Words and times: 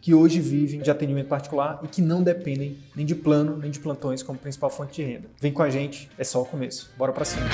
que 0.00 0.14
hoje 0.14 0.40
vivem 0.40 0.80
de 0.80 0.90
atendimento 0.90 1.28
particular 1.28 1.80
e 1.82 1.88
que 1.88 2.00
não 2.00 2.22
dependem 2.22 2.78
nem 2.96 3.04
de 3.04 3.14
plano 3.14 3.58
nem 3.58 3.70
de 3.70 3.78
plantões 3.78 4.22
como 4.22 4.38
principal 4.38 4.70
fonte 4.70 4.94
de 4.94 5.02
renda. 5.02 5.28
Vem 5.40 5.52
com 5.52 5.62
a 5.62 5.68
gente, 5.68 6.10
é 6.16 6.24
só 6.24 6.40
o 6.40 6.44
começo. 6.46 6.90
Bora 6.96 7.12
para 7.12 7.24
cima. 7.24 7.46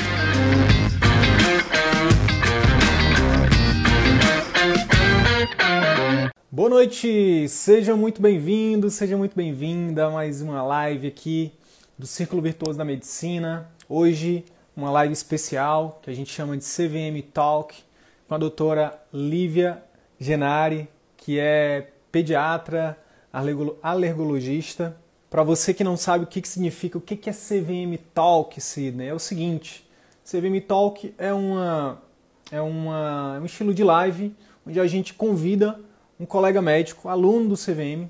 Boa 6.50 6.70
noite, 6.70 7.48
seja 7.48 7.96
muito 7.96 8.22
bem-vindo, 8.22 8.88
seja 8.90 9.16
muito 9.16 9.36
bem-vinda 9.36 10.06
a 10.06 10.10
mais 10.10 10.40
uma 10.40 10.62
live 10.62 11.08
aqui 11.08 11.52
do 11.98 12.06
Círculo 12.06 12.40
Virtuoso 12.40 12.78
da 12.78 12.84
Medicina. 12.84 13.68
Hoje, 13.88 14.44
uma 14.74 14.90
live 14.90 15.12
especial 15.12 16.00
que 16.02 16.10
a 16.10 16.14
gente 16.14 16.32
chama 16.32 16.56
de 16.56 16.64
CVM 16.64 17.20
Talk 17.32 17.74
com 18.28 18.34
a 18.34 18.38
doutora 18.38 18.98
Lívia 19.12 19.82
Genari, 20.18 20.88
que 21.16 21.38
é 21.38 21.88
pediatra, 22.16 22.96
alergologista. 23.82 24.96
Para 25.28 25.42
você 25.42 25.74
que 25.74 25.84
não 25.84 25.98
sabe 25.98 26.24
o 26.24 26.26
que, 26.26 26.40
que 26.40 26.48
significa, 26.48 26.96
o 26.96 27.00
que, 27.00 27.14
que 27.14 27.28
é 27.28 27.32
CVM 27.32 27.98
Talk, 28.14 28.58
Sidney, 28.58 29.08
é 29.08 29.12
o 29.12 29.18
seguinte: 29.18 29.86
CVM 30.24 30.58
Talk 30.66 31.14
é, 31.18 31.30
uma, 31.34 32.02
é 32.50 32.60
uma, 32.60 33.34
é 33.36 33.40
um 33.40 33.44
estilo 33.44 33.74
de 33.74 33.84
live 33.84 34.34
onde 34.66 34.80
a 34.80 34.86
gente 34.86 35.12
convida 35.12 35.78
um 36.18 36.24
colega 36.24 36.62
médico, 36.62 37.10
aluno 37.10 37.50
do 37.50 37.54
CVM, 37.54 38.08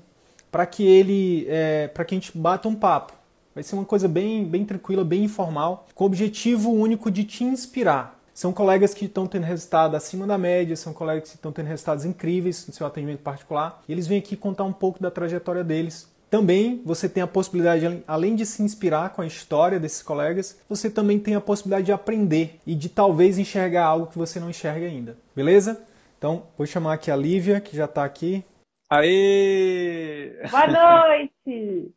para 0.49 0.65
que 0.65 0.87
ele, 0.87 1.45
é, 1.49 1.89
para 1.89 2.05
que 2.05 2.15
a 2.15 2.17
gente 2.17 2.37
bata 2.37 2.69
um 2.69 2.75
papo. 2.75 3.11
Vai 3.53 3.63
ser 3.63 3.75
uma 3.75 3.83
coisa 3.83 4.07
bem, 4.07 4.45
bem 4.45 4.63
tranquila, 4.63 5.03
bem 5.03 5.25
informal, 5.25 5.85
com 5.93 6.05
o 6.05 6.07
objetivo 6.07 6.71
único 6.71 7.11
de 7.11 7.25
te 7.25 7.43
inspirar, 7.43 8.16
são 8.37 8.53
colegas 8.53 8.93
que 8.93 9.05
estão 9.05 9.25
tendo 9.25 9.45
resultado 9.45 9.95
acima 9.95 10.27
da 10.27 10.37
média, 10.37 10.75
são 10.75 10.93
colegas 10.93 11.27
que 11.27 11.35
estão 11.37 11.51
tendo 11.51 11.65
resultados 11.65 12.05
incríveis 12.05 12.67
no 12.67 12.71
seu 12.71 12.85
atendimento 12.85 13.23
particular. 13.23 13.81
E 13.89 13.91
eles 13.91 14.05
vêm 14.05 14.19
aqui 14.19 14.37
contar 14.37 14.63
um 14.63 14.71
pouco 14.71 15.01
da 15.01 15.09
trajetória 15.09 15.63
deles. 15.63 16.07
Também 16.29 16.79
você 16.85 17.09
tem 17.09 17.23
a 17.23 17.25
possibilidade, 17.25 18.03
além 18.05 18.35
de 18.35 18.45
se 18.45 18.61
inspirar 18.61 19.09
com 19.09 19.23
a 19.23 19.25
história 19.25 19.79
desses 19.79 20.03
colegas, 20.03 20.63
você 20.69 20.87
também 20.87 21.17
tem 21.17 21.33
a 21.33 21.41
possibilidade 21.41 21.87
de 21.87 21.91
aprender 21.91 22.59
e 22.63 22.75
de 22.75 22.89
talvez 22.89 23.39
enxergar 23.39 23.85
algo 23.85 24.05
que 24.05 24.19
você 24.19 24.39
não 24.39 24.51
enxerga 24.51 24.85
ainda. 24.85 25.17
Beleza? 25.35 25.83
Então, 26.15 26.43
vou 26.55 26.67
chamar 26.67 26.93
aqui 26.93 27.09
a 27.09 27.15
Lívia, 27.15 27.59
que 27.59 27.75
já 27.75 27.85
está 27.85 28.05
aqui. 28.05 28.45
Aê! 28.87 30.43
Boa 30.51 30.67
noite! 31.09 31.91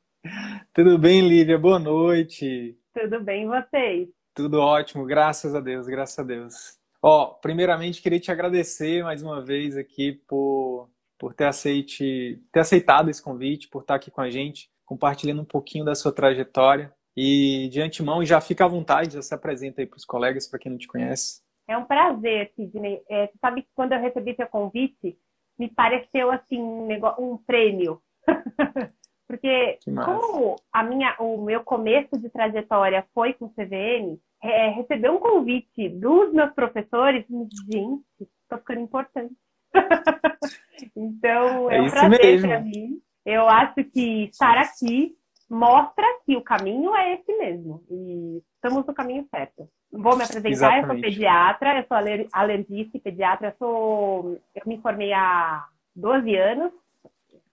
Tudo 0.73 0.97
bem, 0.97 1.21
Lívia? 1.21 1.59
Boa 1.59 1.79
noite. 1.79 2.79
Tudo 2.95 3.23
bem, 3.23 3.47
vocês? 3.47 4.09
Tudo 4.41 4.59
ótimo, 4.59 5.05
graças 5.05 5.55
a 5.55 5.61
Deus, 5.61 5.87
graças 5.87 6.19
a 6.19 6.23
Deus. 6.23 6.79
Ó, 7.03 7.27
primeiramente 7.27 8.01
queria 8.01 8.19
te 8.19 8.33
agradecer 8.33 9.05
mais 9.05 9.23
uma 9.23 9.43
vez 9.43 9.77
aqui 9.77 10.13
por, 10.27 10.89
por 11.19 11.35
ter, 11.35 11.45
aceite, 11.45 12.43
ter 12.51 12.61
aceitado 12.61 13.11
esse 13.11 13.23
convite, 13.23 13.69
por 13.69 13.83
estar 13.83 13.97
aqui 13.97 14.11
com 14.11 14.23
a 14.23 14.31
gente, 14.31 14.71
compartilhando 14.87 15.43
um 15.43 15.45
pouquinho 15.45 15.85
da 15.85 15.95
sua 15.95 16.11
trajetória. 16.11 16.91
E 17.15 17.69
de 17.71 17.83
antemão, 17.83 18.25
já 18.25 18.41
fica 18.41 18.65
à 18.65 18.69
vontade, 18.69 19.13
já 19.13 19.21
se 19.21 19.35
apresenta 19.35 19.83
aí 19.83 19.87
para 19.87 19.99
os 19.99 20.07
colegas, 20.07 20.49
para 20.49 20.59
quem 20.59 20.73
não 20.73 20.79
te 20.79 20.89
conhece. 20.89 21.43
É 21.69 21.77
um 21.77 21.85
prazer, 21.85 22.51
Sidney. 22.57 23.03
É, 23.11 23.27
você 23.27 23.39
sabe 23.43 23.61
que 23.61 23.69
quando 23.75 23.93
eu 23.93 24.01
recebi 24.01 24.35
seu 24.37 24.47
convite, 24.47 25.19
me 25.59 25.69
pareceu 25.69 26.31
assim 26.31 26.59
um, 26.59 26.87
negócio, 26.87 27.23
um 27.23 27.37
prêmio. 27.37 28.01
Porque 29.29 29.79
como 29.87 30.57
a 30.73 30.83
minha, 30.83 31.15
o 31.21 31.45
meu 31.45 31.63
começo 31.63 32.19
de 32.19 32.31
trajetória 32.31 33.07
foi 33.15 33.35
com 33.35 33.51
CVM, 33.51 34.19
é, 34.43 34.71
receber 34.71 35.11
um 35.11 35.19
convite 35.19 35.89
dos 35.89 36.33
meus 36.33 36.53
professores, 36.53 37.25
gente, 37.71 38.05
estou 38.21 38.59
ficando 38.59 38.81
importante. 38.81 39.35
então, 40.97 41.71
é, 41.71 41.77
é 41.77 41.83
um 41.83 41.91
prazer 41.91 42.41
para 42.41 42.61
mim. 42.61 43.01
Eu 43.25 43.49
acho 43.49 43.85
que 43.85 44.25
estar 44.25 44.57
aqui 44.57 45.15
mostra 45.49 46.05
que 46.25 46.37
o 46.37 46.43
caminho 46.43 46.95
é 46.95 47.15
esse 47.15 47.37
mesmo. 47.37 47.83
E 47.91 48.43
estamos 48.55 48.87
no 48.87 48.95
caminho 48.95 49.27
certo. 49.31 49.69
Vou 49.93 50.17
me 50.17 50.23
apresentar, 50.23 50.49
Exatamente. 50.49 50.89
eu 50.89 50.93
sou 50.93 51.01
pediatra, 51.01 51.79
eu 51.79 51.87
sou 51.87 51.97
alergista 52.33 52.97
e 52.97 53.01
pediatra, 53.01 53.49
eu, 53.49 53.55
sou, 53.59 54.41
eu 54.55 54.63
me 54.65 54.81
formei 54.81 55.13
há 55.13 55.67
12 55.97 56.37
anos, 56.37 56.73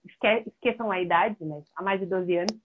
esqueçam 0.06 0.92
a 0.92 1.02
idade, 1.02 1.38
mas 1.42 1.64
há 1.76 1.82
mais 1.82 2.00
de 2.00 2.06
12 2.06 2.38
anos. 2.38 2.56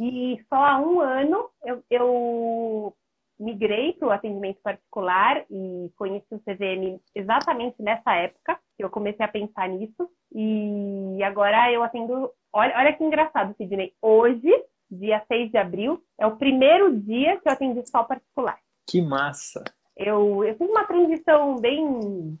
E 0.00 0.40
só 0.48 0.56
há 0.56 0.80
um 0.80 1.00
ano 1.00 1.50
eu, 1.64 1.84
eu 1.90 2.94
migrei 3.38 3.92
para 3.92 4.08
o 4.08 4.10
atendimento 4.10 4.60
particular 4.62 5.44
e 5.50 5.90
conheci 5.96 6.26
o 6.32 6.40
CVM 6.40 7.00
exatamente 7.14 7.80
nessa 7.80 8.14
época 8.14 8.58
que 8.76 8.84
eu 8.84 8.90
comecei 8.90 9.24
a 9.24 9.28
pensar 9.28 9.68
nisso. 9.68 10.08
E 10.34 11.22
agora 11.22 11.72
eu 11.72 11.82
atendo. 11.82 12.30
Olha, 12.52 12.74
olha 12.76 12.92
que 12.92 13.04
engraçado, 13.04 13.54
Sidney. 13.56 13.92
Hoje, 14.02 14.50
dia 14.90 15.22
6 15.28 15.50
de 15.50 15.58
abril, 15.58 16.02
é 16.18 16.26
o 16.26 16.36
primeiro 16.36 16.98
dia 17.00 17.38
que 17.38 17.48
eu 17.48 17.52
atendi 17.52 17.88
só 17.88 18.04
particular. 18.04 18.58
Que 18.88 19.02
massa! 19.02 19.62
Eu, 19.96 20.44
eu 20.44 20.56
fiz 20.56 20.68
uma 20.68 20.84
transição 20.84 21.56
bem 21.56 22.38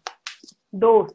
doce, 0.72 1.14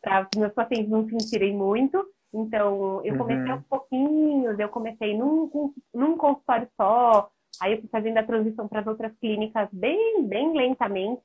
para 0.00 0.28
os 0.32 0.40
meus 0.40 0.52
pacientes 0.52 0.88
não 0.88 1.08
sentirem 1.08 1.54
muito. 1.54 2.06
Então, 2.32 3.02
eu 3.04 3.18
comecei 3.18 3.44
uhum. 3.44 3.52
aos 3.52 3.66
pouquinhos, 3.66 4.58
eu 4.58 4.68
comecei 4.68 5.18
num, 5.18 5.74
num 5.92 6.16
consultório 6.16 6.68
só, 6.76 7.28
aí 7.60 7.72
eu 7.72 7.80
fui 7.80 7.88
fazendo 7.88 8.18
a 8.18 8.22
transição 8.22 8.68
para 8.68 8.80
as 8.80 8.86
outras 8.86 9.12
clínicas 9.18 9.68
bem, 9.72 10.26
bem 10.26 10.56
lentamente. 10.56 11.24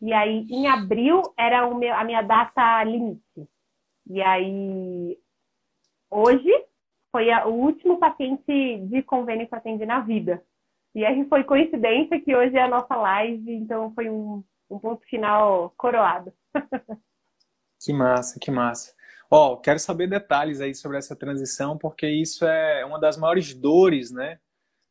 E 0.00 0.12
aí, 0.12 0.46
em 0.50 0.66
abril, 0.66 1.22
era 1.38 1.68
meu, 1.74 1.94
a 1.94 2.04
minha 2.04 2.22
data 2.22 2.82
limite. 2.84 3.48
E 4.06 4.20
aí, 4.20 5.18
hoje, 6.10 6.50
foi 7.10 7.30
a, 7.30 7.46
o 7.46 7.52
último 7.52 7.98
paciente 7.98 8.78
de 8.88 9.02
convênio 9.02 9.46
que 9.46 9.54
eu 9.54 9.58
atendi 9.58 9.86
na 9.86 10.00
vida. 10.00 10.42
E 10.94 11.04
aí 11.04 11.24
foi 11.28 11.42
coincidência 11.42 12.20
que 12.20 12.34
hoje 12.34 12.56
é 12.56 12.62
a 12.62 12.68
nossa 12.68 12.94
live, 12.94 13.52
então 13.52 13.92
foi 13.94 14.08
um, 14.10 14.44
um 14.70 14.78
ponto 14.78 15.04
final 15.06 15.72
coroado. 15.76 16.32
que 17.80 17.92
massa, 17.92 18.38
que 18.38 18.50
massa. 18.50 18.94
Ó, 19.30 19.52
oh, 19.52 19.56
quero 19.56 19.78
saber 19.78 20.08
detalhes 20.08 20.60
aí 20.60 20.74
sobre 20.74 20.98
essa 20.98 21.16
transição, 21.16 21.76
porque 21.76 22.08
isso 22.08 22.46
é 22.46 22.84
uma 22.84 23.00
das 23.00 23.16
maiores 23.16 23.54
dores, 23.54 24.12
né? 24.12 24.38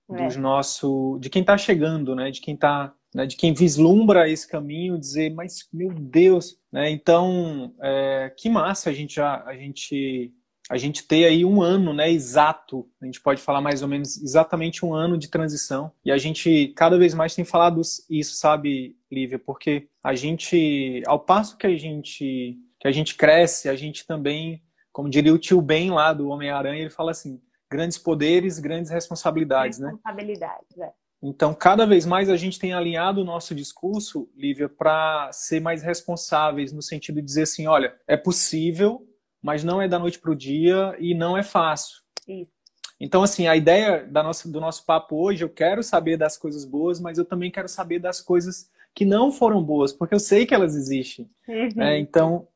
Dos 0.08 0.36
é. 0.36 0.40
nosso, 0.40 1.18
de 1.20 1.30
quem 1.30 1.42
está 1.42 1.58
chegando, 1.58 2.16
né? 2.16 2.30
De 2.30 2.42
quem 2.42 2.56
tá, 2.56 2.94
né? 3.14 3.26
de 3.26 3.36
quem 3.36 3.54
vislumbra 3.54 4.30
esse 4.30 4.48
caminho, 4.48 4.98
dizer, 4.98 5.34
mas 5.34 5.68
meu 5.72 5.94
Deus, 5.94 6.58
né? 6.72 6.90
Então, 6.90 7.74
é, 7.82 8.34
que 8.38 8.50
massa 8.50 8.90
a 8.90 8.94
gente 8.94 9.16
já, 9.16 9.44
a 9.46 9.56
gente 9.56 10.34
a 10.70 10.78
gente 10.78 11.06
ter 11.06 11.26
aí 11.26 11.44
um 11.44 11.62
ano, 11.62 11.94
né, 11.94 12.10
exato, 12.10 12.88
a 13.02 13.06
gente 13.06 13.20
pode 13.20 13.42
falar 13.42 13.60
mais 13.60 13.82
ou 13.82 13.88
menos 13.88 14.22
exatamente 14.24 14.86
um 14.86 14.94
ano 14.94 15.18
de 15.18 15.28
transição, 15.28 15.92
e 16.06 16.12
a 16.12 16.18
gente 16.18 16.70
cada 16.70 16.98
vez 16.98 17.14
mais 17.14 17.36
tem 17.36 17.44
falado 17.44 17.82
isso, 18.10 18.36
sabe, 18.38 18.96
Lívia, 19.12 19.38
porque 19.38 19.90
a 20.02 20.16
gente, 20.16 21.04
ao 21.06 21.20
passo 21.20 21.58
que 21.58 21.68
a 21.68 21.78
gente 21.78 22.58
que 22.84 22.88
a 22.90 22.92
gente 22.92 23.16
cresce, 23.16 23.70
a 23.70 23.76
gente 23.78 24.06
também, 24.06 24.62
como 24.92 25.10
diria 25.10 25.34
o 25.34 25.40
tio 25.40 25.62
Ben 25.62 25.90
lá 25.90 26.12
do 26.12 26.28
Homem-Aranha, 26.28 26.82
ele 26.82 26.90
fala 26.90 27.12
assim: 27.12 27.40
grandes 27.74 27.98
poderes, 27.98 28.60
grandes 28.60 28.92
responsabilidades, 28.92 29.80
responsabilidades 29.80 30.78
né? 30.78 30.86
É. 30.88 30.92
Então, 31.26 31.54
cada 31.54 31.86
vez 31.86 32.06
mais 32.06 32.30
a 32.30 32.36
gente 32.36 32.60
tem 32.60 32.74
alinhado 32.74 33.22
o 33.22 33.24
nosso 33.24 33.56
discurso, 33.56 34.30
Lívia, 34.36 34.68
para 34.70 35.32
ser 35.32 35.60
mais 35.62 35.82
responsáveis, 35.82 36.72
no 36.72 36.82
sentido 36.82 37.16
de 37.16 37.22
dizer 37.22 37.44
assim: 37.44 37.66
olha, 37.66 37.96
é 38.06 38.18
possível, 38.18 39.08
mas 39.42 39.64
não 39.64 39.82
é 39.82 39.88
da 39.88 39.98
noite 39.98 40.20
para 40.20 40.32
o 40.32 40.36
dia 40.36 40.96
e 41.00 41.16
não 41.16 41.38
é 41.38 41.42
fácil. 41.42 42.02
Isso. 42.28 42.52
Então, 43.00 43.24
assim, 43.24 43.48
a 43.48 43.56
ideia 43.56 44.06
da 44.06 44.22
nossa, 44.22 44.50
do 44.50 44.62
nosso 44.62 44.86
papo 44.86 45.16
hoje, 45.16 45.44
eu 45.44 45.50
quero 45.50 45.82
saber 45.82 46.18
das 46.18 46.38
coisas 46.38 46.64
boas, 46.66 47.00
mas 47.00 47.18
eu 47.18 47.26
também 47.26 47.50
quero 47.50 47.68
saber 47.68 48.00
das 48.00 48.22
coisas 48.22 48.70
que 48.94 49.04
não 49.04 49.32
foram 49.32 49.64
boas, 49.64 49.92
porque 49.92 50.14
eu 50.14 50.20
sei 50.20 50.46
que 50.46 50.54
elas 50.54 50.76
existem. 50.76 51.30
Uhum. 51.48 51.82
É, 51.82 51.98
então, 51.98 52.48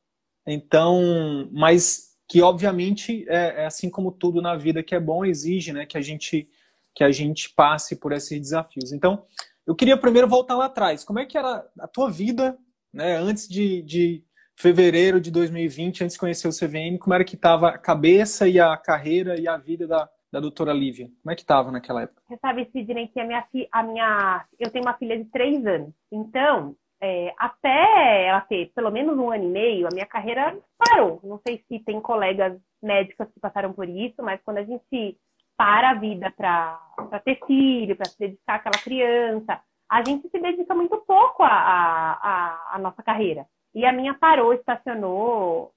então, 0.45 1.49
mas 1.51 2.06
que 2.27 2.41
obviamente 2.41 3.25
é, 3.29 3.63
é, 3.63 3.65
assim 3.65 3.89
como 3.89 4.11
tudo 4.11 4.41
na 4.41 4.55
vida 4.55 4.83
que 4.83 4.93
é 4.93 4.99
bom 4.99 5.23
exige, 5.23 5.71
né, 5.71 5.85
que 5.85 5.97
a 5.97 6.01
gente 6.01 6.47
que 6.93 7.03
a 7.03 7.11
gente 7.11 7.53
passe 7.53 7.95
por 7.95 8.11
esses 8.11 8.39
desafios. 8.39 8.91
Então, 8.91 9.23
eu 9.67 9.75
queria 9.75 9.95
primeiro 9.95 10.27
voltar 10.27 10.55
lá 10.55 10.65
atrás. 10.65 11.03
Como 11.03 11.19
é 11.19 11.27
que 11.27 11.37
era 11.37 11.63
a 11.79 11.87
tua 11.87 12.09
vida, 12.09 12.57
né, 12.91 13.15
antes 13.17 13.47
de, 13.47 13.83
de 13.83 14.23
fevereiro 14.55 15.21
de 15.21 15.29
2020, 15.29 16.03
antes 16.03 16.15
de 16.15 16.19
conhecer 16.19 16.47
o 16.47 16.51
CVM, 16.51 16.97
como 16.97 17.13
era 17.13 17.23
que 17.23 17.35
estava 17.35 17.69
a 17.69 17.77
cabeça 17.77 18.47
e 18.49 18.59
a 18.59 18.75
carreira 18.75 19.39
e 19.39 19.47
a 19.47 19.57
vida 19.57 19.85
da, 19.85 20.09
da 20.31 20.39
doutora 20.39 20.73
Lívia? 20.73 21.07
Como 21.21 21.31
é 21.31 21.35
que 21.35 21.43
estava 21.43 21.71
naquela 21.71 22.01
época? 22.01 22.19
Você 22.27 22.37
sabe, 22.41 22.67
Sidney, 22.71 23.09
que 23.09 23.19
a 23.19 23.25
minha, 23.27 23.45
a 23.71 23.83
minha... 23.83 24.45
Eu 24.59 24.71
tenho 24.71 24.83
uma 24.83 24.97
filha 24.97 25.15
de 25.15 25.25
três 25.25 25.63
anos. 25.67 25.93
Então, 26.11 26.75
é, 27.01 27.33
até 27.37 28.25
ela 28.25 28.41
ter 28.41 28.71
pelo 28.73 28.91
menos 28.91 29.17
um 29.17 29.31
ano 29.31 29.43
e 29.43 29.47
meio, 29.47 29.87
a 29.87 29.93
minha 29.93 30.05
carreira 30.05 30.57
parou. 30.77 31.19
Não 31.23 31.39
sei 31.45 31.63
se 31.67 31.79
tem 31.79 32.01
colegas 32.01 32.59
médicas 32.81 33.31
que 33.31 33.39
passaram 33.39 33.73
por 33.73 33.87
isso, 33.87 34.21
mas 34.23 34.41
quando 34.43 34.57
a 34.57 34.63
gente 34.63 35.17
para 35.55 35.89
a 35.89 35.93
vida 35.95 36.31
para 36.31 36.79
ter 37.25 37.39
filho, 37.45 37.95
para 37.95 38.05
se 38.05 38.19
dedicar 38.19 38.55
àquela 38.55 38.81
criança, 38.83 39.59
a 39.89 40.03
gente 40.03 40.29
se 40.29 40.39
dedica 40.39 40.75
muito 40.75 40.97
pouco 40.97 41.43
à, 41.43 42.69
à, 42.73 42.79
nossa 42.79 43.01
carreira. 43.01 43.47
E 43.73 43.85
a 43.85 43.91
minha 43.91 44.13
parou, 44.13 44.53
estacionou, 44.53 45.73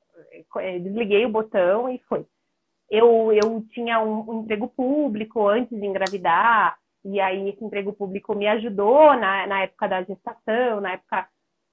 é, 0.58 0.78
desliguei 0.78 1.24
o 1.24 1.30
botão 1.30 1.88
e 1.88 1.98
foi. 2.08 2.26
Eu, 2.90 3.32
eu 3.32 3.64
tinha 3.70 4.00
um, 4.00 4.28
um 4.28 4.40
emprego 4.42 4.68
público 4.68 5.48
antes 5.48 5.78
de 5.78 5.86
engravidar, 5.86 6.76
e 7.04 7.20
aí 7.20 7.48
esse 7.48 7.64
emprego 7.64 7.92
público 7.92 8.34
me 8.34 8.46
ajudou 8.46 9.14
na, 9.16 9.46
na 9.46 9.62
época 9.62 9.88
da 9.88 10.02
gestação, 10.02 10.80
na 10.80 10.92
época 10.92 11.28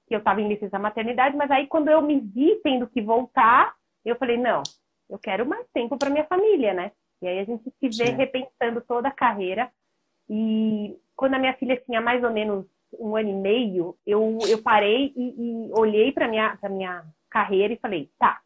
que 0.06 0.14
eu 0.14 0.18
estava 0.18 0.40
em 0.40 0.48
licença 0.48 0.78
maternidade, 0.78 1.36
mas 1.36 1.50
aí 1.50 1.66
quando 1.66 1.88
eu 1.88 2.00
me 2.00 2.18
vi 2.18 2.60
tendo 2.62 2.86
que 2.88 3.02
voltar, 3.02 3.74
eu 4.04 4.16
falei, 4.16 4.38
não, 4.38 4.62
eu 5.08 5.18
quero 5.18 5.46
mais 5.46 5.66
tempo 5.72 5.98
para 5.98 6.10
minha 6.10 6.24
família, 6.24 6.72
né? 6.72 6.92
E 7.20 7.28
aí 7.28 7.38
a 7.40 7.44
gente 7.44 7.64
se 7.64 7.88
vê 7.88 8.10
Sim. 8.10 8.16
repensando 8.16 8.80
toda 8.80 9.08
a 9.08 9.12
carreira. 9.12 9.70
E 10.28 10.96
quando 11.16 11.34
a 11.34 11.38
minha 11.38 11.54
filha 11.54 11.76
tinha 11.84 12.00
mais 12.00 12.22
ou 12.22 12.30
menos 12.30 12.64
um 12.98 13.16
ano 13.16 13.28
e 13.28 13.34
meio, 13.34 13.96
eu, 14.06 14.38
eu 14.48 14.62
parei 14.62 15.12
e, 15.16 15.68
e 15.68 15.72
olhei 15.72 16.12
para 16.12 16.28
minha 16.28 16.58
minha 16.70 17.04
carreira 17.28 17.74
e 17.74 17.78
falei, 17.78 18.10
tá, 18.18 18.40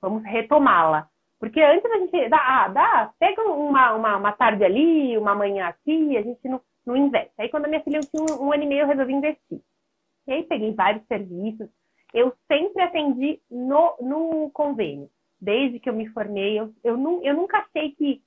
vamos 0.00 0.22
retomá-la. 0.24 1.08
Porque 1.38 1.60
antes 1.60 1.90
a 1.90 1.98
gente 1.98 2.28
dá, 2.28 2.38
ah, 2.38 2.68
dá 2.68 3.12
pega 3.18 3.42
uma, 3.42 3.94
uma, 3.94 4.16
uma, 4.16 4.32
tarde 4.32 4.64
ali, 4.64 5.16
uma 5.16 5.34
manhã 5.34 5.68
aqui, 5.68 6.16
a 6.16 6.22
gente 6.22 6.48
não, 6.48 6.60
não 6.84 6.96
investe. 6.96 7.32
Aí 7.38 7.48
quando 7.48 7.66
a 7.66 7.68
minha 7.68 7.82
filha 7.82 8.00
tinha 8.00 8.22
um, 8.22 8.46
um 8.46 8.52
ano 8.52 8.64
e 8.64 8.66
meio, 8.66 8.82
eu 8.82 8.88
resolvi 8.88 9.12
investir. 9.12 9.60
E 10.26 10.32
aí 10.32 10.42
peguei 10.42 10.74
vários 10.74 11.06
serviços. 11.06 11.68
Eu 12.12 12.34
sempre 12.50 12.82
atendi 12.82 13.40
no, 13.50 13.96
no 14.00 14.50
convênio. 14.50 15.08
Desde 15.40 15.78
que 15.78 15.88
eu 15.88 15.94
me 15.94 16.08
formei, 16.08 16.58
eu, 16.58 16.74
eu, 16.82 16.96
não, 16.96 17.22
eu 17.22 17.34
nunca 17.34 17.58
achei 17.58 17.92
que. 17.92 18.20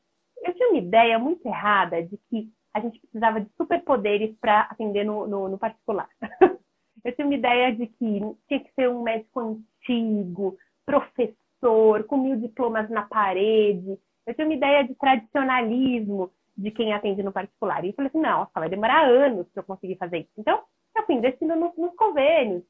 Eu 0.44 0.54
tinha 0.54 0.70
uma 0.70 0.80
ideia 0.80 1.20
muito 1.20 1.46
errada 1.46 2.02
de 2.02 2.18
que 2.30 2.50
a 2.74 2.80
gente 2.80 3.00
precisava 3.00 3.42
de 3.42 3.50
superpoderes 3.58 4.36
para 4.40 4.62
atender 4.62 5.04
no, 5.04 5.28
no, 5.28 5.50
no 5.50 5.58
particular. 5.58 6.08
eu 7.04 7.14
tinha 7.14 7.28
uma 7.28 7.36
ideia 7.36 7.76
de 7.76 7.86
que 7.86 8.20
tinha 8.48 8.60
que 8.60 8.72
ser 8.74 8.90
um 8.90 9.04
médico 9.04 9.40
antigo, 9.40 10.58
professor 10.86 11.41
professor, 11.62 12.04
com 12.06 12.18
mil 12.18 12.36
diplomas 12.38 12.90
na 12.90 13.04
parede. 13.04 13.98
Eu 14.26 14.34
tinha 14.34 14.46
uma 14.46 14.54
ideia 14.54 14.84
de 14.84 14.96
tradicionalismo 14.96 16.32
de 16.58 16.72
quem 16.72 16.94
atende 16.94 17.24
no 17.24 17.32
particular. 17.32 17.84
E 17.86 17.90
eu 17.90 17.94
falei 17.94 18.10
assim, 18.10 18.20
não, 18.20 18.48
vai 18.54 18.70
demorar 18.70 19.06
anos 19.06 19.48
para 19.50 19.62
eu 19.62 19.66
conseguir 19.66 19.96
fazer 19.98 20.20
isso. 20.20 20.32
Então, 20.38 20.62
eu 20.96 21.06
fui 21.06 21.16
investindo 21.16 21.56
nos, 21.56 21.76
nos 21.78 21.96
convênios. 21.96 22.64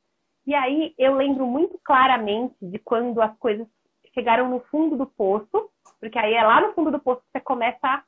E 0.45 0.53
aí 0.53 0.93
eu 0.97 1.15
lembro 1.15 1.45
muito 1.45 1.79
claramente 1.83 2.55
de 2.61 2.77
quando 2.79 3.21
as 3.21 3.35
coisas 3.37 3.67
chegaram 4.13 4.49
no 4.49 4.59
fundo 4.59 4.97
do 4.97 5.05
poço, 5.05 5.69
porque 5.99 6.19
aí 6.19 6.33
é 6.33 6.43
lá 6.43 6.61
no 6.61 6.73
fundo 6.73 6.91
do 6.91 6.99
poço 6.99 7.21
que 7.21 7.31
você 7.31 7.43
começa 7.43 7.79
a 7.83 8.03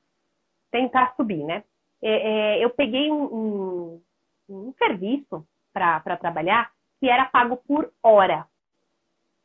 tentar 0.71 1.13
subir, 1.15 1.43
né? 1.43 1.63
É, 2.01 2.57
é, 2.57 2.63
eu 2.63 2.69
peguei 2.71 3.09
um, 3.09 3.23
um, 3.23 4.01
um 4.49 4.73
serviço 4.77 5.45
para 5.71 6.17
trabalhar 6.17 6.71
que 6.99 7.07
era 7.07 7.25
pago 7.25 7.57
por 7.57 7.91
hora. 8.01 8.45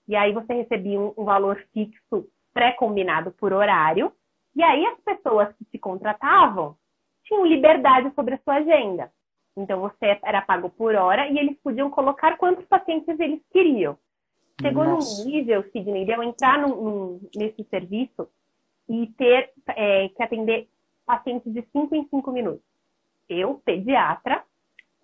E 0.08 0.16
aí 0.16 0.32
você 0.32 0.54
recebia 0.54 0.98
um, 0.98 1.12
um 1.16 1.24
valor 1.24 1.62
fixo 1.72 2.26
pré-combinado 2.54 3.30
por 3.32 3.52
horário. 3.52 4.10
E 4.56 4.62
aí 4.62 4.84
as 4.86 4.98
pessoas 5.00 5.54
que 5.56 5.64
te 5.66 5.78
contratavam 5.78 6.74
tinham 7.24 7.46
liberdade 7.46 8.10
sobre 8.14 8.34
a 8.34 8.38
sua 8.38 8.54
agenda. 8.54 9.12
Então 9.56 9.80
você 9.80 10.18
era 10.22 10.40
pago 10.40 10.70
por 10.70 10.94
hora 10.94 11.28
e 11.28 11.38
eles 11.38 11.56
podiam 11.62 11.90
colocar 11.90 12.38
quantos 12.38 12.64
pacientes 12.64 13.20
eles 13.20 13.40
queriam. 13.52 13.98
Chegou 14.60 14.84
Nossa. 14.84 15.22
num 15.22 15.30
nível, 15.30 15.62
Sidney, 15.70 16.04
de 16.04 16.12
eu 16.12 16.22
entrar 16.22 16.58
num, 16.58 16.74
num, 16.82 17.20
nesse 17.36 17.62
serviço 17.64 18.28
e 18.88 19.06
ter 19.18 19.52
é, 19.68 20.08
que 20.08 20.22
atender 20.22 20.68
pacientes 21.06 21.52
de 21.52 21.62
5 21.72 21.94
em 21.94 22.08
5 22.08 22.32
minutos. 22.32 22.64
Eu, 23.28 23.60
pediatra, 23.64 24.42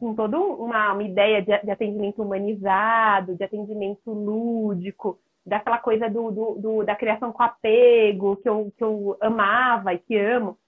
com 0.05 0.15
toda 0.15 0.39
uma, 0.39 0.93
uma 0.93 1.03
ideia 1.03 1.41
de, 1.41 1.59
de, 1.63 1.71
atendimento 1.71 2.23
humanizado, 2.23 3.35
de 3.35 3.43
atendimento 3.43 4.13
lúdico, 4.13 5.19
daquela 5.47 5.79
coisa 5.79 6.11
do, 6.11 6.31
do, 6.31 6.55
do, 6.57 6.85
da 6.85 6.95
criação 6.95 7.33
com 7.33 7.43
apego, 7.43 8.37
que 8.37 8.47
eu, 8.47 8.71
que 8.77 8.85
eu 8.85 9.17
amava 9.19 9.95
e 9.95 9.99
que 9.99 10.15
amo, 10.15 10.59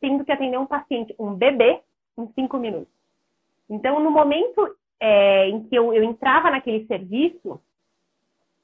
tendo 0.00 0.24
que 0.24 0.30
atender 0.30 0.56
um 0.58 0.66
paciente, 0.66 1.12
um 1.18 1.34
bebê, 1.34 1.80
em 2.16 2.28
cinco 2.34 2.56
minutos. 2.56 2.92
Então, 3.68 3.98
no 3.98 4.12
momento 4.12 4.76
é, 5.00 5.48
em 5.48 5.64
que 5.64 5.74
eu, 5.74 5.92
eu 5.92 6.04
entrava 6.04 6.48
naquele 6.48 6.86
serviço, 6.86 7.60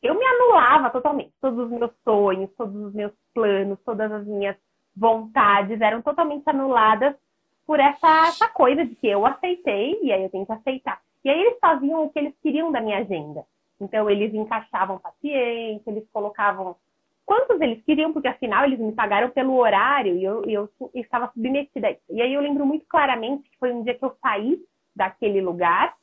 eu 0.01 0.15
me 0.15 0.25
anulava 0.25 0.91
totalmente. 0.91 1.33
Todos 1.41 1.65
os 1.65 1.71
meus 1.71 1.91
sonhos, 2.05 2.51
todos 2.57 2.77
os 2.77 2.95
meus 2.95 3.13
planos, 3.35 3.81
todas 3.85 4.13
as 4.13 4.25
minhas 4.25 4.57
vontades 4.97 5.81
eram 5.81 6.03
totalmente 6.03 6.45
anuladas 6.47 7.17
por 7.67 7.81
essa, 7.81 8.29
essa 8.29 8.49
coisa 8.49 8.85
de 8.85 8.95
que 8.95 9.07
eu 9.07 9.25
aceitei 9.27 9.99
e 10.03 10.13
aí 10.13 10.23
eu 10.23 10.31
tenho 10.31 10.47
que 10.47 10.53
aceitar. 10.53 11.01
E 11.25 11.31
aí 11.31 11.41
eles 11.41 11.59
faziam 11.61 12.05
o 12.05 12.11
que 12.11 12.19
eles 12.19 12.35
queriam 12.43 12.71
da 12.71 12.81
minha 12.81 12.99
agenda. 12.99 13.45
Então 13.81 14.09
eles 14.09 14.33
encaixavam 14.35 14.99
pacientes, 14.99 15.87
eles 15.87 16.05
colocavam 16.13 16.77
quantos 17.25 17.61
eles 17.61 17.83
queriam, 17.85 18.13
porque 18.13 18.29
afinal 18.29 18.65
eles 18.65 18.79
me 18.79 18.93
pagaram 18.93 19.31
pelo 19.31 19.57
horário 19.57 20.17
e 20.17 20.25
eu, 20.25 20.45
eu, 20.45 20.71
estava 20.95 21.31
submetida 21.33 21.89
a 21.89 21.91
isso. 21.93 22.03
E 22.11 22.21
aí 22.21 22.35
eu 22.35 22.41
lembro 22.41 22.67
muito 22.67 22.85
claramente 22.87 23.49
que 23.49 23.59
foi 23.59 23.73
um 23.73 23.83
dia 23.83 23.95
que 23.95 24.05
eu 24.05 24.15
saí 24.23 24.59
daquele 24.95 25.41
lugar 25.41 25.95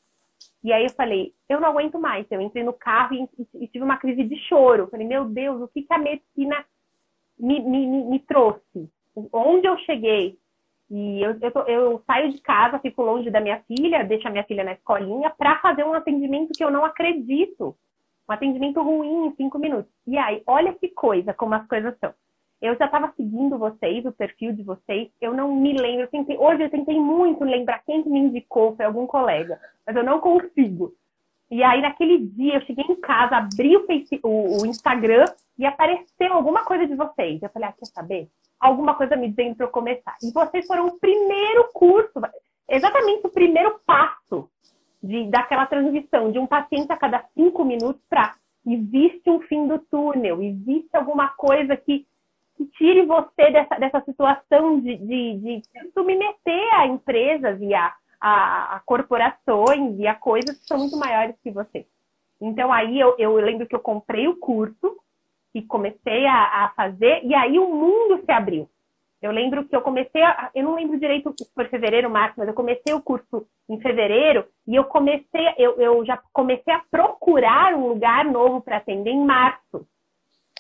e 0.64 0.72
aí 0.72 0.84
eu 0.84 0.92
falei, 0.92 1.34
eu 1.50 1.60
não 1.60 1.70
aguento 1.70 2.00
mais. 2.00 2.26
Eu 2.30 2.42
entrei 2.42 2.64
no 2.64 2.74
carro 2.74 3.16
e, 3.16 3.28
e, 3.56 3.68
tive 3.68 3.84
uma 3.84 3.98
crise 3.98 4.24
de 4.24 4.36
choro. 4.48 4.88
Falei, 4.88 5.08
meu 5.08 5.26
Deus, 5.26 5.62
o 5.62 5.68
que, 5.68 5.82
que 5.82 5.94
a 5.94 5.98
medicina 5.98 6.64
me, 7.38 7.60
me, 7.60 7.88
me 7.88 8.20
trouxe? 8.20 8.90
Onde 9.34 9.68
eu 9.68 9.78
cheguei? 9.80 10.38
E 10.94 11.22
eu, 11.24 11.38
eu, 11.40 11.68
eu, 11.68 12.04
saio 12.06 12.34
de 12.34 12.42
casa, 12.42 12.78
fico 12.78 13.02
longe 13.02 13.30
da 13.30 13.40
minha 13.40 13.62
filha, 13.62 14.04
deixo 14.04 14.28
a 14.28 14.32
minha 14.32 14.44
filha 14.44 14.62
na 14.62 14.74
escolinha 14.74 15.30
para 15.30 15.58
fazer 15.60 15.86
um 15.86 15.94
atendimento 15.94 16.52
que 16.52 16.62
eu 16.62 16.70
não 16.70 16.84
acredito. 16.84 17.74
Um 18.30 18.34
atendimento 18.34 18.82
ruim 18.82 19.28
em 19.28 19.36
cinco 19.36 19.58
minutos. 19.58 19.90
E 20.06 20.18
aí, 20.18 20.44
olha 20.46 20.74
que 20.74 20.90
coisa, 20.90 21.34
como 21.34 21.56
as 21.56 21.66
coisas 21.66 21.98
são. 21.98 22.14
Eu 22.62 22.76
já 22.76 22.86
estava 22.86 23.14
seguindo 23.16 23.58
vocês, 23.58 24.06
o 24.06 24.12
perfil 24.12 24.52
de 24.52 24.64
vocês, 24.64 25.10
eu 25.22 25.34
não 25.34 25.56
me 25.56 25.72
lembro. 25.72 26.02
Eu 26.02 26.08
tentei, 26.10 26.38
hoje 26.38 26.64
eu 26.64 26.70
tentei 26.70 27.00
muito 27.00 27.46
lembrar 27.46 27.82
quem 27.86 28.04
me 28.04 28.20
indicou, 28.20 28.76
foi 28.76 28.84
algum 28.84 29.08
colega, 29.08 29.62
mas 29.88 29.96
eu 29.96 30.04
não 30.04 30.20
consigo. 30.20 30.94
E 31.50 31.64
aí, 31.64 31.82
naquele 31.82 32.18
dia, 32.18 32.56
eu 32.56 32.62
cheguei 32.62 32.84
em 32.84 32.96
casa, 32.98 33.38
abri 33.38 33.78
o, 33.78 33.86
face, 33.88 34.20
o, 34.24 34.62
o 34.62 34.66
Instagram 34.66 35.24
e 35.62 35.66
apareceu 35.66 36.34
alguma 36.34 36.66
coisa 36.66 36.86
de 36.86 36.96
vocês. 36.96 37.42
Eu 37.42 37.50
falei, 37.50 37.70
ah, 37.70 37.74
quer 37.74 37.86
saber? 37.86 38.30
alguma 38.62 38.94
coisa 38.94 39.16
me 39.16 39.30
dizendo 39.30 39.56
para 39.56 39.66
eu 39.66 39.72
começar. 39.72 40.16
E 40.22 40.32
vocês 40.32 40.68
foram 40.68 40.86
o 40.86 41.00
primeiro 41.00 41.68
curso, 41.74 42.22
exatamente 42.70 43.26
o 43.26 43.32
primeiro 43.32 43.82
passo 43.86 44.48
de, 45.02 45.26
daquela 45.30 45.66
transição 45.66 46.32
de 46.32 46.38
um 46.38 46.46
paciente 46.46 46.92
a 46.92 46.98
cada 46.98 47.26
cinco 47.34 47.66
minutos 47.66 48.02
para 48.08 48.36
existe 48.64 49.28
um 49.28 49.42
fim 49.42 49.68
do 49.68 49.80
túnel, 49.80 50.40
existe 50.44 50.96
alguma 50.96 51.30
coisa 51.30 51.76
que, 51.76 52.06
que 52.56 52.66
tire 52.78 53.04
você 53.08 53.50
dessa, 53.50 53.76
dessa 53.80 54.02
situação 54.02 54.80
de, 54.80 54.96
de, 54.98 55.38
de 55.38 55.64
submeter 55.96 56.76
a 56.76 56.86
empresas 56.86 57.60
e 57.60 57.74
a, 57.74 57.92
a, 58.20 58.76
a, 58.76 58.80
corporações 58.82 60.00
e 60.00 60.06
a 60.06 60.14
coisas 60.14 60.60
que 60.60 60.68
são 60.68 60.78
muito 60.78 60.96
maiores 60.96 61.36
que 61.42 61.50
você. 61.50 61.88
Então 62.40 62.72
aí 62.72 63.00
eu, 63.00 63.16
eu 63.18 63.34
lembro 63.38 63.66
que 63.66 63.76
eu 63.76 63.80
comprei 63.80 64.28
o 64.28 64.38
curso 64.38 65.02
e 65.54 65.62
comecei 65.62 66.26
a, 66.26 66.66
a, 66.66 66.70
fazer, 66.70 67.24
e 67.24 67.34
aí 67.36 67.60
o 67.60 67.74
mundo 67.74 68.24
se 68.24 68.32
abriu. 68.32 68.70
Eu 69.22 69.32
lembro 69.32 69.66
que 69.66 69.76
eu 69.76 69.82
comecei, 69.82 70.24
a, 70.24 70.50
eu 70.56 70.64
não 70.64 70.76
lembro 70.76 71.00
direito 71.00 71.34
se 71.38 71.54
foi 71.54 71.66
fevereiro, 71.66 72.10
março, 72.10 72.36
mas 72.38 72.48
eu 72.48 72.54
comecei 72.54 72.94
o 72.94 73.02
curso 73.02 73.46
em 73.70 73.80
fevereiro 73.80 74.46
e 74.68 74.76
eu 74.76 74.86
comecei, 74.86 75.54
eu, 75.58 75.80
eu 75.80 76.06
já 76.06 76.18
comecei 76.34 76.74
a 76.74 76.84
procurar 76.90 77.76
um 77.76 77.88
lugar 77.88 78.26
novo 78.26 78.62
para 78.62 78.78
atender 78.78 79.12
em 79.12 79.24
março. 79.24 79.86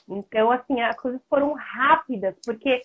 Então, 0.07 0.51
assim, 0.51 0.79
as 0.81 0.95
coisas 0.95 1.21
foram 1.27 1.53
rápidas, 1.53 2.35
porque 2.45 2.81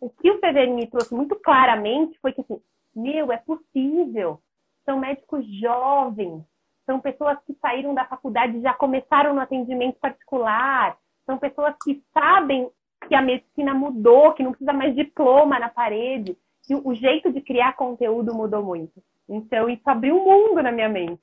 o 0.00 0.08
que 0.08 0.30
o 0.30 0.40
fevereiro 0.40 0.74
me 0.74 0.86
trouxe 0.86 1.14
muito 1.14 1.36
claramente 1.36 2.18
foi 2.20 2.32
que, 2.32 2.40
assim, 2.40 2.60
meu, 2.96 3.30
é 3.30 3.36
possível. 3.36 4.40
São 4.84 4.98
médicos 4.98 5.46
jovens, 5.60 6.42
são 6.86 6.98
pessoas 6.98 7.38
que 7.46 7.54
saíram 7.60 7.94
da 7.94 8.04
faculdade 8.04 8.56
e 8.56 8.62
já 8.62 8.74
começaram 8.74 9.32
no 9.32 9.40
atendimento 9.40 9.98
particular, 10.00 10.96
são 11.30 11.38
pessoas 11.38 11.74
que 11.84 12.02
sabem 12.12 12.68
que 13.06 13.14
a 13.14 13.22
medicina 13.22 13.72
mudou, 13.72 14.32
que 14.32 14.42
não 14.42 14.50
precisa 14.50 14.72
mais 14.72 14.94
diploma 14.96 15.60
na 15.60 15.68
parede, 15.68 16.36
que 16.64 16.74
o 16.74 16.92
jeito 16.92 17.32
de 17.32 17.40
criar 17.40 17.76
conteúdo 17.76 18.34
mudou 18.34 18.62
muito. 18.64 19.00
Então, 19.28 19.68
isso 19.68 19.88
abriu 19.88 20.16
um 20.16 20.24
mundo 20.24 20.62
na 20.62 20.72
minha 20.72 20.88
mente. 20.88 21.20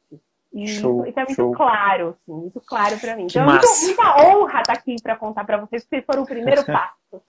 E 0.53 0.65
show, 0.67 1.05
isso, 1.05 1.19
é 1.19 1.23
muito 1.25 1.35
show. 1.35 1.51
claro, 1.51 2.09
assim, 2.09 2.33
muito 2.33 2.61
claro 2.61 2.97
para 2.97 3.17
mim. 3.17 3.25
Então, 3.25 3.43
é 3.43 3.45
muito, 3.45 3.67
muita 3.81 4.23
honra 4.23 4.61
estar 4.61 4.73
tá 4.73 4.79
aqui 4.79 4.95
para 5.03 5.17
contar 5.17 5.43
para 5.43 5.57
vocês, 5.57 5.83
que 5.83 5.89
vocês 5.89 6.05
foram 6.05 6.23
o 6.23 6.25
primeiro 6.25 6.63
passo. 6.65 7.21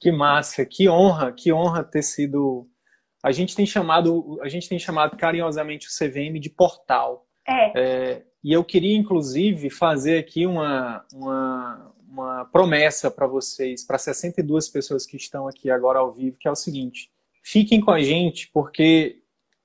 que 0.00 0.10
massa, 0.10 0.64
que 0.64 0.88
honra, 0.88 1.30
que 1.32 1.52
honra 1.52 1.84
ter 1.84 2.02
sido. 2.02 2.66
A 3.22 3.30
gente 3.30 3.54
tem 3.54 3.66
chamado, 3.66 4.40
a 4.42 4.48
gente 4.48 4.68
tem 4.68 4.78
chamado 4.78 5.18
carinhosamente 5.18 5.86
o 5.86 5.90
CVM 5.90 6.40
de 6.40 6.48
portal. 6.48 7.27
É. 7.48 7.72
é 7.74 8.22
e 8.42 8.52
eu 8.52 8.64
queria, 8.64 8.96
inclusive, 8.96 9.68
fazer 9.68 10.18
aqui 10.18 10.46
uma, 10.46 11.04
uma, 11.12 11.92
uma 12.08 12.44
promessa 12.46 13.10
para 13.10 13.26
vocês, 13.26 13.84
para 13.84 13.98
62 13.98 14.68
pessoas 14.68 15.04
que 15.04 15.16
estão 15.16 15.48
aqui 15.48 15.70
agora 15.70 15.98
ao 15.98 16.12
vivo, 16.12 16.38
que 16.38 16.46
é 16.46 16.50
o 16.50 16.56
seguinte: 16.56 17.10
fiquem 17.42 17.80
com 17.80 17.90
a 17.90 18.00
gente, 18.00 18.48
porque 18.52 19.22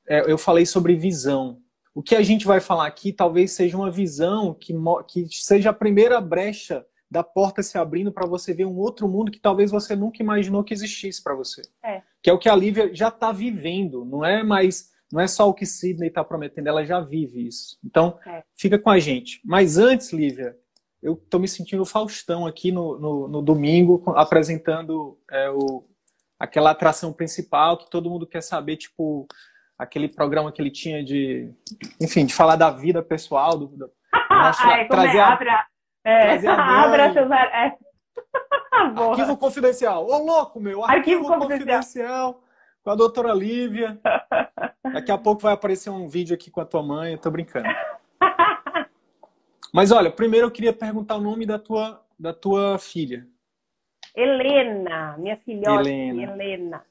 é, 0.08 0.32
eu 0.32 0.38
falei 0.38 0.66
sobre 0.66 0.96
visão. 0.96 1.60
O 1.96 2.02
que 2.02 2.16
a 2.16 2.24
gente 2.24 2.46
vai 2.46 2.60
falar 2.60 2.88
aqui 2.88 3.14
talvez 3.14 3.52
seja 3.52 3.78
uma 3.78 3.92
visão 3.92 4.56
que, 4.56 4.74
que 5.08 5.28
seja 5.32 5.70
a 5.70 5.74
primeira 5.74 6.20
brecha 6.20 6.84
da 7.10 7.24
porta 7.24 7.62
se 7.62 7.78
abrindo 7.78 8.12
para 8.12 8.26
você 8.26 8.56
ver 8.56 8.66
um 8.66 8.78
outro 8.78 9.08
mundo 9.08 9.32
que 9.32 9.40
talvez 9.40 9.70
você 9.70 9.96
nunca 9.96 10.24
imaginou 10.24 10.64
que 10.64 10.74
existisse 10.74 11.24
para 11.24 11.36
você. 11.36 11.62
É. 11.84 12.02
Que 12.24 12.30
é 12.32 12.34
o 12.34 12.40
que 12.40 12.50
a 12.50 12.56
Lívia 12.56 12.90
já 12.92 13.10
está 13.10 13.32
vivendo, 13.32 14.04
não 14.04 14.26
é 14.26 14.42
mais 14.42 14.92
não 15.14 15.22
é 15.22 15.28
só 15.28 15.48
o 15.48 15.54
que 15.54 15.64
Sidney 15.64 16.08
está 16.08 16.24
prometendo, 16.24 16.66
ela 16.66 16.84
já 16.84 17.00
vive 17.00 17.46
isso. 17.46 17.78
Então, 17.86 18.18
é. 18.26 18.44
fica 18.56 18.80
com 18.80 18.90
a 18.90 18.98
gente. 18.98 19.40
Mas 19.46 19.78
antes, 19.78 20.12
Lívia, 20.12 20.58
eu 21.04 21.14
estou 21.14 21.40
me 21.40 21.48
sentindo 21.48 21.86
Faustão 21.86 22.48
aqui 22.48 22.72
no, 22.72 22.98
no, 22.98 23.28
no 23.28 23.42
domingo, 23.44 24.04
apresentando 24.16 25.16
é, 25.30 25.52
o, 25.52 25.88
aquela 26.40 26.72
atração 26.72 27.14
principal 27.14 27.78
que 27.78 27.92
todo 27.92 28.10
mundo 28.10 28.26
quer 28.26 28.42
saber, 28.42 28.76
tipo, 28.78 29.28
aquele 29.78 30.10
programa 30.10 30.52
que 30.52 30.60
ele 30.60 30.72
tinha 30.72 31.04
de, 31.04 31.54
enfim, 32.02 32.26
de 32.26 32.34
falar 32.34 32.56
da 32.56 32.72
vida 32.72 33.04
pessoal, 33.04 33.56
do, 33.56 33.68
do 33.68 33.92
mostrar, 34.32 34.80
é, 34.80 34.86
trazer, 34.86 35.20
a, 35.20 35.28
abra, 35.28 35.68
é, 36.04 36.24
trazer 36.24 36.48
a 36.48 36.56
abra 36.86 37.14
seus, 37.14 37.30
é. 37.30 37.78
Arquivo 38.74 39.38
confidencial. 39.38 40.08
Ô, 40.08 40.18
louco, 40.18 40.60
meu! 40.60 40.84
Arquivo, 40.84 41.28
arquivo 41.28 41.40
confidencial. 41.40 42.34
confidencial 42.34 42.44
com 42.84 42.92
a 42.92 42.96
doutora 42.96 43.34
Lívia. 43.34 44.00
Daqui 44.94 45.12
a 45.12 45.18
pouco 45.18 45.42
vai 45.42 45.54
aparecer 45.54 45.90
um 45.90 46.08
vídeo 46.08 46.36
aqui 46.36 46.52
com 46.52 46.62
a 46.62 46.66
tua 46.66 46.84
mãe, 46.84 47.14
eu 47.14 47.18
tô 47.18 47.32
brincando. 47.32 47.68
Mas 49.74 49.92
olha, 49.92 50.12
primeiro 50.12 50.48
eu 50.48 50.52
queria 50.52 50.74
perguntar 50.74 51.16
o 51.16 51.22
nome 51.22 51.46
da 51.46 51.58
tua, 51.58 52.06
da 52.20 52.34
tua 52.34 52.78
filha. 52.78 53.26
Helena, 54.16 55.18
minha 55.18 55.38
filhota. 55.38 55.90
Helena. 55.90 56.34
Helena. 56.34 56.86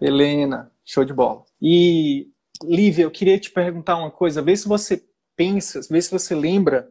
Helena, 0.00 0.72
show 0.84 1.04
de 1.04 1.12
bola. 1.12 1.44
E, 1.60 2.30
Lívia, 2.62 3.02
eu 3.02 3.10
queria 3.10 3.38
te 3.38 3.50
perguntar 3.50 3.96
uma 3.96 4.10
coisa, 4.10 4.40
vê 4.40 4.56
se 4.56 4.66
você 4.66 5.04
pensa, 5.36 5.80
vê 5.90 6.00
se 6.00 6.10
você 6.10 6.34
lembra 6.34 6.90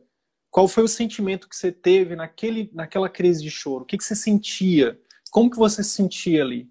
qual 0.52 0.68
foi 0.68 0.84
o 0.84 0.88
sentimento 0.88 1.50
que 1.50 1.56
você 1.56 1.72
teve 1.72 2.16
naquele, 2.16 2.70
naquela 2.74 3.10
crise 3.10 3.42
de 3.42 3.50
choro. 3.50 3.84
O 3.84 3.86
que, 3.86 3.98
que 3.98 4.04
você 4.04 4.16
sentia? 4.16 5.00
Como 5.32 5.50
que 5.50 5.58
você 5.58 5.84
se 5.84 5.90
sentia 5.90 6.44
ali? 6.44 6.70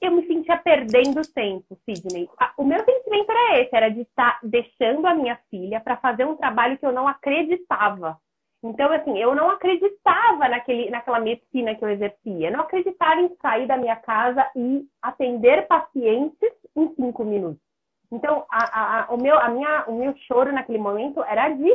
Eu 0.00 0.12
me 0.12 0.26
sentia 0.26 0.56
perdendo 0.56 1.22
tempo, 1.32 1.78
Sidney. 1.84 2.28
O 2.56 2.64
meu 2.64 2.84
sentimento 2.84 3.30
era 3.30 3.60
esse, 3.60 3.74
era 3.74 3.88
de 3.88 4.02
estar 4.02 4.38
deixando 4.42 5.06
a 5.06 5.14
minha 5.14 5.38
filha 5.50 5.80
para 5.80 5.96
fazer 5.96 6.24
um 6.24 6.36
trabalho 6.36 6.78
que 6.78 6.86
eu 6.86 6.92
não 6.92 7.08
acreditava. 7.08 8.18
Então, 8.62 8.92
assim, 8.92 9.16
eu 9.18 9.34
não 9.34 9.50
acreditava 9.50 10.48
naquele, 10.48 10.90
naquela 10.90 11.20
medicina 11.20 11.74
que 11.74 11.84
eu 11.84 11.88
exercia. 11.88 12.50
Não 12.50 12.60
acreditava 12.60 13.20
em 13.20 13.34
sair 13.40 13.66
da 13.66 13.76
minha 13.76 13.96
casa 13.96 14.48
e 14.56 14.86
atender 15.00 15.66
pacientes 15.68 16.52
em 16.76 16.94
cinco 16.94 17.24
minutos. 17.24 17.62
Então, 18.10 18.44
a, 18.50 19.04
a, 19.04 19.14
o, 19.14 19.20
meu, 19.20 19.38
a 19.38 19.48
minha, 19.48 19.84
o 19.86 19.94
meu 19.94 20.14
choro 20.26 20.52
naquele 20.52 20.78
momento 20.78 21.22
era 21.22 21.50
de 21.50 21.70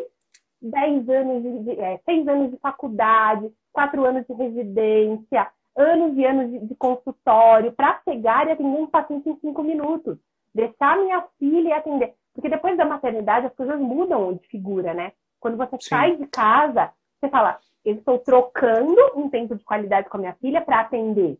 10 0.61 1.09
anos 1.09 1.43
de, 1.43 1.59
de 1.63 1.79
é, 1.79 1.99
6 2.05 2.27
anos 2.27 2.51
de 2.51 2.57
faculdade, 2.57 3.51
4 3.71 4.05
anos 4.05 4.25
de 4.27 4.33
residência, 4.33 5.47
anos 5.75 6.17
e 6.17 6.25
anos 6.25 6.51
de, 6.51 6.59
de 6.67 6.75
consultório 6.75 7.71
para 7.71 8.01
chegar 8.03 8.47
e 8.47 8.51
atender 8.51 8.79
um 8.79 8.87
paciente 8.87 9.29
em 9.29 9.39
cinco 9.39 9.63
minutos. 9.63 10.17
Deixar 10.53 10.97
minha 10.97 11.25
filha 11.39 11.77
atender. 11.77 12.13
Porque 12.33 12.49
depois 12.49 12.77
da 12.77 12.85
maternidade 12.85 13.47
as 13.47 13.55
coisas 13.55 13.79
mudam 13.79 14.33
de 14.33 14.47
figura, 14.47 14.93
né? 14.93 15.13
Quando 15.39 15.57
você 15.57 15.77
Sim. 15.79 15.89
sai 15.89 16.15
de 16.15 16.27
casa, 16.27 16.91
você 17.19 17.29
fala, 17.29 17.59
eu 17.83 17.95
estou 17.95 18.19
trocando 18.19 18.99
um 19.15 19.29
tempo 19.29 19.55
de 19.55 19.63
qualidade 19.63 20.09
com 20.09 20.17
a 20.17 20.19
minha 20.19 20.33
filha 20.35 20.61
para 20.61 20.81
atender. 20.81 21.37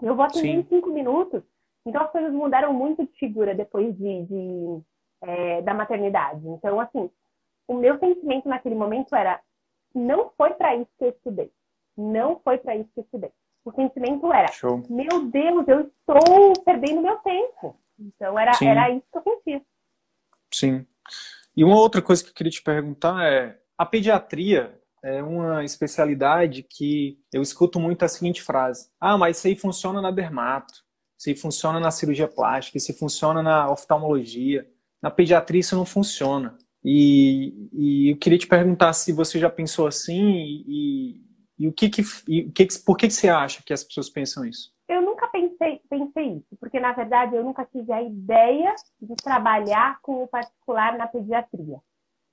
Eu 0.00 0.14
vou 0.14 0.24
atender 0.24 0.52
Sim. 0.52 0.58
em 0.58 0.64
cinco 0.64 0.90
minutos. 0.90 1.42
Então 1.84 2.02
as 2.02 2.10
coisas 2.10 2.32
mudaram 2.32 2.72
muito 2.72 3.04
de 3.04 3.12
figura 3.18 3.54
depois 3.54 3.96
de, 3.96 4.24
de 4.24 4.82
é, 5.22 5.62
da 5.62 5.74
maternidade. 5.74 6.46
Então, 6.48 6.80
assim, 6.80 7.10
o 7.68 7.74
meu 7.74 7.98
sentimento 7.98 8.48
naquele 8.48 8.74
momento 8.74 9.14
era: 9.14 9.40
não 9.94 10.30
foi 10.36 10.50
para 10.54 10.74
isso 10.76 10.90
que 10.98 11.04
eu 11.04 11.10
estudei. 11.10 11.52
Não 11.96 12.40
foi 12.40 12.58
para 12.58 12.76
isso 12.76 12.90
que 12.94 13.00
eu 13.00 13.04
estudei. 13.04 13.30
O 13.64 13.72
sentimento 13.72 14.32
era: 14.32 14.48
Show. 14.48 14.82
meu 14.88 15.26
Deus, 15.26 15.68
eu 15.68 15.80
estou 15.80 16.52
perdendo 16.64 17.02
meu 17.02 17.16
tempo. 17.18 17.76
Então 17.98 18.38
era, 18.38 18.52
era 18.60 18.90
isso 18.90 19.06
que 19.10 19.18
eu 19.18 19.22
sentia. 19.22 19.62
Sim. 20.52 20.86
E 21.56 21.64
uma 21.64 21.76
outra 21.76 22.02
coisa 22.02 22.22
que 22.22 22.30
eu 22.30 22.34
queria 22.34 22.50
te 22.50 22.62
perguntar 22.62 23.24
é: 23.24 23.58
a 23.78 23.86
pediatria 23.86 24.78
é 25.02 25.22
uma 25.22 25.64
especialidade 25.64 26.62
que 26.62 27.18
eu 27.32 27.42
escuto 27.42 27.78
muito 27.78 28.04
a 28.04 28.08
seguinte 28.08 28.42
frase: 28.42 28.88
ah, 29.00 29.16
mas 29.16 29.38
isso 29.38 29.46
aí 29.46 29.56
funciona 29.56 30.00
na 30.00 30.10
dermato, 30.10 30.74
isso 31.18 31.28
aí 31.28 31.36
funciona 31.36 31.78
na 31.78 31.90
cirurgia 31.90 32.28
plástica, 32.28 32.78
isso 32.78 32.96
funciona 32.98 33.42
na 33.42 33.70
oftalmologia. 33.70 34.66
Na 35.00 35.10
pediatria 35.10 35.60
isso 35.60 35.76
não 35.76 35.84
funciona. 35.84 36.56
E, 36.84 37.68
e 37.72 38.12
eu 38.12 38.16
queria 38.16 38.38
te 38.38 38.46
perguntar 38.46 38.92
se 38.92 39.12
você 39.12 39.38
já 39.38 39.50
pensou 39.50 39.86
assim 39.86 40.64
e, 40.66 41.20
e 41.62 41.68
o 41.68 41.72
que 41.72 41.88
que, 41.88 42.02
e 42.26 42.50
que, 42.50 42.66
que 42.66 42.78
por 42.84 42.96
que, 42.96 43.06
que 43.06 43.12
você 43.12 43.28
acha 43.28 43.62
que 43.64 43.72
as 43.72 43.84
pessoas 43.84 44.10
pensam 44.10 44.44
isso? 44.44 44.72
Eu 44.88 45.00
nunca 45.00 45.28
pensei, 45.28 45.80
pensei 45.88 46.32
isso, 46.38 46.56
porque 46.58 46.80
na 46.80 46.92
verdade 46.92 47.36
eu 47.36 47.44
nunca 47.44 47.64
tive 47.64 47.92
a 47.92 48.02
ideia 48.02 48.74
de 49.00 49.14
trabalhar 49.14 50.00
com 50.02 50.24
o 50.24 50.26
particular 50.26 50.98
na 50.98 51.06
pediatria. 51.06 51.78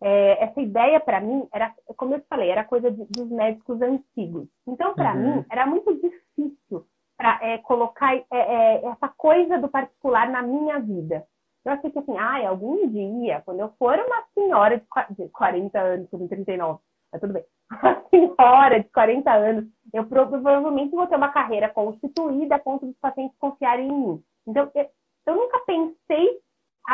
É, 0.01 0.43
essa 0.45 0.59
ideia 0.59 0.99
para 0.99 1.21
mim 1.21 1.47
era, 1.53 1.71
como 1.95 2.15
eu 2.15 2.21
te 2.21 2.27
falei, 2.27 2.49
era 2.49 2.63
coisa 2.63 2.89
de, 2.89 3.05
dos 3.05 3.29
médicos 3.29 3.79
antigos. 3.83 4.47
Então 4.67 4.95
para 4.95 5.13
uhum. 5.13 5.35
mim 5.35 5.45
era 5.51 5.67
muito 5.67 5.93
difícil 5.93 6.87
para 7.15 7.39
é, 7.43 7.59
colocar 7.59 8.15
é, 8.15 8.25
é, 8.31 8.85
essa 8.85 9.09
coisa 9.09 9.59
do 9.59 9.69
particular 9.69 10.27
na 10.27 10.41
minha 10.41 10.79
vida. 10.79 11.23
Eu 11.63 11.73
achei 11.73 11.91
que 11.91 11.99
assim, 11.99 12.17
ah, 12.17 12.49
algum 12.49 12.87
dia, 12.87 13.43
quando 13.45 13.59
eu 13.59 13.69
for 13.77 13.93
uma 13.99 14.23
senhora 14.33 14.81
de 15.11 15.29
40 15.29 15.79
anos, 15.79 16.09
com 16.09 16.27
39, 16.27 16.79
mas 17.11 17.21
tudo 17.21 17.33
bem. 17.33 17.45
Uma 17.71 18.03
senhora 18.09 18.79
de 18.79 18.89
40 18.89 19.31
anos, 19.31 19.65
eu 19.93 20.05
provavelmente 20.05 20.91
vou 20.91 21.05
ter 21.07 21.15
uma 21.15 21.29
carreira 21.31 21.69
constituída 21.69 22.55
a 22.55 22.59
ponto 22.59 22.85
dos 22.85 22.97
pacientes 22.97 23.37
confiarem 23.37 23.87
em 23.87 23.91
mim. 23.91 24.23
Então, 24.47 24.71
eu, 24.73 25.35
nunca 25.35 25.59
pensei 25.59 26.39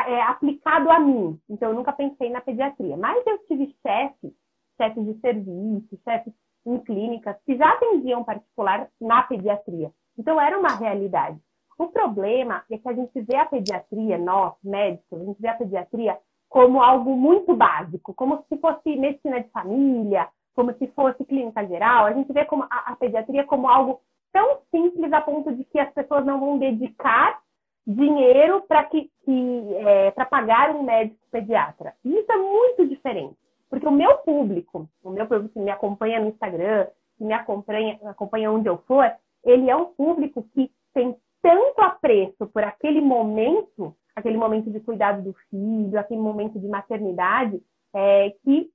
é, 0.07 0.21
aplicado 0.23 0.91
a 0.91 0.99
mim. 0.99 1.39
Então, 1.49 1.69
eu 1.69 1.75
nunca 1.75 1.93
pensei 1.93 2.29
na 2.29 2.41
pediatria. 2.41 2.97
Mas 2.97 3.25
eu 3.25 3.37
tive 3.47 3.73
chefes, 3.81 4.33
chefes 4.77 5.05
de 5.05 5.19
serviço, 5.21 5.99
chefes 6.03 6.33
em 6.65 6.79
clínicas, 6.79 7.37
que 7.45 7.55
já 7.55 7.71
atendiam 7.71 8.23
particular 8.23 8.89
na 8.99 9.23
pediatria. 9.23 9.91
Então, 10.17 10.39
era 10.39 10.59
uma 10.59 10.75
realidade. 10.75 11.39
O 11.77 11.87
problema 11.87 12.63
é 12.71 12.77
que 12.77 12.87
a 12.87 12.93
gente 12.93 13.21
vê 13.21 13.35
a 13.35 13.45
pediatria, 13.45 14.17
nós, 14.17 14.53
médicos, 14.63 15.21
a 15.21 15.25
gente 15.25 15.41
vê 15.41 15.47
a 15.47 15.55
pediatria 15.55 16.17
como 16.49 16.81
algo 16.81 17.15
muito 17.15 17.53
básico, 17.53 18.13
como 18.13 18.43
se 18.47 18.57
fosse 18.57 18.95
medicina 18.95 19.41
de 19.41 19.49
família, 19.49 20.29
como 20.55 20.73
se 20.73 20.87
fosse 20.87 21.23
clínica 21.25 21.65
geral. 21.67 22.05
A 22.05 22.13
gente 22.13 22.31
vê 22.31 22.45
como 22.45 22.63
a, 22.63 22.91
a 22.91 22.95
pediatria 22.95 23.43
como 23.43 23.67
algo 23.67 24.01
tão 24.31 24.59
simples 24.71 25.11
a 25.13 25.21
ponto 25.21 25.53
de 25.53 25.63
que 25.65 25.79
as 25.79 25.91
pessoas 25.93 26.25
não 26.25 26.39
vão 26.39 26.57
dedicar 26.57 27.39
dinheiro 27.85 28.61
para 28.67 28.83
que, 28.85 29.11
que 29.23 29.75
é, 29.75 30.11
para 30.11 30.25
pagar 30.25 30.75
um 30.75 30.83
médico 30.83 31.19
pediatra. 31.31 31.93
E 32.03 32.13
isso 32.17 32.31
é 32.31 32.37
muito 32.37 32.87
diferente, 32.87 33.35
porque 33.69 33.87
o 33.87 33.91
meu 33.91 34.17
público, 34.19 34.89
o 35.03 35.11
meu 35.11 35.27
público 35.27 35.53
que 35.53 35.59
me 35.59 35.69
acompanha 35.69 36.19
no 36.19 36.29
Instagram, 36.29 36.87
que 37.17 37.23
me 37.23 37.33
acompanha, 37.33 37.99
acompanha 38.05 38.51
onde 38.51 38.67
eu 38.67 38.77
for, 38.87 39.11
ele 39.43 39.69
é 39.69 39.75
um 39.75 39.85
público 39.85 40.43
que 40.53 40.71
tem 40.93 41.15
tanto 41.41 41.79
apreço 41.81 42.47
por 42.47 42.63
aquele 42.63 43.01
momento 43.01 43.95
aquele 44.15 44.37
momento 44.37 44.71
de 44.71 44.79
cuidado 44.79 45.21
do 45.21 45.33
filho, 45.49 45.99
aquele 45.99 46.21
momento 46.21 46.57
de 46.57 46.67
maternidade, 46.67 47.61
é, 47.93 48.33
que 48.43 48.71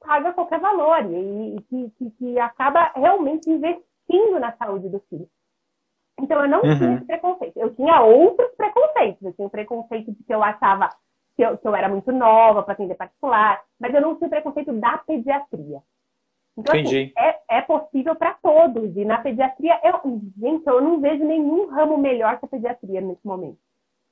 paga 0.00 0.32
qualquer 0.32 0.60
valor 0.60 1.04
e, 1.10 1.56
e 1.56 1.60
que, 1.62 1.90
que, 1.90 2.10
que, 2.12 2.38
acaba 2.38 2.90
realmente 2.94 3.50
investindo 3.50 4.40
na 4.40 4.52
saúde 4.52 4.88
do 4.88 5.00
filho. 5.08 5.28
Então, 6.20 6.42
eu 6.42 6.48
não 6.48 6.62
uhum. 6.62 6.76
tinha 6.76 6.94
esse 6.96 7.04
preconceito. 7.04 7.56
Eu 7.56 7.74
tinha 7.74 8.02
outros 8.02 8.50
preconceitos. 8.56 9.22
Eu 9.22 9.32
tinha 9.32 9.46
o 9.46 9.50
preconceito 9.50 10.12
de 10.12 10.24
que 10.24 10.34
eu 10.34 10.42
achava 10.42 10.90
que 11.36 11.42
eu, 11.42 11.56
que 11.56 11.66
eu 11.66 11.74
era 11.74 11.88
muito 11.88 12.12
nova 12.12 12.62
para 12.62 12.74
atender 12.74 12.94
particular, 12.94 13.62
mas 13.78 13.94
eu 13.94 14.00
não 14.00 14.16
tinha 14.16 14.26
o 14.26 14.30
preconceito 14.30 14.72
da 14.74 14.98
pediatria. 14.98 15.80
Então, 16.56 16.78
assim, 16.78 17.12
é, 17.16 17.58
é 17.58 17.62
possível 17.62 18.14
para 18.14 18.34
todos. 18.34 18.94
E 18.96 19.04
na 19.04 19.18
pediatria, 19.18 19.80
eu, 19.82 20.20
gente, 20.38 20.66
eu 20.66 20.80
não 20.80 21.00
vejo 21.00 21.24
nenhum 21.24 21.68
ramo 21.68 21.96
melhor 21.96 22.38
que 22.38 22.44
a 22.44 22.48
pediatria 22.48 23.00
nesse 23.00 23.26
momento. 23.26 23.58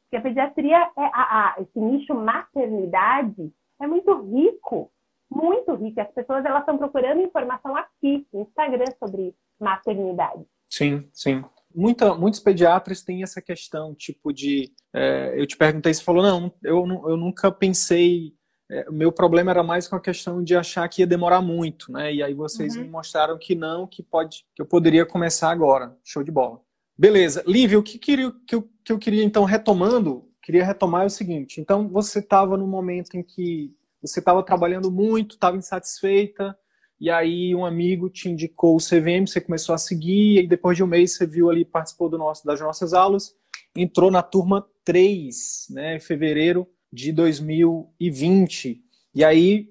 Porque 0.04 0.16
a 0.16 0.22
pediatria, 0.22 0.90
é 0.96 1.04
a, 1.12 1.54
a, 1.56 1.60
esse 1.60 1.78
nicho 1.78 2.14
maternidade, 2.14 3.52
é 3.80 3.86
muito 3.86 4.12
rico. 4.22 4.90
Muito 5.30 5.74
rico. 5.74 6.00
As 6.00 6.10
pessoas 6.12 6.44
elas 6.44 6.60
estão 6.60 6.78
procurando 6.78 7.20
informação 7.20 7.76
aqui, 7.76 8.26
no 8.32 8.42
Instagram, 8.42 8.86
sobre 8.98 9.34
maternidade. 9.60 10.44
Sim, 10.66 11.08
sim. 11.12 11.44
Muita, 11.74 12.14
muitos 12.14 12.40
pediatras 12.40 13.02
têm 13.02 13.22
essa 13.22 13.42
questão, 13.42 13.94
tipo 13.94 14.32
de. 14.32 14.72
É, 14.94 15.34
eu 15.36 15.46
te 15.46 15.56
perguntei, 15.56 15.92
você 15.92 16.02
falou, 16.02 16.22
não, 16.22 16.52
eu, 16.62 16.86
eu 17.08 17.16
nunca 17.16 17.52
pensei 17.52 18.32
é, 18.70 18.86
o 18.88 18.92
meu 18.92 19.10
problema 19.10 19.50
era 19.50 19.62
mais 19.62 19.88
com 19.88 19.96
a 19.96 20.00
questão 20.00 20.42
de 20.42 20.54
achar 20.54 20.86
que 20.88 21.00
ia 21.00 21.06
demorar 21.06 21.40
muito, 21.40 21.90
né? 21.90 22.12
E 22.12 22.22
aí 22.22 22.34
vocês 22.34 22.76
uhum. 22.76 22.82
me 22.82 22.88
mostraram 22.88 23.38
que 23.38 23.54
não, 23.54 23.86
que 23.86 24.02
pode, 24.02 24.44
que 24.54 24.60
eu 24.60 24.66
poderia 24.66 25.06
começar 25.06 25.50
agora. 25.50 25.96
Show 26.04 26.22
de 26.22 26.30
bola. 26.30 26.60
Beleza. 26.96 27.42
Lívia, 27.46 27.78
o 27.78 27.82
que, 27.82 27.98
queria, 27.98 28.30
que, 28.46 28.54
eu, 28.54 28.68
que 28.84 28.92
eu 28.92 28.98
queria, 28.98 29.24
então, 29.24 29.44
retomando, 29.44 30.28
queria 30.42 30.64
retomar 30.64 31.04
é 31.04 31.06
o 31.06 31.10
seguinte. 31.10 31.60
Então, 31.60 31.88
você 31.88 32.18
estava 32.18 32.56
no 32.58 32.66
momento 32.66 33.14
em 33.14 33.22
que 33.22 33.70
você 34.02 34.20
estava 34.20 34.42
trabalhando 34.42 34.90
muito, 34.90 35.34
estava 35.34 35.56
insatisfeita, 35.56 36.56
e 37.00 37.10
aí 37.10 37.54
um 37.54 37.64
amigo 37.64 38.10
te 38.10 38.28
indicou 38.28 38.76
o 38.76 38.80
CVM, 38.80 39.26
você 39.26 39.40
começou 39.40 39.74
a 39.74 39.78
seguir, 39.78 40.42
e 40.42 40.48
depois 40.48 40.76
de 40.76 40.82
um 40.82 40.86
mês 40.86 41.16
você 41.16 41.26
viu 41.26 41.50
ali, 41.50 41.64
participou 41.64 42.08
do 42.08 42.18
nosso, 42.18 42.44
das 42.44 42.60
nossas 42.60 42.92
aulas, 42.92 43.34
entrou 43.76 44.10
na 44.10 44.22
turma 44.22 44.66
3, 44.84 45.66
né, 45.70 45.96
em 45.96 46.00
fevereiro 46.00 46.66
de 46.92 47.12
2020. 47.12 48.82
E 49.14 49.24
aí, 49.24 49.70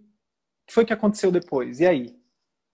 o 0.63 0.67
que 0.67 0.73
foi 0.73 0.85
que 0.85 0.93
aconteceu 0.93 1.31
depois? 1.31 1.79
E 1.79 1.85
aí? 1.85 2.15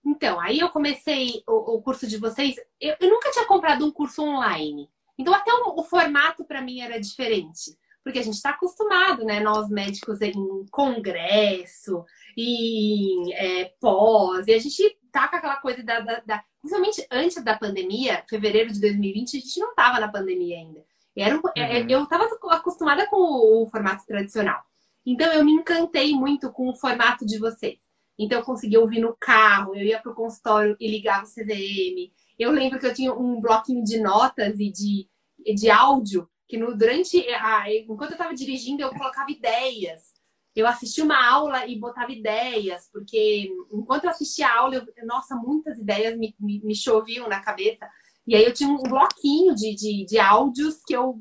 Então, 0.06 0.40
aí 0.40 0.60
eu 0.60 0.70
comecei 0.70 1.42
o, 1.48 1.76
o 1.76 1.82
curso 1.82 2.06
de 2.06 2.18
vocês. 2.18 2.56
Eu, 2.80 2.96
eu, 3.00 3.10
nunca 3.10 3.32
tinha 3.32 3.46
comprado 3.46 3.86
um 3.86 3.92
curso 3.92 4.22
online. 4.22 4.90
Então, 5.18 5.34
até 5.34 5.52
o, 5.54 5.80
o 5.80 5.84
formato 5.84 6.44
para 6.44 6.62
mim 6.62 6.82
era 6.82 7.00
diferente. 7.00 7.78
Porque 8.04 8.20
a 8.20 8.24
gente 8.24 8.36
está 8.36 8.50
acostumado, 8.52 9.24
né? 9.24 9.40
Nós 9.40 9.70
médicos 9.70 10.22
em 10.22 10.66
congresso, 10.70 12.04
em 12.38 13.34
é, 13.34 13.74
pós, 13.80 14.48
e 14.48 14.54
a 14.54 14.60
gente 14.60 14.98
tá 15.12 15.28
com 15.28 15.38
aquela 15.38 15.58
coisa 15.58 15.84
da, 15.84 16.00
da, 16.00 16.22
da, 16.26 16.44
Principalmente 16.62 17.06
antes 17.12 17.44
da 17.44 17.58
pandemia, 17.58 18.24
fevereiro 18.30 18.72
de 18.72 18.80
2020, 18.80 19.38
a 19.38 19.40
gente 19.40 19.60
não 19.60 19.70
estava 19.72 20.00
na 20.00 20.08
pandemia 20.08 20.58
ainda. 20.58 20.84
Era 21.16 21.36
um, 21.36 21.42
é, 21.56 21.82
uhum. 21.82 21.90
Eu 21.90 22.04
estava 22.04 22.28
acostumada 22.52 23.06
com 23.08 23.18
o, 23.18 23.64
o, 23.64 23.70
formato 23.70 24.06
tradicional. 24.06 24.64
Então 25.06 25.32
eu 25.34 25.44
me 25.44 25.52
encantei 25.52 26.14
muito 26.14 26.52
com 26.52 26.70
o 26.70 26.76
formato 26.76 27.26
de 27.26 27.38
vocês. 27.38 27.80
Então 28.18 28.40
eu 28.40 28.46
conseguia 28.46 28.80
ouvir 28.80 29.00
no 29.00 29.16
carro, 29.20 29.76
eu 29.76 29.84
ia 29.84 30.00
para 30.00 30.12
o 30.12 30.16
consultório 30.16 30.76
e 30.80 30.88
ligava 30.90 31.24
o 31.24 31.28
CDM. 31.28 32.12
Eu 32.40 32.52
lembro 32.52 32.80
que 32.80 32.86
eu 32.88 32.94
tinha 32.94 33.14
um 33.14 33.40
bloquinho 33.40 33.84
de 33.84 34.00
notas 34.00 34.60
e 34.60 34.72
de, 34.72 35.08
de 35.56 35.70
áudio 35.70 36.30
que 36.54 36.58
no, 36.60 36.78
durante 36.78 37.28
a, 37.30 37.66
enquanto 37.74 38.12
eu 38.12 38.16
estava 38.16 38.36
dirigindo 38.36 38.84
eu 38.84 38.92
colocava 38.92 39.32
ideias. 39.32 40.14
Eu 40.56 40.68
assistia 40.68 41.04
uma 41.04 41.28
aula 41.28 41.66
e 41.66 41.80
botava 41.80 42.12
ideias, 42.12 42.88
porque 42.94 43.52
enquanto 43.72 44.04
eu 44.04 44.12
assistia 44.12 44.48
a 44.48 44.60
aula, 44.60 44.76
eu, 44.76 45.08
nossa, 45.08 45.36
muitas 45.36 45.80
ideias 45.80 46.16
me, 46.16 46.36
me, 46.40 46.62
me 46.64 46.76
choviam 46.76 47.28
na 47.28 47.40
cabeça. 47.40 47.90
E 48.28 48.36
aí 48.36 48.46
eu 48.46 48.54
tinha 48.54 48.70
um 48.70 48.84
bloquinho 48.84 49.56
de, 49.56 49.74
de, 49.74 50.06
de 50.06 50.20
áudios 50.20 50.84
que 50.86 50.96
eu 50.96 51.20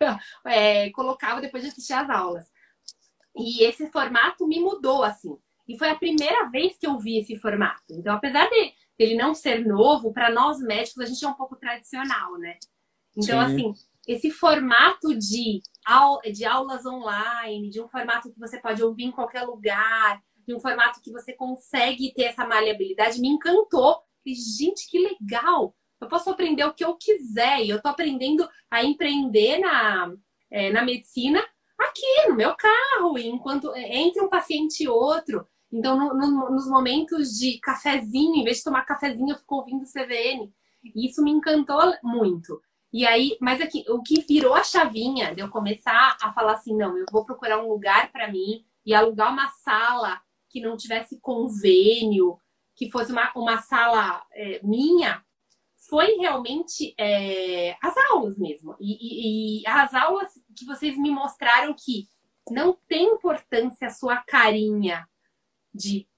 é, 0.46 0.88
colocava 0.92 1.42
depois 1.42 1.62
de 1.62 1.68
assistir 1.68 1.92
as 1.92 2.08
aulas. 2.08 2.46
E 3.36 3.62
esse 3.62 3.86
formato 3.90 4.48
me 4.48 4.60
mudou, 4.60 5.04
assim. 5.04 5.36
E 5.68 5.76
foi 5.76 5.90
a 5.90 5.94
primeira 5.94 6.48
vez 6.48 6.78
que 6.78 6.86
eu 6.86 6.98
vi 6.98 7.18
esse 7.18 7.36
formato. 7.36 7.92
Então, 7.92 8.14
apesar 8.14 8.48
de 8.48 8.72
ele 8.98 9.14
não 9.14 9.34
ser 9.34 9.62
novo, 9.62 10.10
para 10.10 10.30
nós 10.30 10.58
médicos 10.58 11.02
a 11.02 11.06
gente 11.06 11.22
é 11.22 11.28
um 11.28 11.34
pouco 11.34 11.54
tradicional, 11.54 12.38
né? 12.38 12.56
Então, 13.14 13.46
Sim. 13.46 13.54
assim, 13.54 13.74
esse 14.06 14.30
formato 14.30 15.14
de, 15.16 15.60
de 16.32 16.44
aulas 16.44 16.86
online, 16.86 17.70
de 17.70 17.80
um 17.80 17.88
formato 17.88 18.32
que 18.32 18.38
você 18.38 18.60
pode 18.60 18.82
ouvir 18.82 19.04
em 19.04 19.12
qualquer 19.12 19.42
lugar, 19.42 20.20
de 20.46 20.54
um 20.54 20.60
formato 20.60 21.00
que 21.00 21.12
você 21.12 21.32
consegue 21.32 22.12
ter 22.14 22.24
essa 22.24 22.46
maleabilidade, 22.46 23.20
me 23.20 23.28
encantou. 23.28 23.98
E, 24.24 24.34
gente, 24.34 24.88
que 24.90 24.98
legal! 24.98 25.74
Eu 26.00 26.08
posso 26.08 26.30
aprender 26.30 26.64
o 26.64 26.72
que 26.72 26.84
eu 26.84 26.96
quiser. 26.96 27.62
E 27.62 27.68
eu 27.68 27.80
tô 27.80 27.88
aprendendo 27.88 28.48
a 28.70 28.82
empreender 28.82 29.58
na, 29.58 30.12
é, 30.50 30.72
na 30.72 30.82
medicina 30.82 31.44
aqui, 31.78 32.28
no 32.28 32.36
meu 32.36 32.54
carro, 32.56 33.18
enquanto 33.18 33.74
é, 33.74 33.96
entre 33.98 34.22
um 34.22 34.28
paciente 34.28 34.82
e 34.82 34.88
outro. 34.88 35.46
Então, 35.72 35.96
no, 35.96 36.14
no, 36.14 36.50
nos 36.50 36.68
momentos 36.68 37.30
de 37.30 37.58
cafezinho, 37.60 38.36
em 38.36 38.44
vez 38.44 38.58
de 38.58 38.64
tomar 38.64 38.84
cafezinho, 38.84 39.30
eu 39.30 39.38
fico 39.38 39.56
ouvindo 39.56 39.84
CVN. 39.84 40.52
E 40.82 41.06
isso 41.06 41.22
me 41.22 41.30
encantou 41.30 41.80
muito. 42.02 42.60
E 42.92 43.06
aí, 43.06 43.36
mas 43.40 43.60
aqui, 43.60 43.84
o 43.88 44.02
que 44.02 44.20
virou 44.22 44.54
a 44.54 44.64
chavinha 44.64 45.34
de 45.34 45.40
eu 45.40 45.48
começar 45.48 46.16
a 46.20 46.32
falar 46.32 46.54
assim, 46.54 46.76
não, 46.76 46.96
eu 46.98 47.06
vou 47.10 47.24
procurar 47.24 47.62
um 47.62 47.68
lugar 47.68 48.10
para 48.10 48.30
mim 48.30 48.64
e 48.84 48.92
alugar 48.92 49.32
uma 49.32 49.48
sala 49.48 50.20
que 50.48 50.60
não 50.60 50.76
tivesse 50.76 51.20
convênio, 51.20 52.36
que 52.74 52.90
fosse 52.90 53.12
uma, 53.12 53.30
uma 53.36 53.58
sala 53.62 54.24
é, 54.32 54.60
minha, 54.64 55.24
foi 55.88 56.16
realmente 56.16 56.94
é, 56.98 57.76
as 57.80 57.96
aulas 58.10 58.36
mesmo. 58.36 58.76
E, 58.80 58.92
e, 58.92 59.62
e, 59.62 59.66
as 59.66 59.94
aulas 59.94 60.28
que 60.56 60.64
vocês 60.64 60.96
me 60.96 61.10
mostraram 61.10 61.74
que 61.74 62.08
não 62.50 62.76
tem 62.88 63.06
importância 63.06 63.86
a 63.86 63.92
sua 63.92 64.16
carinha 64.16 65.08
de, 65.72 66.08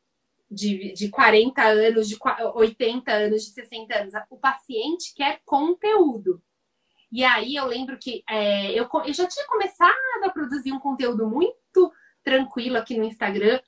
de, 0.50 0.92
de 0.94 1.10
40 1.10 1.62
anos, 1.62 2.08
de 2.08 2.16
80 2.54 3.12
anos, 3.12 3.44
de 3.44 3.50
60 3.50 3.98
anos. 3.98 4.14
O 4.30 4.38
paciente 4.38 5.14
quer 5.14 5.42
conteúdo. 5.44 6.42
E 7.12 7.22
aí 7.22 7.54
eu 7.54 7.66
lembro 7.66 7.98
que 7.98 8.24
é, 8.26 8.72
eu, 8.72 8.88
eu 9.04 9.12
já 9.12 9.26
tinha 9.26 9.46
começado 9.46 9.94
a 10.24 10.30
produzir 10.30 10.72
um 10.72 10.78
conteúdo 10.78 11.28
muito 11.28 11.92
tranquilo 12.24 12.78
aqui 12.78 12.96
no 12.96 13.04
Instagram. 13.04 13.60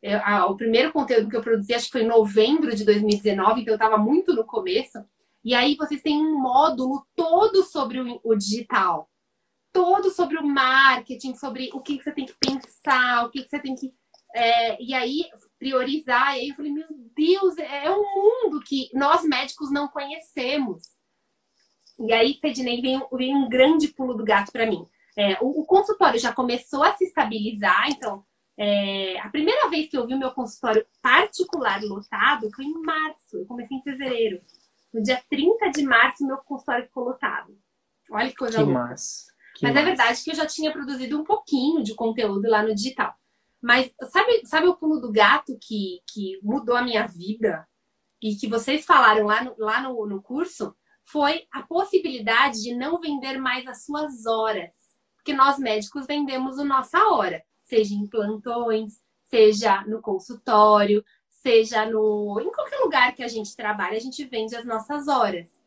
Eu, 0.00 0.20
a, 0.24 0.46
o 0.46 0.56
primeiro 0.56 0.92
conteúdo 0.92 1.28
que 1.28 1.36
eu 1.36 1.42
produzi, 1.42 1.74
acho 1.74 1.86
que 1.86 1.92
foi 1.92 2.02
em 2.02 2.08
novembro 2.08 2.74
de 2.74 2.84
2019, 2.84 3.60
então 3.60 3.72
eu 3.72 3.76
estava 3.76 3.98
muito 3.98 4.32
no 4.32 4.44
começo. 4.44 5.04
E 5.44 5.52
aí 5.52 5.74
vocês 5.74 6.00
têm 6.00 6.16
um 6.16 6.40
módulo 6.40 7.04
todo 7.16 7.64
sobre 7.64 8.00
o, 8.00 8.20
o 8.22 8.36
digital, 8.36 9.10
todo 9.72 10.08
sobre 10.10 10.38
o 10.38 10.46
marketing, 10.46 11.34
sobre 11.34 11.70
o 11.72 11.80
que, 11.80 11.98
que 11.98 12.04
você 12.04 12.12
tem 12.12 12.26
que 12.26 12.36
pensar, 12.38 13.24
o 13.24 13.30
que, 13.30 13.42
que 13.42 13.48
você 13.48 13.58
tem 13.58 13.74
que. 13.74 13.92
É, 14.34 14.80
e 14.80 14.94
aí 14.94 15.24
priorizar. 15.58 16.36
E 16.36 16.40
aí 16.40 16.48
eu 16.50 16.54
falei, 16.54 16.72
meu 16.72 16.86
Deus, 17.16 17.58
é, 17.58 17.86
é 17.86 17.90
um 17.90 18.02
mundo 18.02 18.60
que 18.64 18.88
nós 18.94 19.24
médicos 19.24 19.72
não 19.72 19.88
conhecemos. 19.88 20.82
E 21.98 22.12
aí, 22.12 22.38
Fedinei, 22.40 22.80
vem, 22.80 23.02
vem 23.12 23.36
um 23.36 23.48
grande 23.48 23.88
pulo 23.88 24.14
do 24.14 24.24
gato 24.24 24.50
para 24.50 24.66
mim. 24.66 24.86
É, 25.16 25.34
o, 25.40 25.60
o, 25.60 25.66
consultório 25.66 26.18
já 26.18 26.32
começou 26.32 26.82
a 26.82 26.94
se 26.94 27.04
estabilizar, 27.04 27.90
então 27.90 28.24
é, 28.56 29.18
a 29.20 29.28
primeira 29.28 29.68
vez 29.68 29.90
que 29.90 29.96
eu 29.96 30.06
vi 30.06 30.14
o 30.14 30.18
meu 30.18 30.30
consultório 30.30 30.86
particular 31.02 31.82
lotado 31.82 32.50
foi 32.54 32.64
em 32.64 32.80
março. 32.80 33.36
Eu 33.36 33.46
comecei 33.46 33.76
em 33.76 33.82
fevereiro. 33.82 34.40
No 34.92 35.02
dia 35.02 35.22
30 35.28 35.70
de 35.70 35.82
março, 35.82 36.26
meu 36.26 36.38
consultório 36.38 36.84
ficou 36.84 37.04
lotado. 37.04 37.56
Olha 38.10 38.28
que 38.28 38.36
coisa 38.36 38.58
que 38.58 38.62
louca. 38.62 38.78
Massa. 38.78 39.32
Que 39.56 39.64
Mas 39.64 39.70
é 39.70 39.74
massa. 39.74 39.80
é 39.80 39.84
verdade 39.84 40.24
que 40.24 40.30
eu 40.30 40.34
já 40.34 40.46
tinha 40.46 40.72
produzido 40.72 41.18
um 41.18 41.24
pouquinho 41.24 41.82
de 41.82 41.94
conteúdo 41.94 42.48
lá 42.48 42.62
no 42.62 42.74
digital. 42.74 43.14
Mas 43.60 43.92
sabe, 44.10 44.44
sabe 44.44 44.66
o 44.66 44.76
pulo 44.76 45.00
do 45.00 45.12
gato 45.12 45.56
que, 45.60 46.00
que 46.12 46.38
mudou 46.42 46.76
a 46.76 46.82
minha 46.82 47.06
vida? 47.06 47.66
E 48.20 48.34
que 48.34 48.48
vocês 48.48 48.84
falaram 48.84 49.26
lá 49.26 49.44
no, 49.44 49.54
lá 49.58 49.80
no, 49.80 50.06
no 50.06 50.22
curso? 50.22 50.74
Foi 51.04 51.46
a 51.52 51.62
possibilidade 51.62 52.62
de 52.62 52.74
não 52.74 53.00
vender 53.00 53.38
mais 53.38 53.66
as 53.66 53.84
suas 53.84 54.26
horas. 54.26 54.72
Porque 55.16 55.32
nós 55.32 55.58
médicos 55.58 56.06
vendemos 56.06 56.58
a 56.58 56.64
nossa 56.64 56.98
hora. 57.10 57.42
Seja 57.62 57.94
em 57.94 58.06
plantões, 58.06 59.00
seja 59.24 59.82
no 59.86 60.02
consultório, 60.02 61.04
seja 61.28 61.86
no 61.86 62.38
em 62.40 62.52
qualquer 62.52 62.78
lugar 62.78 63.14
que 63.14 63.22
a 63.22 63.28
gente 63.28 63.56
trabalha, 63.56 63.96
a 63.96 64.00
gente 64.00 64.24
vende 64.24 64.54
as 64.54 64.64
nossas 64.64 65.08
horas. 65.08 65.60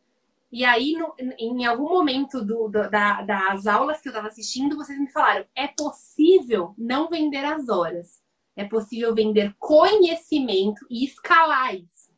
E 0.52 0.64
aí, 0.64 0.94
no, 0.94 1.14
em 1.38 1.66
algum 1.66 1.90
momento 1.90 2.40
do, 2.40 2.70
do, 2.70 2.90
da, 2.90 3.22
das 3.24 3.68
aulas 3.68 4.00
que 4.00 4.08
eu 4.08 4.12
estava 4.12 4.28
assistindo, 4.28 4.78
vocês 4.78 4.98
me 4.98 5.12
falaram: 5.12 5.46
é 5.56 5.68
possível 5.68 6.74
não 6.78 7.10
vender 7.10 7.44
as 7.44 7.68
horas, 7.68 8.22
é 8.56 8.64
possível 8.64 9.14
vender 9.14 9.54
conhecimento 9.60 10.86
e 10.90 11.04
escalar 11.04 11.76
isso. 11.76 12.14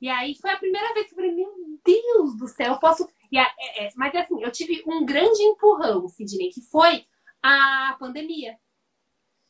E 0.00 0.08
aí 0.08 0.34
foi 0.34 0.50
a 0.50 0.58
primeira 0.58 0.92
vez 0.92 1.06
que 1.06 1.12
eu 1.12 1.16
falei: 1.16 1.32
meu 1.32 1.51
Deus 1.84 2.36
do 2.36 2.48
céu, 2.48 2.72
eu 2.72 2.78
posso. 2.78 3.08
É, 3.34 3.86
é, 3.86 3.90
mas 3.96 4.14
assim, 4.14 4.42
eu 4.42 4.50
tive 4.50 4.82
um 4.86 5.04
grande 5.04 5.42
empurrão, 5.42 6.06
Sidney, 6.08 6.50
que 6.50 6.60
foi 6.60 7.06
a 7.42 7.96
pandemia. 7.98 8.56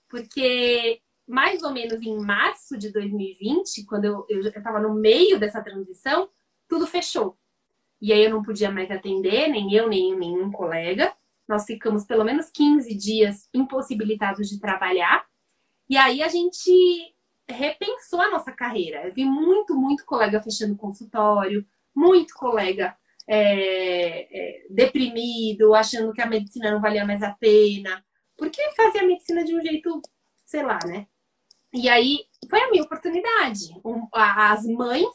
Porque 0.08 1.00
mais 1.26 1.62
ou 1.62 1.72
menos 1.72 2.02
em 2.02 2.18
março 2.18 2.76
de 2.76 2.92
2020, 2.92 3.84
quando 3.86 4.04
eu 4.28 4.40
estava 4.40 4.80
no 4.80 4.94
meio 4.94 5.38
dessa 5.38 5.62
transição, 5.62 6.28
tudo 6.68 6.86
fechou. 6.86 7.36
E 8.00 8.12
aí 8.12 8.24
eu 8.24 8.30
não 8.30 8.42
podia 8.42 8.70
mais 8.70 8.90
atender, 8.90 9.48
nem 9.48 9.72
eu, 9.72 9.88
nem 9.88 10.16
nenhum 10.16 10.50
colega. 10.50 11.14
Nós 11.48 11.64
ficamos 11.64 12.04
pelo 12.04 12.24
menos 12.24 12.50
15 12.50 12.94
dias 12.94 13.48
impossibilitados 13.54 14.48
de 14.48 14.58
trabalhar. 14.58 15.24
E 15.88 15.96
aí 15.96 16.22
a 16.22 16.28
gente 16.28 17.14
repensou 17.48 18.20
a 18.20 18.30
nossa 18.30 18.50
carreira. 18.50 19.06
Eu 19.06 19.14
vi 19.14 19.24
muito, 19.24 19.74
muito 19.74 20.04
colega 20.04 20.42
fechando 20.42 20.76
consultório, 20.76 21.64
muito 21.94 22.34
colega 22.34 22.96
é, 23.26 24.28
é, 24.30 24.66
deprimido, 24.70 25.74
achando 25.74 26.12
que 26.12 26.20
a 26.20 26.26
medicina 26.26 26.70
não 26.70 26.80
valia 26.80 27.04
mais 27.04 27.22
a 27.22 27.32
pena, 27.32 28.04
porque 28.36 28.60
fazia 28.72 29.02
a 29.02 29.06
medicina 29.06 29.44
de 29.44 29.54
um 29.56 29.60
jeito, 29.60 30.00
sei 30.44 30.62
lá, 30.62 30.78
né? 30.86 31.06
E 31.72 31.88
aí 31.88 32.26
foi 32.50 32.60
a 32.60 32.70
minha 32.70 32.82
oportunidade. 32.82 33.80
Um, 33.84 34.06
as 34.12 34.64
mães 34.66 35.08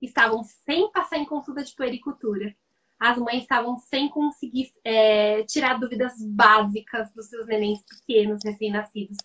estavam 0.00 0.44
sem 0.44 0.90
passar 0.92 1.18
em 1.18 1.24
consulta 1.24 1.64
de 1.64 1.74
puericultura. 1.74 2.54
As 2.98 3.18
mães 3.18 3.42
estavam 3.42 3.76
sem 3.78 4.08
conseguir 4.08 4.72
é, 4.84 5.42
tirar 5.44 5.80
dúvidas 5.80 6.14
básicas 6.20 7.12
dos 7.12 7.28
seus 7.28 7.46
nenéns 7.46 7.80
pequenos, 7.82 8.44
recém-nascidos. 8.44 9.16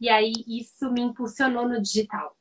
E 0.00 0.08
aí 0.08 0.32
isso 0.46 0.90
me 0.92 1.00
impulsionou 1.00 1.68
no 1.68 1.82
digital. 1.82 2.36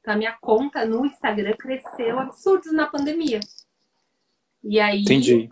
Então 0.00 0.14
a 0.14 0.16
minha 0.16 0.36
conta 0.40 0.84
no 0.84 1.06
Instagram 1.06 1.56
cresceu 1.56 2.18
absurdo 2.18 2.72
na 2.72 2.86
pandemia. 2.86 3.40
E 4.68 4.80
aí 4.80 5.02
Entendi. 5.02 5.48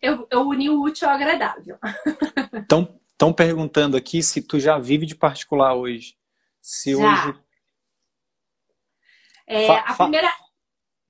Eu, 0.00 0.26
eu 0.30 0.42
uni 0.42 0.70
o 0.70 0.82
útil 0.82 1.08
ao 1.08 1.14
agradável. 1.14 1.78
Estão 2.62 3.00
tão 3.16 3.32
perguntando 3.32 3.96
aqui 3.96 4.22
se 4.22 4.42
tu 4.42 4.60
já 4.60 4.78
vive 4.78 5.06
de 5.06 5.16
particular 5.16 5.74
hoje. 5.74 6.16
Se 6.60 6.94
já. 6.94 6.98
hoje. 6.98 7.40
É, 9.46 9.66
fa, 9.66 9.80
a 9.80 9.94
fa... 9.94 10.04
primeira. 10.04 10.30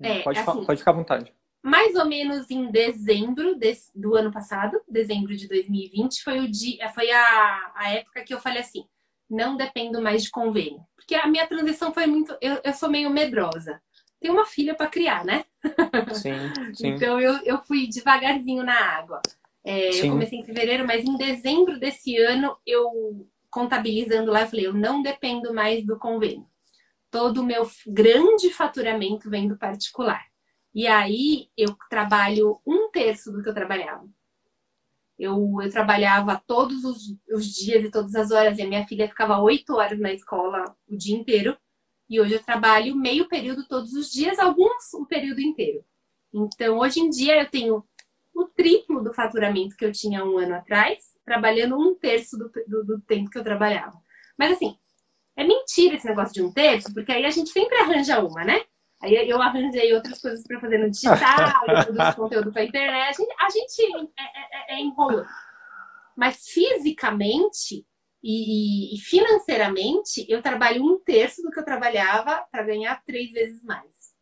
É, 0.00 0.20
pode, 0.20 0.38
assim, 0.38 0.64
pode 0.64 0.78
ficar 0.78 0.92
à 0.92 0.94
vontade. 0.94 1.34
Mais 1.62 1.96
ou 1.96 2.06
menos 2.06 2.48
em 2.50 2.70
dezembro 2.70 3.56
desse, 3.56 3.90
do 3.98 4.14
ano 4.14 4.32
passado, 4.32 4.80
dezembro 4.88 5.36
de 5.36 5.48
2020, 5.48 6.22
foi 6.22 6.38
o 6.38 6.48
dia, 6.48 6.88
foi 6.90 7.10
a, 7.10 7.72
a 7.74 7.90
época 7.90 8.22
que 8.22 8.32
eu 8.32 8.40
falei 8.40 8.60
assim: 8.60 8.84
não 9.28 9.56
dependo 9.56 10.00
mais 10.00 10.22
de 10.22 10.30
convênio. 10.30 10.80
Porque 10.96 11.14
a 11.14 11.26
minha 11.26 11.46
transição 11.46 11.92
foi 11.92 12.06
muito. 12.06 12.36
Eu, 12.40 12.60
eu 12.62 12.72
sou 12.72 12.88
meio 12.88 13.10
medrosa. 13.10 13.82
Tenho 14.20 14.34
uma 14.34 14.46
filha 14.46 14.74
para 14.74 14.88
criar, 14.88 15.24
né? 15.24 15.44
Sim, 16.12 16.32
sim. 16.74 16.88
então 16.88 17.20
eu, 17.20 17.38
eu 17.44 17.62
fui 17.62 17.86
devagarzinho 17.86 18.64
na 18.64 18.74
água. 18.74 19.20
É, 19.64 19.90
eu 20.02 20.10
comecei 20.10 20.38
em 20.38 20.44
fevereiro, 20.44 20.86
mas 20.86 21.04
em 21.04 21.16
dezembro 21.16 21.78
desse 21.78 22.16
ano, 22.16 22.56
eu 22.66 23.28
contabilizando 23.50 24.30
lá, 24.30 24.42
eu 24.42 24.48
falei: 24.48 24.66
eu 24.66 24.74
não 24.74 25.02
dependo 25.02 25.52
mais 25.52 25.84
do 25.84 25.98
convênio. 25.98 26.46
Todo 27.10 27.38
o 27.38 27.44
meu 27.44 27.68
grande 27.86 28.50
faturamento 28.50 29.30
vem 29.30 29.48
do 29.48 29.56
particular. 29.56 30.24
E 30.74 30.86
aí 30.86 31.48
eu 31.56 31.76
trabalho 31.88 32.60
um 32.66 32.90
terço 32.90 33.32
do 33.32 33.42
que 33.42 33.48
eu 33.48 33.54
trabalhava. 33.54 34.06
Eu, 35.18 35.56
eu 35.60 35.70
trabalhava 35.70 36.40
todos 36.46 36.84
os, 36.84 37.16
os 37.28 37.46
dias 37.46 37.82
e 37.82 37.90
todas 37.90 38.14
as 38.14 38.30
horas, 38.30 38.58
e 38.58 38.62
a 38.62 38.68
minha 38.68 38.86
filha 38.86 39.08
ficava 39.08 39.40
oito 39.40 39.74
horas 39.74 39.98
na 39.98 40.12
escola 40.12 40.76
o 40.86 40.96
dia 40.96 41.16
inteiro. 41.16 41.56
E 42.08 42.20
hoje 42.20 42.34
eu 42.34 42.42
trabalho 42.42 42.96
meio 42.96 43.28
período 43.28 43.66
todos 43.66 43.92
os 43.92 44.10
dias, 44.10 44.38
alguns 44.38 44.92
o 44.94 45.04
período 45.04 45.40
inteiro. 45.40 45.84
Então, 46.32 46.78
hoje 46.78 47.00
em 47.00 47.10
dia, 47.10 47.40
eu 47.40 47.50
tenho 47.50 47.84
o 48.34 48.44
triplo 48.44 49.02
do 49.02 49.12
faturamento 49.12 49.76
que 49.76 49.84
eu 49.84 49.92
tinha 49.92 50.24
um 50.24 50.38
ano 50.38 50.54
atrás, 50.54 50.98
trabalhando 51.24 51.76
um 51.76 51.94
terço 51.94 52.38
do, 52.38 52.50
do, 52.66 52.84
do 52.84 53.00
tempo 53.00 53.30
que 53.30 53.38
eu 53.38 53.44
trabalhava. 53.44 53.98
Mas, 54.38 54.52
assim, 54.52 54.76
é 55.36 55.44
mentira 55.44 55.96
esse 55.96 56.06
negócio 56.06 56.34
de 56.34 56.42
um 56.42 56.52
terço, 56.52 56.92
porque 56.94 57.12
aí 57.12 57.24
a 57.24 57.30
gente 57.30 57.50
sempre 57.50 57.76
arranja 57.78 58.20
uma, 58.20 58.44
né? 58.44 58.62
Aí 59.00 59.14
eu 59.28 59.40
arranjei 59.40 59.94
outras 59.94 60.20
coisas 60.20 60.44
para 60.44 60.60
fazer 60.60 60.78
no 60.78 60.90
digital, 60.90 61.18
eu 61.68 61.84
produzo 61.84 62.16
conteúdo 62.16 62.52
para 62.52 62.64
internet. 62.64 63.16
A 63.38 63.50
gente 63.50 63.82
é, 64.18 64.22
é, 64.22 64.74
é, 64.74 64.76
é 64.76 64.80
enrolando. 64.80 65.28
Mas 66.16 66.48
fisicamente 66.48 67.86
e, 68.22 68.94
e, 68.94 68.98
financeiramente, 69.00 70.26
eu 70.28 70.42
trabalho 70.42 70.84
um 70.84 70.98
terço 70.98 71.42
do 71.42 71.50
que 71.50 71.60
eu 71.60 71.64
trabalhava 71.64 72.44
para 72.50 72.64
ganhar 72.64 73.02
três 73.04 73.32
vezes 73.32 73.62
mais. 73.62 74.12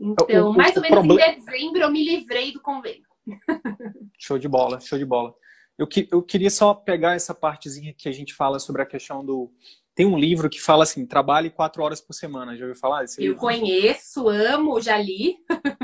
Então, 0.00 0.50
o, 0.50 0.52
mais 0.52 0.76
ou 0.76 0.82
menos 0.82 0.98
problem... 0.98 1.18
em 1.18 1.44
dezembro, 1.44 1.80
eu 1.80 1.90
me 1.90 2.04
livrei 2.04 2.52
do 2.52 2.60
convênio. 2.60 3.06
Show 4.18 4.38
de 4.38 4.48
bola, 4.48 4.80
show 4.80 4.98
de 4.98 5.04
bola. 5.04 5.34
Eu, 5.76 5.86
que, 5.86 6.08
eu 6.12 6.22
queria 6.22 6.50
só 6.50 6.74
pegar 6.74 7.14
essa 7.14 7.34
partezinha 7.34 7.92
que 7.92 8.08
a 8.08 8.12
gente 8.12 8.34
fala 8.34 8.60
sobre 8.60 8.82
a 8.82 8.86
questão 8.86 9.24
do, 9.24 9.50
tem 9.94 10.06
um 10.06 10.18
livro 10.18 10.48
que 10.48 10.60
fala 10.60 10.84
assim, 10.84 11.04
trabalhe 11.04 11.50
quatro 11.50 11.82
horas 11.82 12.00
por 12.00 12.14
semana. 12.14 12.56
Já 12.56 12.64
ouviu 12.64 12.80
falar? 12.80 13.04
Esse 13.04 13.20
Eu 13.20 13.32
livro? 13.32 13.40
conheço, 13.40 14.28
amo, 14.28 14.80
já 14.80 14.96
li. 14.96 15.36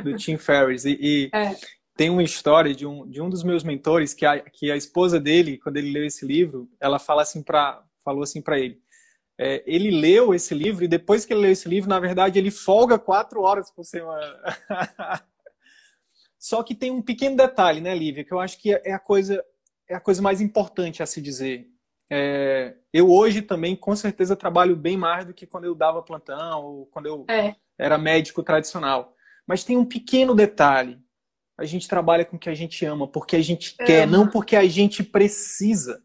Do 0.02 0.16
Tim 0.16 0.38
Ferriss. 0.38 0.84
E, 0.84 0.98
e 1.00 1.30
é. 1.34 1.54
Tem 1.98 2.08
uma 2.08 2.22
história 2.22 2.74
de 2.74 2.86
um, 2.86 3.06
de 3.06 3.20
um 3.20 3.28
dos 3.28 3.42
meus 3.42 3.62
mentores 3.62 4.14
que 4.14 4.24
a, 4.24 4.40
que 4.40 4.70
a 4.70 4.76
esposa 4.76 5.20
dele, 5.20 5.58
quando 5.58 5.76
ele 5.76 5.90
leu 5.90 6.06
esse 6.06 6.24
livro, 6.24 6.66
ela 6.80 6.98
fala 6.98 7.20
assim 7.20 7.42
pra, 7.42 7.84
falou 8.02 8.22
assim 8.22 8.40
para 8.40 8.58
ele. 8.58 8.80
É, 9.36 9.62
ele 9.66 9.90
leu 9.90 10.32
esse 10.32 10.54
livro 10.54 10.84
e 10.84 10.88
depois 10.88 11.26
que 11.26 11.34
ele 11.34 11.42
leu 11.42 11.52
esse 11.52 11.68
livro, 11.68 11.90
na 11.90 12.00
verdade, 12.00 12.38
ele 12.38 12.50
folga 12.50 12.98
quatro 12.98 13.42
horas 13.42 13.70
por 13.70 13.84
semana. 13.84 14.38
Só 16.38 16.62
que 16.62 16.74
tem 16.74 16.90
um 16.90 17.02
pequeno 17.02 17.36
detalhe, 17.36 17.80
né, 17.80 17.94
Lívia, 17.94 18.24
que 18.24 18.32
eu 18.32 18.40
acho 18.40 18.58
que 18.58 18.72
é 18.72 18.92
a 18.92 18.98
coisa, 18.98 19.44
é 19.88 19.94
a 19.94 20.00
coisa 20.00 20.22
mais 20.22 20.40
importante 20.40 21.02
a 21.02 21.06
se 21.06 21.20
dizer 21.20 21.68
é, 22.10 22.74
eu 22.92 23.10
hoje 23.10 23.42
também, 23.42 23.76
com 23.76 23.94
certeza, 23.94 24.34
trabalho 24.34 24.74
bem 24.74 24.96
mais 24.96 25.26
do 25.26 25.34
que 25.34 25.46
quando 25.46 25.64
eu 25.64 25.74
dava 25.74 26.02
plantão 26.02 26.64
ou 26.64 26.86
quando 26.86 27.06
eu 27.06 27.24
é. 27.28 27.54
era 27.78 27.98
médico 27.98 28.42
tradicional. 28.42 29.14
Mas 29.46 29.64
tem 29.64 29.76
um 29.76 29.84
pequeno 29.84 30.34
detalhe. 30.34 30.98
A 31.58 31.64
gente 31.64 31.88
trabalha 31.88 32.24
com 32.24 32.36
o 32.36 32.38
que 32.38 32.48
a 32.48 32.54
gente 32.54 32.84
ama, 32.86 33.06
porque 33.06 33.34
a 33.36 33.42
gente 33.42 33.76
quer, 33.76 34.06
não 34.06 34.28
porque 34.28 34.54
a 34.54 34.66
gente 34.66 35.02
precisa. 35.02 36.02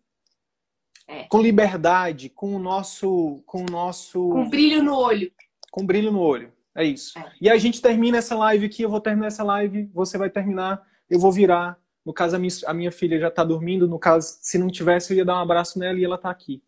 É. 1.08 1.24
Com 1.26 1.42
liberdade, 1.42 2.30
com 2.30 2.56
o 2.56 2.60
nosso. 2.60 3.44
Com 3.46 3.62
o 3.62 3.72
nosso. 3.72 4.30
Com 4.30 4.50
brilho 4.50 4.82
no 4.82 4.96
olho. 4.96 5.32
Com 5.72 5.86
brilho 5.86 6.12
no 6.12 6.20
olho. 6.20 6.52
É 6.76 6.84
isso. 6.84 7.18
É. 7.20 7.32
E 7.40 7.50
a 7.50 7.58
gente 7.58 7.82
termina 7.82 8.18
essa 8.18 8.36
live 8.36 8.66
aqui, 8.66 8.82
eu 8.82 8.90
vou 8.90 9.00
terminar 9.00 9.28
essa 9.28 9.44
live, 9.44 9.90
você 9.94 10.18
vai 10.18 10.30
terminar, 10.30 10.82
eu 11.08 11.20
vou 11.20 11.32
virar, 11.32 11.80
no 12.06 12.14
caso, 12.14 12.36
a 12.36 12.40
minha, 12.40 12.52
a 12.66 12.74
minha 12.74 12.92
filha 12.92 13.20
já 13.20 13.30
está 13.30 13.44
dormindo. 13.44 13.88
No 13.88 13.98
caso, 13.98 14.38
se 14.42 14.58
não 14.58 14.68
tivesse, 14.68 15.14
eu 15.14 15.18
ia 15.18 15.26
dar 15.26 15.36
um 15.36 15.42
abraço 15.42 15.80
nela 15.80 15.98
e 15.98 16.04
ela 16.04 16.16
está 16.16 16.30
aqui. 16.30 16.62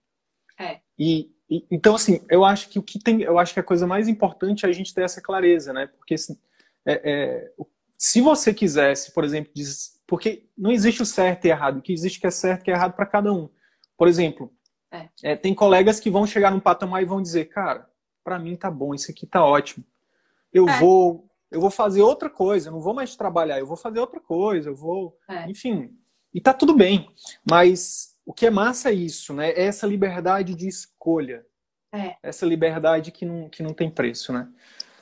É. 0.57 0.79
E, 0.97 1.29
e, 1.49 1.65
então, 1.69 1.95
assim, 1.95 2.21
eu 2.29 2.45
acho 2.45 2.69
que 2.69 2.79
o 2.79 2.83
que 2.83 2.99
tem, 2.99 3.21
eu 3.21 3.37
acho 3.37 3.53
que 3.53 3.59
a 3.59 3.63
coisa 3.63 3.85
mais 3.85 4.07
importante 4.07 4.65
é 4.65 4.69
a 4.69 4.71
gente 4.71 4.93
ter 4.93 5.03
essa 5.03 5.21
clareza, 5.21 5.73
né? 5.73 5.87
Porque 5.87 6.13
assim, 6.13 6.37
é, 6.85 7.01
é, 7.03 7.51
se 7.97 8.21
você 8.21 8.53
quisesse, 8.53 9.11
por 9.11 9.23
exemplo, 9.23 9.51
diz, 9.53 9.99
porque 10.07 10.47
não 10.57 10.71
existe 10.71 11.01
o 11.01 11.05
certo 11.05 11.45
e 11.45 11.49
errado, 11.49 11.77
o 11.77 11.81
que 11.81 11.93
existe 11.93 12.19
que 12.19 12.27
é 12.27 12.31
certo 12.31 12.61
e 12.61 12.63
que 12.65 12.71
é 12.71 12.73
errado 12.73 12.93
para 12.93 13.05
cada 13.05 13.31
um. 13.31 13.49
Por 13.97 14.07
exemplo, 14.07 14.51
é. 14.91 15.09
é. 15.23 15.35
tem 15.35 15.53
colegas 15.53 15.99
que 15.99 16.09
vão 16.09 16.25
chegar 16.25 16.51
num 16.51 16.59
patamar 16.59 17.01
e 17.01 17.05
vão 17.05 17.21
dizer, 17.21 17.45
cara, 17.45 17.89
para 18.23 18.39
mim 18.39 18.55
tá 18.55 18.69
bom, 18.69 18.93
isso 18.93 19.11
aqui 19.11 19.25
tá 19.25 19.43
ótimo. 19.43 19.85
Eu 20.53 20.67
é. 20.67 20.79
vou 20.79 21.29
eu 21.51 21.61
vou 21.61 21.69
fazer 21.69 22.01
outra 22.01 22.29
coisa, 22.29 22.67
eu 22.67 22.73
não 22.73 22.81
vou 22.81 22.93
mais 22.93 23.15
trabalhar, 23.15 23.59
eu 23.59 23.67
vou 23.67 23.77
fazer 23.77 23.99
outra 23.99 24.19
coisa, 24.19 24.69
eu 24.69 24.75
vou. 24.75 25.17
É. 25.29 25.49
Enfim. 25.49 25.97
E 26.33 26.41
tá 26.41 26.53
tudo 26.53 26.73
bem. 26.73 27.09
Mas 27.49 28.17
o 28.25 28.33
que 28.33 28.45
é 28.45 28.49
massa 28.49 28.89
é 28.89 28.93
isso, 28.93 29.33
né? 29.33 29.51
É 29.51 29.63
essa 29.63 29.87
liberdade 29.87 30.53
de 30.53 30.67
escolha. 30.67 31.45
É. 31.93 32.17
Essa 32.21 32.45
liberdade 32.45 33.11
que 33.11 33.25
não, 33.25 33.47
que 33.47 33.63
não 33.63 33.73
tem 33.73 33.89
preço, 33.89 34.33
né? 34.33 34.49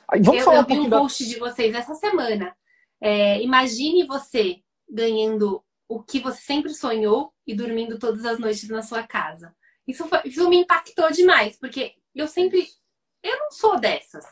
Aí, 0.06 0.22
vamos 0.22 0.40
eu, 0.40 0.44
falar 0.44 0.58
eu 0.58 0.66
vi 0.66 0.78
um, 0.78 0.84
um 0.84 0.90
post 0.90 1.24
da... 1.24 1.30
de 1.30 1.40
vocês 1.40 1.74
essa 1.74 1.94
semana. 1.94 2.54
É, 3.00 3.42
imagine 3.42 4.06
você 4.06 4.62
ganhando 4.88 5.62
o 5.88 6.02
que 6.02 6.20
você 6.20 6.40
sempre 6.40 6.74
sonhou 6.74 7.32
e 7.46 7.54
dormindo 7.54 7.98
todas 7.98 8.24
as 8.24 8.38
noites 8.38 8.68
na 8.68 8.82
sua 8.82 9.02
casa. 9.02 9.54
Isso, 9.86 10.06
foi, 10.08 10.20
isso 10.24 10.48
me 10.48 10.58
impactou 10.58 11.10
demais, 11.10 11.58
porque 11.58 11.94
eu 12.14 12.26
sempre. 12.26 12.66
Eu 13.22 13.38
não 13.38 13.50
sou 13.50 13.78
dessas. 13.78 14.24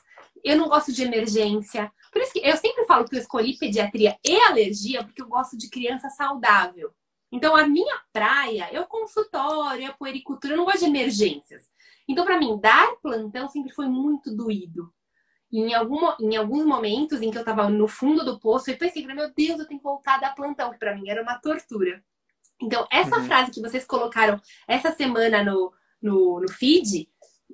Eu 0.43 0.57
não 0.57 0.69
gosto 0.69 0.93
de 0.93 1.03
emergência. 1.03 1.91
Por 2.13 2.21
isso 2.21 2.33
que 2.33 2.41
eu 2.41 2.57
sempre 2.57 2.85
falo 2.85 3.07
que 3.07 3.17
eu 3.17 3.21
escolhi 3.21 3.57
pediatria 3.57 4.19
e 4.25 4.37
alergia 4.41 5.05
porque 5.05 5.23
eu 5.23 5.29
gosto 5.29 5.57
de 5.57 5.71
criança 5.71 6.09
saudável. 6.11 6.93
Então, 7.31 7.57
a 7.57 7.67
minha 7.67 7.99
praia 8.13 8.69
é 8.71 8.79
o 8.79 8.87
consultório, 8.87 9.85
é 9.85 9.87
a 9.87 9.95
puericultura, 9.95 10.53
eu 10.53 10.59
não 10.59 10.67
gosto 10.67 10.81
de 10.81 10.85
emergências. 10.85 11.63
Então, 12.07 12.27
para 12.27 12.39
mim, 12.39 12.59
dar 12.61 12.95
plantão 12.97 13.49
sempre 13.49 13.73
foi 13.73 13.87
muito 13.87 14.35
doído. 14.37 14.93
E 15.53 15.61
em, 15.61 15.75
algum, 15.75 16.01
em 16.19 16.35
alguns 16.35 16.65
momentos 16.65 17.21
em 17.21 17.31
que 17.31 17.37
eu 17.37 17.43
estava 17.43 17.69
no 17.69 17.87
fundo 17.87 18.25
do 18.25 18.41
poço, 18.41 18.71
eu 18.71 18.79
pensei, 18.79 19.07
meu 19.07 19.31
Deus, 19.35 19.61
eu 19.61 19.69
tenho 19.69 19.79
que 19.79 19.85
voltar 19.85 20.15
a 20.15 20.19
dar 20.19 20.35
plantão, 20.35 20.73
que 20.73 20.79
para 20.79 20.95
mim 20.95 21.11
era 21.11 21.23
uma 21.23 21.39
tortura. 21.39 22.03
Então, 22.61 22.87
essa 22.91 23.19
uhum. 23.19 23.25
frase 23.25 23.51
que 23.51 23.61
vocês 23.61 23.85
colocaram 23.85 24.41
essa 24.67 24.93
semana 24.93 25.45
no, 25.45 25.73
no, 26.01 26.41
no 26.41 26.51
feed 26.51 27.09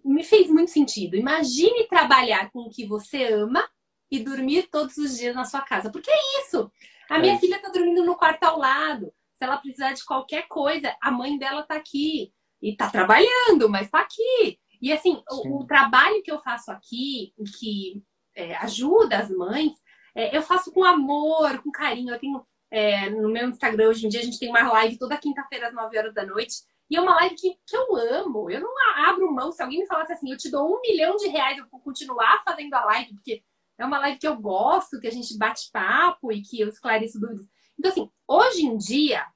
me 0.05 0.23
fez 0.23 0.49
muito 0.49 0.71
sentido. 0.71 1.17
Imagine 1.17 1.89
trabalhar 1.89 2.51
com 2.53 2.61
o 2.61 2.71
que 2.71 2.87
você 2.87 3.33
ama 3.33 3.69
e 4.11 4.21
dormir 4.21 4.69
todos 4.71 4.97
os 4.97 5.17
dias 5.17 5.35
na 5.35 5.45
sua 5.45 5.63
casa. 5.63 5.91
Porque 5.91 6.11
é 6.11 6.43
isso. 6.43 6.71
A 7.11 7.19
minha 7.19 7.35
é. 7.35 7.39
filha 7.39 7.61
tá 7.61 7.69
dormindo 7.69 8.05
no 8.05 8.17
quarto 8.17 8.45
ao 8.45 8.59
lado. 8.59 9.13
Se 9.35 9.45
ela 9.45 9.57
precisar 9.57 9.93
de 9.93 10.05
qualquer 10.05 10.47
coisa, 10.47 10.95
a 11.01 11.11
mãe 11.11 11.37
dela 11.39 11.63
tá 11.63 11.75
aqui. 11.75 12.33
E 12.61 12.77
tá 12.77 12.91
trabalhando, 12.91 13.69
mas 13.69 13.91
tá 13.91 14.01
aqui. 14.01 14.59
E 14.81 14.93
assim, 14.93 15.23
o, 15.31 15.59
o, 15.61 15.67
trabalho 15.67 16.23
que 16.23 16.31
eu 16.31 16.39
faço 16.41 16.71
aqui, 16.71 17.33
que 17.59 18.03
é, 18.35 18.57
ajuda 18.57 19.19
as 19.19 19.31
mães, 19.31 19.73
é, 20.15 20.37
eu 20.37 20.43
faço 20.43 20.73
com 20.73 20.85
amor, 20.85 21.63
com 21.63 21.71
carinho. 21.71 22.15
Eu 22.15 22.19
tenho 22.19 22.47
é, 22.71 23.11
no 23.11 23.29
meu 23.29 23.49
Instagram 23.49 23.89
hoje 23.89 24.07
em 24.07 24.09
dia, 24.09 24.21
a 24.21 24.25
gente 24.25 24.39
tem 24.39 24.51
uma 24.51 24.71
live 24.73 24.99
toda 24.99 25.17
quinta-feira 25.17 25.69
às 25.69 25.75
9 25.75 25.99
horas 25.99 26.15
da 26.15 26.25
noite. 26.25 26.57
E 26.91 26.97
é 26.97 27.01
uma 27.01 27.15
live 27.17 27.35
que, 27.35 27.55
que 27.67 27.77
eu 27.77 27.97
amo. 27.97 28.51
Eu 28.51 28.61
não 28.61 28.73
abro 29.07 29.33
mão. 29.33 29.53
Se 29.53 29.63
alguém 29.63 29.81
me 29.81 29.87
falasse 29.87 30.13
assim, 30.13 30.31
eu 30.31 30.39
te 30.39 30.51
dou 30.51 30.77
um 30.77 30.81
milhão 30.81 31.17
de 31.17 31.29
reais 31.29 31.59
eu 31.59 31.69
vou 31.69 31.81
continuar 31.81 32.43
fazendo 32.45 32.73
a 32.75 32.85
live, 32.85 33.15
porque 33.15 33.43
é 33.79 33.85
uma 33.85 33.99
live 33.99 34.19
que 34.19 34.27
eu 34.27 34.37
gosto, 34.37 35.01
que 35.01 35.07
a 35.07 35.13
gente 35.13 35.37
bate 35.37 35.71
papo 35.71 36.33
e 36.33 36.43
que 36.43 36.61
eu 36.61 36.69
esclareço 36.69 37.21
dúvidas. 37.21 37.47
Então, 37.79 37.91
assim, 37.91 38.11
hoje 38.27 38.67
em 38.67 38.77
dia, 38.77 39.27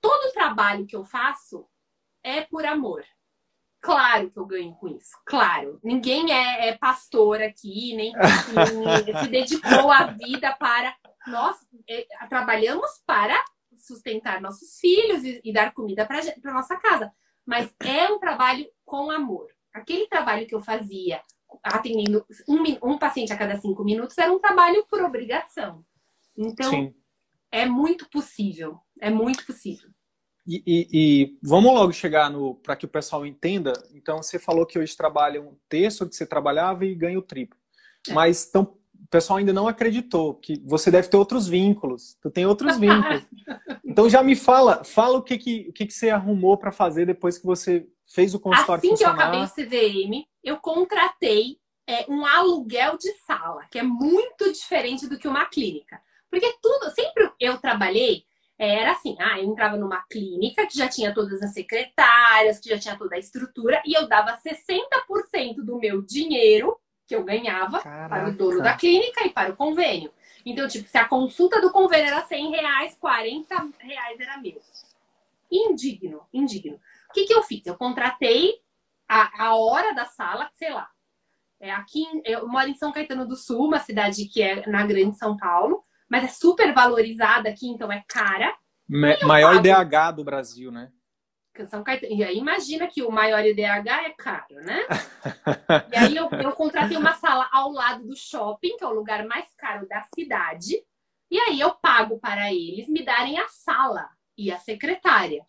todo 0.00 0.28
o 0.28 0.32
trabalho 0.32 0.86
que 0.86 0.94
eu 0.94 1.04
faço 1.04 1.66
é 2.22 2.42
por 2.42 2.64
amor. 2.64 3.04
Claro 3.80 4.30
que 4.30 4.38
eu 4.38 4.44
ganho 4.44 4.74
com 4.74 4.88
isso, 4.88 5.16
claro. 5.24 5.80
Ninguém 5.82 6.30
é, 6.32 6.68
é 6.68 6.78
pastor 6.78 7.40
aqui, 7.40 7.94
nem, 7.96 8.12
se 9.24 9.28
dedicou 9.28 9.90
a 9.90 10.04
vida 10.06 10.54
para. 10.56 10.94
Nós 11.26 11.56
é, 11.88 12.06
trabalhamos 12.28 12.90
para 13.06 13.42
sustentar 13.76 14.40
nossos 14.40 14.78
filhos 14.78 15.24
e, 15.24 15.40
e 15.42 15.52
dar 15.52 15.72
comida 15.72 16.06
para 16.06 16.52
nossa 16.52 16.76
casa. 16.76 17.10
Mas 17.46 17.74
é 17.80 18.08
um 18.08 18.18
trabalho 18.18 18.66
com 18.84 19.10
amor. 19.10 19.48
Aquele 19.72 20.06
trabalho 20.08 20.46
que 20.46 20.54
eu 20.54 20.60
fazia 20.60 21.22
atendendo 21.62 22.24
um, 22.46 22.92
um 22.92 22.98
paciente 22.98 23.32
a 23.32 23.36
cada 23.36 23.58
cinco 23.58 23.82
minutos 23.82 24.16
era 24.18 24.32
um 24.32 24.38
trabalho 24.38 24.86
por 24.88 25.02
obrigação. 25.02 25.84
Então, 26.36 26.70
Sim. 26.70 26.94
é 27.50 27.66
muito 27.66 28.08
possível. 28.10 28.78
É 29.00 29.10
muito 29.10 29.44
possível. 29.46 29.90
E, 30.50 30.62
e, 30.66 30.88
e 30.92 31.38
vamos 31.40 31.72
logo 31.72 31.92
chegar 31.92 32.28
no 32.28 32.56
para 32.56 32.74
que 32.74 32.84
o 32.84 32.88
pessoal 32.88 33.24
entenda. 33.24 33.72
Então, 33.94 34.20
você 34.20 34.36
falou 34.36 34.66
que 34.66 34.80
hoje 34.80 34.96
trabalha 34.96 35.40
um 35.40 35.54
terço 35.68 36.08
que 36.08 36.16
você 36.16 36.26
trabalhava 36.26 36.84
e 36.84 36.92
ganha 36.92 37.18
o 37.18 37.22
triplo. 37.22 37.56
É. 38.08 38.12
Mas 38.12 38.48
então, 38.48 38.74
o 39.00 39.08
pessoal 39.08 39.38
ainda 39.38 39.52
não 39.52 39.68
acreditou 39.68 40.34
que 40.34 40.60
você 40.66 40.90
deve 40.90 41.06
ter 41.06 41.16
outros 41.16 41.46
vínculos. 41.46 42.16
Tu 42.20 42.30
tem 42.30 42.46
outros 42.46 42.76
vínculos. 42.78 43.22
então 43.86 44.10
já 44.10 44.24
me 44.24 44.34
fala, 44.34 44.82
fala 44.82 45.18
o 45.18 45.22
que 45.22 45.38
que, 45.38 45.66
o 45.68 45.72
que, 45.72 45.86
que 45.86 45.92
você 45.92 46.10
arrumou 46.10 46.56
para 46.56 46.72
fazer 46.72 47.06
depois 47.06 47.38
que 47.38 47.46
você 47.46 47.86
fez 48.04 48.34
o 48.34 48.40
consultório 48.40 48.80
assim 48.80 48.88
funcionar. 48.88 49.14
que 49.14 49.22
eu 49.22 49.24
acabei 49.24 49.44
o 49.44 49.68
CVM, 49.68 50.26
eu 50.42 50.56
contratei 50.56 51.58
é, 51.86 52.04
um 52.08 52.26
aluguel 52.26 52.96
de 52.96 53.12
sala, 53.24 53.66
que 53.70 53.78
é 53.78 53.82
muito 53.82 54.50
diferente 54.52 55.06
do 55.06 55.18
que 55.18 55.28
uma 55.28 55.46
clínica. 55.46 56.00
Porque 56.30 56.54
tudo, 56.62 56.90
sempre 56.94 57.30
eu 57.40 57.58
trabalhei, 57.58 58.24
era 58.62 58.92
assim, 58.92 59.16
ah, 59.18 59.38
eu 59.38 59.46
entrava 59.46 59.78
numa 59.78 60.02
clínica 60.02 60.66
que 60.66 60.76
já 60.76 60.86
tinha 60.86 61.14
todas 61.14 61.40
as 61.40 61.54
secretárias, 61.54 62.60
que 62.60 62.68
já 62.68 62.78
tinha 62.78 62.94
toda 62.94 63.16
a 63.16 63.18
estrutura, 63.18 63.80
e 63.86 63.94
eu 63.94 64.06
dava 64.06 64.36
60% 64.36 65.64
do 65.64 65.78
meu 65.78 66.02
dinheiro 66.02 66.76
que 67.06 67.16
eu 67.16 67.24
ganhava 67.24 67.80
Caraca. 67.80 68.08
para 68.08 68.28
o 68.28 68.36
dono 68.36 68.62
da 68.62 68.76
clínica 68.76 69.26
e 69.26 69.30
para 69.30 69.50
o 69.50 69.56
convênio. 69.56 70.12
Então, 70.44 70.68
tipo, 70.68 70.86
se 70.86 70.98
a 70.98 71.08
consulta 71.08 71.58
do 71.58 71.72
convênio 71.72 72.08
era 72.08 72.22
100 72.22 72.50
reais, 72.50 72.96
40 73.00 73.68
reais 73.78 74.20
era 74.20 74.36
meu. 74.36 74.60
Indigno, 75.50 76.26
indigno. 76.30 76.78
O 77.08 77.12
que, 77.14 77.24
que 77.24 77.32
eu 77.32 77.42
fiz? 77.42 77.64
Eu 77.64 77.76
contratei 77.76 78.60
a, 79.08 79.46
a 79.46 79.56
hora 79.56 79.94
da 79.94 80.04
sala, 80.04 80.50
sei 80.52 80.70
lá. 80.70 80.88
É 81.58 81.70
aqui, 81.72 82.04
eu 82.26 82.46
moro 82.46 82.68
em 82.68 82.74
São 82.74 82.92
Caetano 82.92 83.26
do 83.26 83.36
Sul, 83.36 83.66
uma 83.66 83.80
cidade 83.80 84.26
que 84.26 84.42
é 84.42 84.66
na 84.66 84.86
Grande 84.86 85.16
São 85.16 85.36
Paulo, 85.36 85.82
mas 86.10 86.24
é 86.24 86.28
super 86.28 86.74
valorizada 86.74 87.48
aqui, 87.48 87.68
então 87.68 87.90
é 87.90 88.04
cara. 88.08 88.54
Maior 89.22 89.62
pago... 89.62 89.68
IDH 89.68 90.16
do 90.16 90.24
Brasil, 90.24 90.72
né? 90.72 90.90
São 91.68 91.84
Caetano. 91.84 92.14
E 92.14 92.24
aí 92.24 92.38
imagina 92.38 92.86
que 92.86 93.02
o 93.02 93.10
maior 93.10 93.44
IDH 93.44 93.86
é 93.86 94.10
caro, 94.10 94.54
né? 94.54 94.86
e 95.92 95.96
aí 95.96 96.16
eu, 96.16 96.28
eu 96.30 96.52
contratei 96.52 96.96
uma 96.96 97.12
sala 97.14 97.48
ao 97.52 97.70
lado 97.70 98.06
do 98.06 98.16
shopping, 98.16 98.76
que 98.76 98.84
é 98.84 98.86
o 98.86 98.94
lugar 98.94 99.26
mais 99.26 99.46
caro 99.56 99.86
da 99.86 100.00
cidade. 100.14 100.82
E 101.30 101.38
aí 101.38 101.60
eu 101.60 101.72
pago 101.74 102.18
para 102.18 102.52
eles 102.52 102.88
me 102.88 103.04
darem 103.04 103.38
a 103.38 103.46
sala 103.48 104.08
e 104.36 104.50
a 104.50 104.58
secretária. 104.58 105.46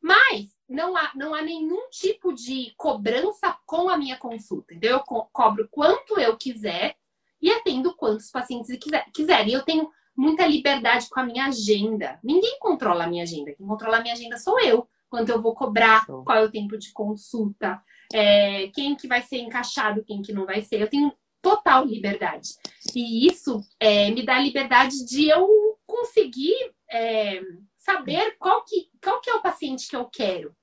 Mas 0.00 0.50
não 0.68 0.96
há, 0.96 1.10
não 1.14 1.34
há 1.34 1.42
nenhum 1.42 1.88
tipo 1.90 2.32
de 2.32 2.72
cobrança 2.76 3.56
com 3.64 3.88
a 3.88 3.96
minha 3.96 4.18
consulta. 4.18 4.74
Então, 4.74 4.90
eu 4.90 5.00
co 5.00 5.28
cobro 5.32 5.66
quanto 5.70 6.20
eu 6.20 6.36
quiser 6.36 6.96
e 7.40 7.50
atendo 7.50 7.94
quantos 7.94 8.30
pacientes 8.30 8.76
quiser, 8.78 9.04
quiserem. 9.12 9.52
Eu 9.52 9.62
tenho 9.62 9.90
muita 10.16 10.46
liberdade 10.46 11.08
com 11.08 11.20
a 11.20 11.24
minha 11.24 11.46
agenda. 11.46 12.18
Ninguém 12.22 12.58
controla 12.58 13.04
a 13.04 13.06
minha 13.06 13.22
agenda. 13.22 13.52
Quem 13.52 13.66
controla 13.66 13.98
a 13.98 14.00
minha 14.00 14.14
agenda 14.14 14.38
sou 14.38 14.58
eu. 14.60 14.88
Quanto 15.08 15.30
eu 15.30 15.40
vou 15.40 15.54
cobrar, 15.54 16.04
qual 16.06 16.38
é 16.38 16.42
o 16.42 16.50
tempo 16.50 16.76
de 16.76 16.92
consulta, 16.92 17.80
é, 18.12 18.68
quem 18.68 18.96
que 18.96 19.06
vai 19.06 19.22
ser 19.22 19.38
encaixado, 19.38 20.04
quem 20.04 20.20
que 20.20 20.32
não 20.32 20.44
vai 20.44 20.62
ser. 20.62 20.80
Eu 20.80 20.90
tenho 20.90 21.12
total 21.40 21.84
liberdade. 21.84 22.50
E 22.94 23.26
isso 23.26 23.60
é, 23.78 24.10
me 24.10 24.24
dá 24.24 24.38
liberdade 24.38 25.06
de 25.06 25.28
eu 25.28 25.48
conseguir 25.86 26.56
é, 26.90 27.40
saber 27.76 28.36
qual 28.38 28.64
que, 28.64 28.90
qual 29.02 29.20
que 29.20 29.30
é 29.30 29.34
o 29.34 29.42
paciente 29.42 29.88
que 29.88 29.94
eu 29.94 30.06
quero. 30.06 30.54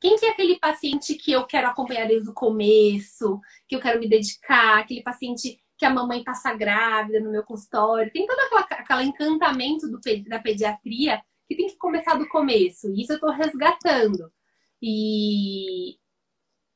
Quem 0.00 0.16
que 0.16 0.26
é 0.26 0.30
aquele 0.30 0.58
paciente 0.58 1.14
que 1.14 1.30
eu 1.30 1.44
quero 1.44 1.68
acompanhar 1.68 2.08
desde 2.08 2.28
o 2.28 2.34
começo, 2.34 3.40
que 3.68 3.76
eu 3.76 3.80
quero 3.80 4.00
me 4.00 4.08
dedicar, 4.08 4.78
aquele 4.78 5.02
paciente 5.02 5.61
que 5.82 5.86
a 5.86 5.90
mamãe 5.90 6.22
passa 6.22 6.54
grávida 6.54 7.18
no 7.18 7.32
meu 7.32 7.42
consultório. 7.42 8.12
Tem 8.12 8.24
todo 8.24 8.38
aquele 8.38 9.02
encantamento 9.02 9.88
do, 9.88 9.98
da 10.28 10.38
pediatria 10.38 11.20
que 11.48 11.56
tem 11.56 11.66
que 11.66 11.76
começar 11.76 12.14
do 12.14 12.28
começo. 12.28 12.88
E 12.88 13.02
isso 13.02 13.10
eu 13.10 13.16
estou 13.16 13.32
resgatando. 13.32 14.32
E 14.80 15.98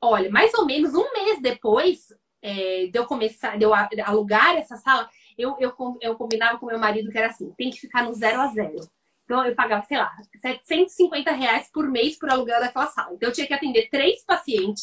olha, 0.01 0.29
mais 0.29 0.53
ou 0.55 0.67
menos 0.67 0.93
um 0.93 1.13
mês 1.13 1.41
depois 1.41 2.09
é, 2.43 2.89
de 2.89 2.99
eu 2.99 3.07
começar, 3.07 3.57
de 3.57 3.65
eu 3.65 3.73
alugar 3.73 4.57
essa 4.57 4.77
sala, 4.77 5.09
eu, 5.39 5.57
eu, 5.61 5.73
eu 6.01 6.17
combinava 6.17 6.59
com 6.59 6.67
meu 6.67 6.79
marido 6.79 7.09
que 7.09 7.17
era 7.17 7.29
assim: 7.29 7.55
tem 7.57 7.71
que 7.71 7.79
ficar 7.79 8.03
no 8.03 8.13
zero 8.13 8.41
a 8.41 8.49
zero. 8.49 8.91
Então, 9.25 9.47
eu 9.47 9.55
pagava, 9.55 9.85
sei 9.85 9.99
lá, 9.99 10.17
750 10.41 11.31
reais 11.31 11.71
por 11.73 11.89
mês 11.89 12.19
por 12.19 12.29
aluguel 12.29 12.59
daquela 12.59 12.89
sala. 12.89 13.15
Então, 13.15 13.29
eu 13.29 13.33
tinha 13.33 13.47
que 13.47 13.55
atender 13.55 13.89
três 13.89 14.25
pacientes 14.25 14.83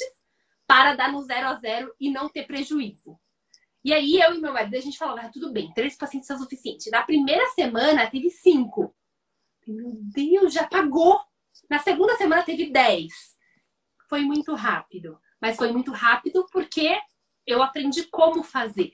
para 0.65 0.95
dar 0.95 1.11
no 1.11 1.23
zero 1.23 1.47
a 1.47 1.55
zero 1.55 1.93
e 1.99 2.09
não 2.09 2.29
ter 2.29 2.47
prejuízo. 2.47 3.17
E 3.83 3.93
aí, 3.93 4.19
eu 4.21 4.33
e 4.33 4.39
meu 4.39 4.53
marido, 4.53 4.75
a 4.75 4.79
gente 4.79 4.97
falava, 4.97 5.27
ah, 5.27 5.29
tudo 5.29 5.51
bem, 5.51 5.73
três 5.73 5.97
pacientes 5.97 6.29
é 6.29 6.35
o 6.35 6.37
suficiente. 6.37 6.89
Na 6.89 7.03
primeira 7.03 7.45
semana, 7.47 8.09
teve 8.09 8.29
cinco. 8.29 8.95
Meu 9.67 9.91
Deus, 10.01 10.53
já 10.53 10.65
pagou. 10.65 11.19
Na 11.69 11.79
segunda 11.79 12.15
semana, 12.15 12.43
teve 12.43 12.69
dez. 12.69 13.35
Foi 14.07 14.21
muito 14.21 14.53
rápido. 14.55 15.19
Mas 15.41 15.57
foi 15.57 15.71
muito 15.71 15.91
rápido 15.91 16.45
porque 16.51 16.97
eu 17.45 17.61
aprendi 17.61 18.03
como 18.05 18.43
fazer. 18.43 18.93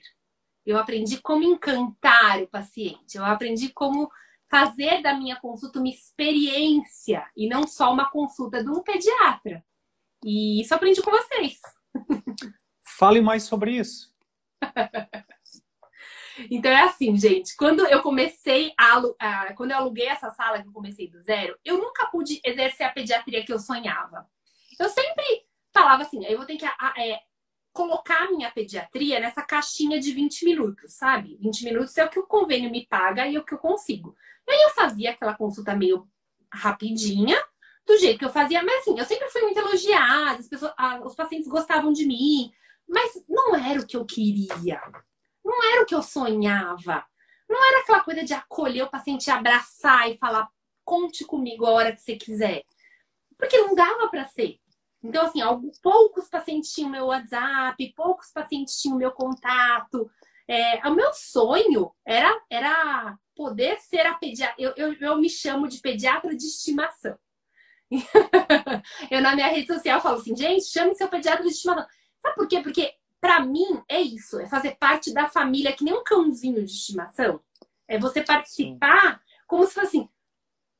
Eu 0.66 0.76
aprendi 0.76 1.20
como 1.20 1.44
encantar 1.44 2.42
o 2.42 2.48
paciente. 2.48 3.16
Eu 3.16 3.24
aprendi 3.24 3.68
como 3.68 4.10
fazer 4.50 5.00
da 5.00 5.14
minha 5.14 5.36
consulta 5.36 5.78
uma 5.78 5.88
experiência 5.88 7.24
e 7.36 7.48
não 7.48 7.66
só 7.68 7.92
uma 7.92 8.10
consulta 8.10 8.62
de 8.62 8.68
um 8.68 8.82
pediatra. 8.82 9.64
E 10.24 10.60
isso 10.60 10.74
aprendi 10.74 11.00
com 11.00 11.10
vocês. 11.12 11.60
Fale 12.82 13.20
mais 13.20 13.44
sobre 13.44 13.76
isso. 13.76 14.09
então 16.50 16.70
é 16.70 16.82
assim, 16.82 17.16
gente. 17.16 17.56
Quando 17.56 17.86
eu 17.86 18.02
comecei 18.02 18.72
a, 18.78 19.00
a, 19.18 19.54
quando 19.54 19.72
eu 19.72 19.78
aluguei 19.78 20.06
essa 20.06 20.30
sala 20.30 20.60
que 20.62 20.68
eu 20.68 20.72
comecei 20.72 21.08
do 21.08 21.22
zero, 21.22 21.58
eu 21.64 21.78
nunca 21.78 22.06
pude 22.06 22.40
exercer 22.44 22.86
a 22.86 22.92
pediatria 22.92 23.44
que 23.44 23.52
eu 23.52 23.58
sonhava. 23.58 24.26
Eu 24.78 24.88
sempre 24.88 25.46
falava 25.72 26.02
assim, 26.02 26.24
eu 26.24 26.36
vou 26.38 26.46
ter 26.46 26.56
que 26.56 26.64
a, 26.64 26.94
é, 26.98 27.20
colocar 27.72 28.24
a 28.24 28.30
minha 28.30 28.50
pediatria 28.50 29.20
nessa 29.20 29.42
caixinha 29.42 30.00
de 30.00 30.12
20 30.12 30.44
minutos, 30.44 30.94
sabe? 30.94 31.36
20 31.40 31.64
minutos 31.64 31.96
é 31.96 32.04
o 32.04 32.08
que 32.08 32.18
o 32.18 32.26
convênio 32.26 32.70
me 32.70 32.86
paga 32.86 33.26
e 33.26 33.36
é 33.36 33.38
o 33.38 33.44
que 33.44 33.54
eu 33.54 33.58
consigo. 33.58 34.14
E 34.48 34.52
aí 34.52 34.62
eu 34.62 34.70
fazia 34.70 35.10
aquela 35.10 35.34
consulta 35.34 35.74
meio 35.76 36.08
rapidinha, 36.52 37.40
do 37.86 37.98
jeito 37.98 38.18
que 38.18 38.24
eu 38.24 38.30
fazia, 38.30 38.62
mas 38.62 38.80
assim, 38.80 38.98
eu 38.98 39.04
sempre 39.04 39.28
fui 39.30 39.42
muito 39.42 39.58
elogiada, 39.58 40.38
as 40.38 40.48
pessoas, 40.48 40.72
os 41.04 41.14
pacientes 41.14 41.48
gostavam 41.48 41.92
de 41.92 42.06
mim, 42.06 42.52
mas 42.90 43.22
não 43.28 43.54
era 43.54 43.80
o 43.80 43.86
que 43.86 43.96
eu 43.96 44.04
queria, 44.04 44.80
não 45.44 45.72
era 45.72 45.82
o 45.82 45.86
que 45.86 45.94
eu 45.94 46.02
sonhava, 46.02 47.04
não 47.48 47.64
era 47.64 47.80
aquela 47.80 48.00
coisa 48.00 48.24
de 48.24 48.34
acolher 48.34 48.82
o 48.82 48.90
paciente, 48.90 49.30
abraçar 49.30 50.10
e 50.10 50.18
falar, 50.18 50.48
conte 50.84 51.24
comigo 51.24 51.64
a 51.64 51.70
hora 51.70 51.92
que 51.92 52.00
você 52.00 52.16
quiser, 52.16 52.64
porque 53.38 53.56
não 53.58 53.74
dava 53.74 54.08
para 54.08 54.24
ser. 54.24 54.58
Então, 55.02 55.24
assim, 55.24 55.40
poucos 55.82 56.28
pacientes 56.28 56.72
tinham 56.72 56.90
meu 56.90 57.06
WhatsApp, 57.06 57.94
poucos 57.96 58.30
pacientes 58.32 58.78
tinham 58.80 58.98
meu 58.98 59.12
contato. 59.12 60.10
É, 60.46 60.86
o 60.86 60.94
meu 60.94 61.12
sonho 61.14 61.90
era, 62.04 62.38
era 62.50 63.16
poder 63.34 63.78
ser 63.78 64.04
a 64.04 64.14
pediatra. 64.14 64.56
Eu, 64.58 64.74
eu, 64.76 64.92
eu 65.00 65.16
me 65.16 65.30
chamo 65.30 65.68
de 65.68 65.80
pediatra 65.80 66.36
de 66.36 66.44
estimação. 66.44 67.16
eu 69.10 69.22
na 69.22 69.34
minha 69.34 69.48
rede 69.48 69.72
social 69.72 70.00
falo 70.02 70.18
assim, 70.18 70.36
gente, 70.36 70.66
chame 70.66 70.94
seu 70.94 71.08
pediatra 71.08 71.44
de 71.44 71.50
estimação. 71.50 71.86
Sabe 72.20 72.34
por 72.36 72.48
quê? 72.48 72.60
Porque 72.60 72.94
para 73.20 73.40
mim 73.40 73.82
é 73.88 74.00
isso, 74.00 74.38
é 74.40 74.46
fazer 74.46 74.76
parte 74.76 75.12
da 75.12 75.28
família 75.28 75.72
que 75.72 75.84
nem 75.84 75.94
um 75.94 76.04
cãozinho 76.04 76.64
de 76.64 76.72
estimação. 76.72 77.40
É 77.86 77.98
você 77.98 78.22
participar 78.22 79.14
Sim. 79.14 79.20
como 79.46 79.66
se 79.66 79.74
fosse 79.74 79.86
assim, 79.86 80.08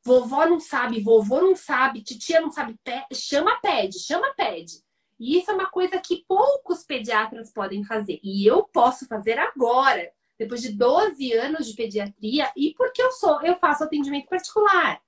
vovó 0.05 0.46
não 0.46 0.61
sabe, 0.61 1.00
vovô 1.00 1.40
não 1.40 1.55
sabe, 1.55 2.03
titia 2.03 2.40
não 2.40 2.50
sabe, 2.50 2.79
chama, 3.12 3.61
pede, 3.61 3.98
chama, 3.98 4.33
pede. 4.35 4.83
E 5.18 5.38
isso 5.38 5.50
é 5.50 5.55
uma 5.55 5.70
coisa 5.70 6.00
que 6.00 6.24
poucos 6.26 6.83
pediatras 6.83 7.53
podem 7.53 7.85
fazer. 7.85 8.18
E 8.22 8.46
eu 8.46 8.64
posso 8.64 9.07
fazer 9.07 9.38
agora 9.38 10.11
depois 10.38 10.62
de 10.62 10.72
12 10.72 11.33
anos 11.35 11.66
de 11.66 11.74
pediatria 11.74 12.50
e 12.57 12.72
porque 12.72 13.03
eu 13.03 13.12
sou, 13.12 13.42
eu 13.42 13.57
faço 13.57 13.85
atendimento 13.85 14.26
particular. 14.29 14.98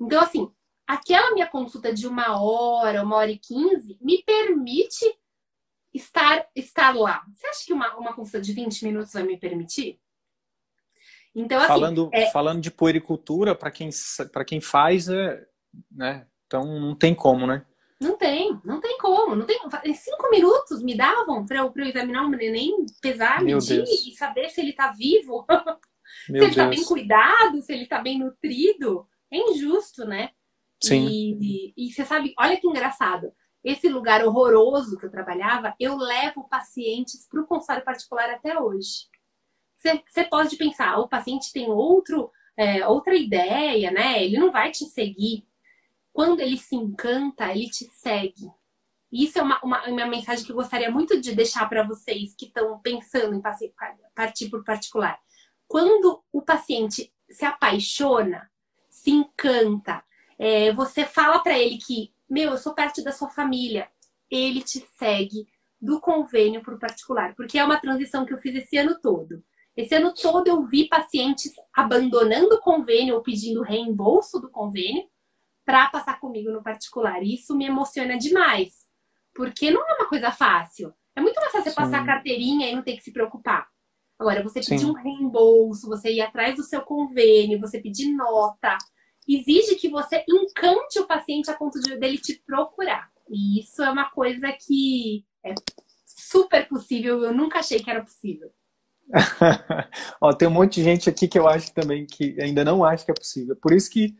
Então, 0.00 0.20
assim, 0.20 0.48
aquela 0.86 1.32
minha 1.32 1.48
consulta 1.48 1.92
de 1.92 2.06
uma 2.06 2.40
hora, 2.40 3.02
uma 3.02 3.16
hora 3.16 3.32
e 3.32 3.38
quinze, 3.38 3.98
me 4.00 4.22
permite 4.22 5.04
estar, 5.96 6.46
estar 6.54 6.94
lá. 6.94 7.24
Você 7.32 7.46
acha 7.46 7.64
que 7.64 7.72
uma, 7.72 7.96
uma 7.96 8.14
consulta 8.14 8.40
de 8.40 8.52
20 8.52 8.84
minutos 8.84 9.12
vai 9.12 9.22
me 9.22 9.38
permitir? 9.38 9.98
Então, 11.34 11.58
assim, 11.58 11.68
falando, 11.68 12.10
é... 12.12 12.30
falando 12.30 12.60
de 12.62 12.70
puericultura, 12.70 13.54
para 13.54 13.70
quem, 13.70 13.90
quem 14.46 14.60
faz, 14.60 15.08
é, 15.08 15.46
né? 15.90 16.26
Então 16.46 16.64
não 16.80 16.94
tem 16.94 17.14
como, 17.14 17.46
né? 17.46 17.66
Não 18.00 18.16
tem, 18.16 18.58
não 18.64 18.80
tem 18.80 18.96
como. 18.98 19.34
Não 19.34 19.46
tem, 19.46 19.58
em 19.84 19.94
cinco 19.94 20.30
minutos 20.30 20.82
me 20.82 20.96
davam 20.96 21.44
para 21.44 21.58
eu, 21.58 21.72
eu 21.74 21.84
examinar 21.86 22.26
o 22.26 22.30
neném, 22.30 22.86
pesar, 23.00 23.42
Meu 23.42 23.58
medir 23.58 23.84
Deus. 23.84 24.06
e 24.06 24.14
saber 24.14 24.48
se 24.50 24.60
ele 24.60 24.70
está 24.70 24.92
vivo, 24.92 25.46
se 26.26 26.32
ele 26.36 26.46
está 26.46 26.66
bem 26.66 26.84
cuidado, 26.84 27.60
se 27.60 27.72
ele 27.72 27.84
está 27.84 28.00
bem 28.00 28.18
nutrido. 28.18 29.06
É 29.30 29.38
injusto, 29.38 30.04
né? 30.04 30.30
Sim. 30.82 31.06
E, 31.06 31.38
e, 31.40 31.74
e, 31.76 31.92
você 31.92 32.04
sabe, 32.04 32.34
olha 32.38 32.58
que 32.60 32.66
engraçado. 32.66 33.32
Esse 33.66 33.88
lugar 33.88 34.24
horroroso 34.24 34.96
que 34.96 35.06
eu 35.06 35.10
trabalhava, 35.10 35.74
eu 35.80 35.96
levo 35.96 36.48
pacientes 36.48 37.26
para 37.28 37.40
o 37.40 37.46
consultório 37.48 37.84
particular 37.84 38.30
até 38.30 38.56
hoje. 38.56 39.08
Você, 40.06 40.22
pode 40.22 40.56
pensar, 40.56 40.98
o 40.98 41.08
paciente 41.08 41.52
tem 41.52 41.68
outro, 41.68 42.30
é, 42.56 42.86
outra 42.86 43.16
ideia, 43.16 43.90
né? 43.90 44.22
Ele 44.22 44.38
não 44.38 44.52
vai 44.52 44.70
te 44.70 44.84
seguir. 44.84 45.48
Quando 46.12 46.38
ele 46.38 46.56
se 46.56 46.76
encanta, 46.76 47.50
ele 47.50 47.68
te 47.68 47.86
segue. 47.92 48.48
Isso 49.10 49.36
é 49.40 49.42
uma, 49.42 49.60
uma, 49.64 49.88
uma 49.88 50.06
mensagem 50.06 50.46
que 50.46 50.52
eu 50.52 50.56
gostaria 50.56 50.88
muito 50.88 51.20
de 51.20 51.34
deixar 51.34 51.68
para 51.68 51.82
vocês 51.82 52.36
que 52.38 52.46
estão 52.46 52.78
pensando 52.78 53.34
em 53.34 53.42
partir 54.14 54.48
por 54.48 54.62
particular. 54.62 55.18
Quando 55.66 56.22
o 56.32 56.40
paciente 56.40 57.12
se 57.28 57.44
apaixona, 57.44 58.48
se 58.88 59.10
encanta, 59.10 60.04
é, 60.38 60.72
você 60.72 61.04
fala 61.04 61.40
para 61.40 61.58
ele 61.58 61.78
que, 61.78 62.14
meu, 62.28 62.52
eu 62.52 62.58
sou 62.58 62.74
parte 62.74 63.02
da 63.02 63.12
sua 63.12 63.30
família, 63.30 63.88
ele 64.30 64.62
te 64.62 64.80
segue 64.98 65.46
do 65.80 66.00
convênio 66.00 66.62
para 66.62 66.74
o 66.74 66.78
particular, 66.78 67.34
porque 67.34 67.58
é 67.58 67.64
uma 67.64 67.80
transição 67.80 68.24
que 68.24 68.32
eu 68.32 68.38
fiz 68.38 68.56
esse 68.56 68.76
ano 68.76 68.98
todo. 69.00 69.42
Esse 69.76 69.94
ano 69.94 70.14
todo 70.14 70.48
eu 70.48 70.64
vi 70.64 70.88
pacientes 70.88 71.52
abandonando 71.74 72.54
o 72.54 72.60
convênio 72.60 73.14
ou 73.14 73.22
pedindo 73.22 73.62
reembolso 73.62 74.40
do 74.40 74.50
convênio 74.50 75.04
para 75.64 75.90
passar 75.90 76.18
comigo 76.18 76.50
no 76.50 76.62
particular. 76.62 77.22
E 77.22 77.34
isso 77.34 77.54
me 77.54 77.66
emociona 77.66 78.16
demais, 78.16 78.86
porque 79.34 79.70
não 79.70 79.86
é 79.86 79.94
uma 79.94 80.08
coisa 80.08 80.30
fácil. 80.30 80.94
É 81.14 81.20
muito 81.20 81.36
mais 81.36 81.52
fácil 81.52 81.70
você 81.70 81.74
passar 81.74 82.02
a 82.02 82.06
carteirinha 82.06 82.70
e 82.70 82.74
não 82.74 82.82
ter 82.82 82.96
que 82.96 83.02
se 83.02 83.12
preocupar. 83.12 83.68
Agora, 84.18 84.42
você 84.42 84.60
pedir 84.60 84.78
Sim. 84.78 84.90
um 84.90 84.94
reembolso, 84.94 85.88
você 85.88 86.10
ir 86.10 86.22
atrás 86.22 86.56
do 86.56 86.62
seu 86.62 86.80
convênio, 86.80 87.60
você 87.60 87.78
pedir 87.78 88.14
nota, 88.14 88.78
exige 89.28 89.76
que 89.76 89.88
você 89.88 90.24
encante 90.28 90.98
o 90.98 91.06
paciente 91.06 91.50
a 91.50 91.54
ponto 91.54 91.80
de 91.80 91.96
dele 91.96 92.18
te 92.18 92.42
procurar. 92.46 93.10
E 93.28 93.60
isso 93.60 93.82
é 93.82 93.90
uma 93.90 94.10
coisa 94.10 94.52
que 94.52 95.24
é 95.44 95.54
super 96.06 96.68
possível, 96.68 97.22
eu 97.22 97.34
nunca 97.34 97.58
achei 97.58 97.80
que 97.80 97.90
era 97.90 98.02
possível. 98.02 98.50
Ó, 100.20 100.32
tem 100.32 100.48
um 100.48 100.52
monte 100.52 100.76
de 100.76 100.84
gente 100.84 101.08
aqui 101.08 101.28
que 101.28 101.38
eu 101.38 101.46
acho 101.46 101.72
também 101.72 102.06
que 102.06 102.40
ainda 102.40 102.64
não 102.64 102.84
acha 102.84 103.04
que 103.04 103.10
é 103.10 103.14
possível. 103.14 103.56
Por 103.56 103.72
isso 103.72 103.90
que 103.90 104.16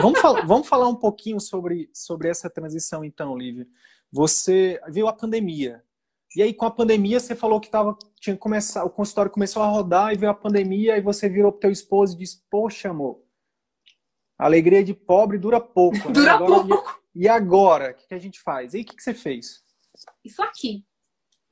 vamos, 0.00 0.18
falar, 0.18 0.42
vamos 0.46 0.68
falar 0.68 0.88
um 0.88 0.94
pouquinho 0.94 1.38
sobre, 1.40 1.90
sobre 1.92 2.28
essa 2.28 2.48
transição 2.48 3.04
então, 3.04 3.36
Lívia. 3.36 3.66
Você 4.10 4.80
viu 4.88 5.08
a 5.08 5.12
pandemia. 5.12 5.82
E 6.34 6.42
aí 6.42 6.54
com 6.54 6.64
a 6.64 6.70
pandemia 6.70 7.18
você 7.18 7.34
falou 7.34 7.60
que 7.60 7.70
tava 7.70 7.96
tinha 8.20 8.36
começar, 8.36 8.84
o 8.84 8.90
consultório 8.90 9.32
começou 9.32 9.62
a 9.62 9.66
rodar 9.66 10.12
e 10.12 10.16
veio 10.16 10.30
a 10.30 10.34
pandemia 10.34 10.96
e 10.96 11.00
você 11.00 11.28
virou 11.28 11.50
pro 11.50 11.62
teu 11.62 11.70
esposo 11.70 12.14
e 12.14 12.18
disse: 12.18 12.40
"Poxa, 12.48 12.90
amor, 12.90 13.20
a 14.40 14.46
alegria 14.46 14.82
de 14.82 14.94
pobre 14.94 15.36
dura 15.36 15.60
pouco. 15.60 15.98
Né? 15.98 16.12
Dura 16.14 16.32
agora, 16.32 16.64
pouco. 16.66 17.02
E 17.14 17.28
agora? 17.28 17.90
O 17.90 18.08
que 18.08 18.14
a 18.14 18.18
gente 18.18 18.40
faz? 18.40 18.72
E 18.72 18.80
o 18.80 18.84
que 18.86 19.00
você 19.00 19.12
fez? 19.12 19.62
Isso 20.24 20.42
aqui. 20.42 20.82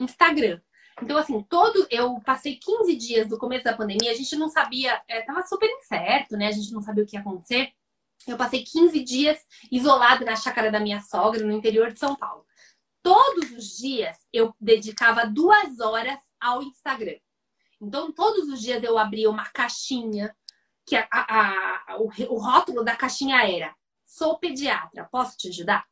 Instagram. 0.00 0.58
Então, 1.02 1.18
assim, 1.18 1.42
todo. 1.42 1.86
Eu 1.90 2.18
passei 2.24 2.56
15 2.56 2.96
dias 2.96 3.28
do 3.28 3.36
começo 3.36 3.64
da 3.64 3.76
pandemia, 3.76 4.10
a 4.10 4.14
gente 4.14 4.34
não 4.36 4.48
sabia, 4.48 5.02
é, 5.06 5.20
tava 5.20 5.46
super 5.46 5.68
incerto, 5.68 6.34
né? 6.34 6.46
A 6.46 6.52
gente 6.52 6.72
não 6.72 6.80
sabia 6.80 7.04
o 7.04 7.06
que 7.06 7.14
ia 7.14 7.20
acontecer. 7.20 7.72
Eu 8.26 8.38
passei 8.38 8.64
15 8.64 8.98
dias 9.04 9.38
isolada 9.70 10.24
na 10.24 10.34
chácara 10.34 10.70
da 10.70 10.80
minha 10.80 11.02
sogra, 11.02 11.44
no 11.44 11.52
interior 11.52 11.92
de 11.92 11.98
São 11.98 12.16
Paulo. 12.16 12.46
Todos 13.02 13.50
os 13.52 13.76
dias 13.76 14.16
eu 14.32 14.54
dedicava 14.58 15.26
duas 15.26 15.78
horas 15.78 16.18
ao 16.40 16.62
Instagram. 16.62 17.18
Então, 17.80 18.10
todos 18.12 18.48
os 18.48 18.62
dias 18.62 18.82
eu 18.82 18.96
abria 18.96 19.28
uma 19.28 19.44
caixinha 19.44 20.34
que 20.88 20.96
a, 20.96 21.06
a, 21.10 21.92
a, 21.92 21.96
o, 21.98 22.10
o 22.30 22.38
rótulo 22.38 22.82
da 22.82 22.96
caixinha 22.96 23.42
era: 23.44 23.74
sou 24.04 24.38
pediatra, 24.38 25.08
posso 25.10 25.36
te 25.36 25.48
ajudar? 25.48 25.86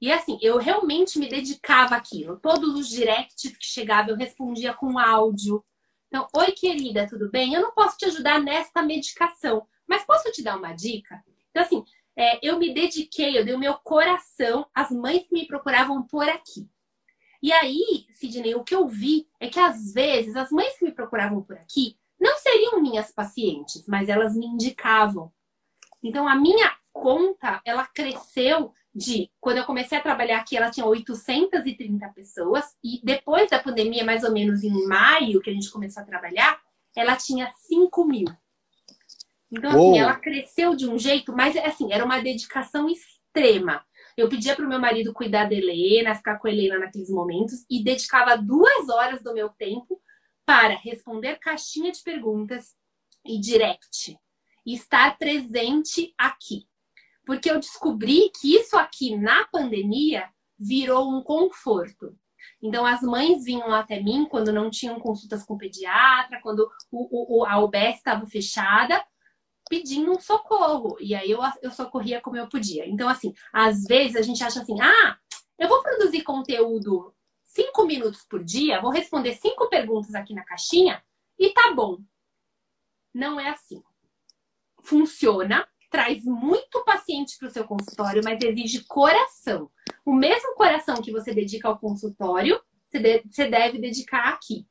E 0.00 0.10
assim, 0.10 0.38
eu 0.40 0.56
realmente 0.56 1.18
me 1.18 1.28
dedicava 1.28 1.94
àquilo. 1.94 2.38
Todos 2.40 2.74
os 2.74 2.88
directs 2.88 3.56
que 3.56 3.66
chegavam, 3.66 4.10
eu 4.10 4.16
respondia 4.16 4.72
com 4.72 4.98
áudio. 4.98 5.64
Então, 6.08 6.26
oi 6.34 6.52
querida, 6.52 7.06
tudo 7.06 7.30
bem? 7.30 7.54
Eu 7.54 7.60
não 7.60 7.72
posso 7.72 7.98
te 7.98 8.06
ajudar 8.06 8.40
nesta 8.40 8.82
medicação, 8.82 9.66
mas 9.86 10.02
posso 10.04 10.32
te 10.32 10.42
dar 10.42 10.56
uma 10.56 10.72
dica? 10.72 11.22
Então, 11.50 11.62
assim, 11.62 11.84
é, 12.16 12.38
eu 12.42 12.58
me 12.58 12.72
dediquei, 12.72 13.38
eu 13.38 13.44
dei 13.44 13.54
o 13.54 13.58
meu 13.58 13.74
coração 13.74 14.66
às 14.74 14.90
mães 14.90 15.28
que 15.28 15.34
me 15.34 15.46
procuravam 15.46 16.02
por 16.02 16.28
aqui. 16.28 16.68
E 17.42 17.52
aí, 17.52 18.06
Sidney, 18.10 18.54
o 18.54 18.64
que 18.64 18.74
eu 18.74 18.88
vi 18.88 19.28
é 19.38 19.48
que 19.48 19.60
às 19.60 19.92
vezes 19.92 20.34
as 20.34 20.50
mães 20.50 20.76
que 20.78 20.84
me 20.84 20.92
procuravam 20.92 21.42
por 21.42 21.56
aqui 21.56 21.99
não 22.20 22.36
seriam 22.36 22.80
minhas 22.80 23.10
pacientes, 23.10 23.86
mas 23.88 24.08
elas 24.08 24.36
me 24.36 24.46
indicavam. 24.46 25.32
Então 26.02 26.28
a 26.28 26.36
minha 26.36 26.72
conta, 26.92 27.60
ela 27.64 27.86
cresceu 27.86 28.72
de 28.94 29.30
quando 29.40 29.58
eu 29.58 29.64
comecei 29.64 29.96
a 29.96 30.02
trabalhar 30.02 30.38
aqui, 30.38 30.56
ela 30.56 30.70
tinha 30.70 30.84
830 30.84 32.08
pessoas 32.08 32.76
e 32.82 33.00
depois 33.02 33.48
da 33.48 33.58
pandemia, 33.58 34.04
mais 34.04 34.24
ou 34.24 34.32
menos 34.32 34.62
em 34.62 34.86
maio 34.86 35.40
que 35.40 35.50
a 35.50 35.52
gente 35.52 35.70
começou 35.70 36.02
a 36.02 36.06
trabalhar, 36.06 36.60
ela 36.96 37.16
tinha 37.16 37.50
5 37.68 38.04
mil. 38.04 38.26
Então, 39.50 39.70
assim, 39.70 39.98
ela 39.98 40.14
cresceu 40.14 40.76
de 40.76 40.88
um 40.88 40.98
jeito, 40.98 41.32
mas 41.32 41.56
assim, 41.56 41.92
era 41.92 42.04
uma 42.04 42.20
dedicação 42.20 42.88
extrema. 42.88 43.84
Eu 44.16 44.28
pedia 44.28 44.54
para 44.54 44.64
o 44.64 44.68
meu 44.68 44.78
marido 44.78 45.12
cuidar 45.12 45.48
da 45.48 45.54
Helena, 45.54 46.14
ficar 46.14 46.38
com 46.38 46.46
a 46.46 46.50
Helena 46.50 46.78
naqueles 46.78 47.10
momentos 47.10 47.64
e 47.70 47.82
dedicava 47.82 48.36
duas 48.36 48.88
horas 48.88 49.22
do 49.22 49.32
meu 49.32 49.48
tempo 49.48 49.99
para 50.50 50.74
responder 50.74 51.38
caixinha 51.38 51.92
de 51.92 52.02
perguntas 52.02 52.74
e 53.24 53.38
direct. 53.38 54.18
E 54.66 54.74
estar 54.74 55.16
presente 55.16 56.12
aqui. 56.18 56.66
Porque 57.24 57.48
eu 57.48 57.60
descobri 57.60 58.32
que 58.40 58.56
isso 58.56 58.76
aqui 58.76 59.16
na 59.16 59.46
pandemia 59.46 60.28
virou 60.58 61.08
um 61.08 61.22
conforto. 61.22 62.18
Então, 62.60 62.84
as 62.84 63.00
mães 63.00 63.44
vinham 63.44 63.72
até 63.72 64.02
mim 64.02 64.26
quando 64.28 64.52
não 64.52 64.70
tinham 64.70 64.98
consultas 64.98 65.44
com 65.44 65.56
pediatra, 65.56 66.40
quando 66.42 66.68
o, 66.90 67.42
o, 67.42 67.44
a 67.44 67.62
UBS 67.62 67.98
estava 67.98 68.26
fechada, 68.26 69.00
pedindo 69.68 70.10
um 70.10 70.18
socorro. 70.18 70.96
E 70.98 71.14
aí 71.14 71.30
eu, 71.30 71.38
eu 71.62 71.70
socorria 71.70 72.20
como 72.20 72.36
eu 72.36 72.48
podia. 72.48 72.88
Então, 72.88 73.08
assim, 73.08 73.32
às 73.52 73.84
vezes 73.84 74.16
a 74.16 74.22
gente 74.22 74.42
acha 74.42 74.62
assim: 74.62 74.80
ah, 74.80 75.16
eu 75.56 75.68
vou 75.68 75.80
produzir 75.80 76.22
conteúdo 76.22 77.14
cinco 77.50 77.84
minutos 77.84 78.22
por 78.22 78.42
dia, 78.42 78.80
vou 78.80 78.90
responder 78.90 79.34
cinco 79.34 79.68
perguntas 79.68 80.14
aqui 80.14 80.34
na 80.34 80.44
caixinha 80.44 81.02
e 81.38 81.50
tá 81.52 81.72
bom. 81.74 81.98
Não 83.12 83.40
é 83.40 83.48
assim. 83.50 83.82
Funciona, 84.82 85.68
traz 85.90 86.24
muito 86.24 86.84
paciente 86.84 87.36
para 87.38 87.48
o 87.48 87.50
seu 87.50 87.64
consultório, 87.64 88.22
mas 88.24 88.42
exige 88.42 88.84
coração. 88.84 89.70
O 90.04 90.14
mesmo 90.14 90.54
coração 90.54 91.02
que 91.02 91.12
você 91.12 91.34
dedica 91.34 91.68
ao 91.68 91.78
consultório, 91.78 92.60
você 92.84 93.48
deve 93.48 93.78
dedicar 93.78 94.28
aqui. 94.28 94.66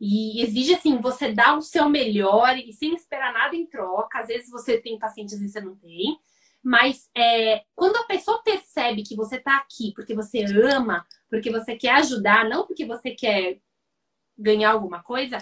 E 0.00 0.42
exige, 0.42 0.74
assim, 0.74 1.00
você 1.00 1.32
dar 1.32 1.56
o 1.56 1.60
seu 1.60 1.88
melhor 1.88 2.56
e 2.56 2.72
sem 2.72 2.94
esperar 2.94 3.32
nada 3.32 3.56
em 3.56 3.66
troca. 3.66 4.20
Às 4.20 4.28
vezes 4.28 4.48
você 4.48 4.80
tem 4.80 4.98
pacientes 4.98 5.40
e 5.40 5.48
você 5.48 5.60
não 5.60 5.76
tem. 5.76 6.18
Mas 6.62 7.08
é, 7.16 7.62
quando 7.74 7.96
a 7.96 8.04
pessoa 8.04 8.42
percebe 8.42 9.02
que 9.02 9.16
você 9.16 9.36
está 9.36 9.56
aqui 9.56 9.92
porque 9.94 10.14
você 10.14 10.44
ama, 10.44 11.06
porque 11.30 11.50
você 11.50 11.76
quer 11.76 11.94
ajudar, 11.96 12.48
não 12.48 12.66
porque 12.66 12.84
você 12.84 13.12
quer 13.12 13.60
ganhar 14.36 14.72
alguma 14.72 15.02
coisa, 15.02 15.38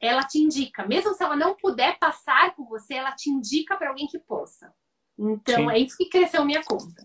ela 0.00 0.22
te 0.22 0.38
indica. 0.38 0.86
Mesmo 0.86 1.14
se 1.14 1.22
ela 1.22 1.36
não 1.36 1.56
puder 1.56 1.98
passar 1.98 2.54
por 2.54 2.68
você, 2.68 2.94
ela 2.94 3.12
te 3.12 3.30
indica 3.30 3.76
para 3.76 3.88
alguém 3.88 4.06
que 4.06 4.18
possa. 4.18 4.72
Então, 5.18 5.56
Sim. 5.56 5.70
é 5.70 5.78
isso 5.78 5.96
que 5.96 6.08
cresceu 6.08 6.44
minha 6.44 6.62
conta. 6.62 7.04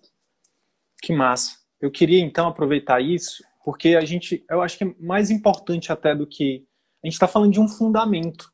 Que 1.02 1.12
massa. 1.12 1.58
Eu 1.82 1.91
queria, 1.91 2.20
então, 2.20 2.47
aproveitar 2.47 3.02
isso, 3.02 3.43
porque 3.66 3.95
a 3.95 4.06
gente, 4.06 4.45
eu 4.50 4.62
acho 4.62 4.78
que 4.78 4.84
é 4.84 4.95
mais 5.00 5.30
importante 5.30 5.91
até 5.91 6.16
do 6.16 6.28
que. 6.28 6.66
A 7.04 7.08
gente 7.08 7.16
está 7.16 7.28
falando 7.28 7.52
de 7.52 7.60
um 7.60 7.68
fundamento, 7.68 8.50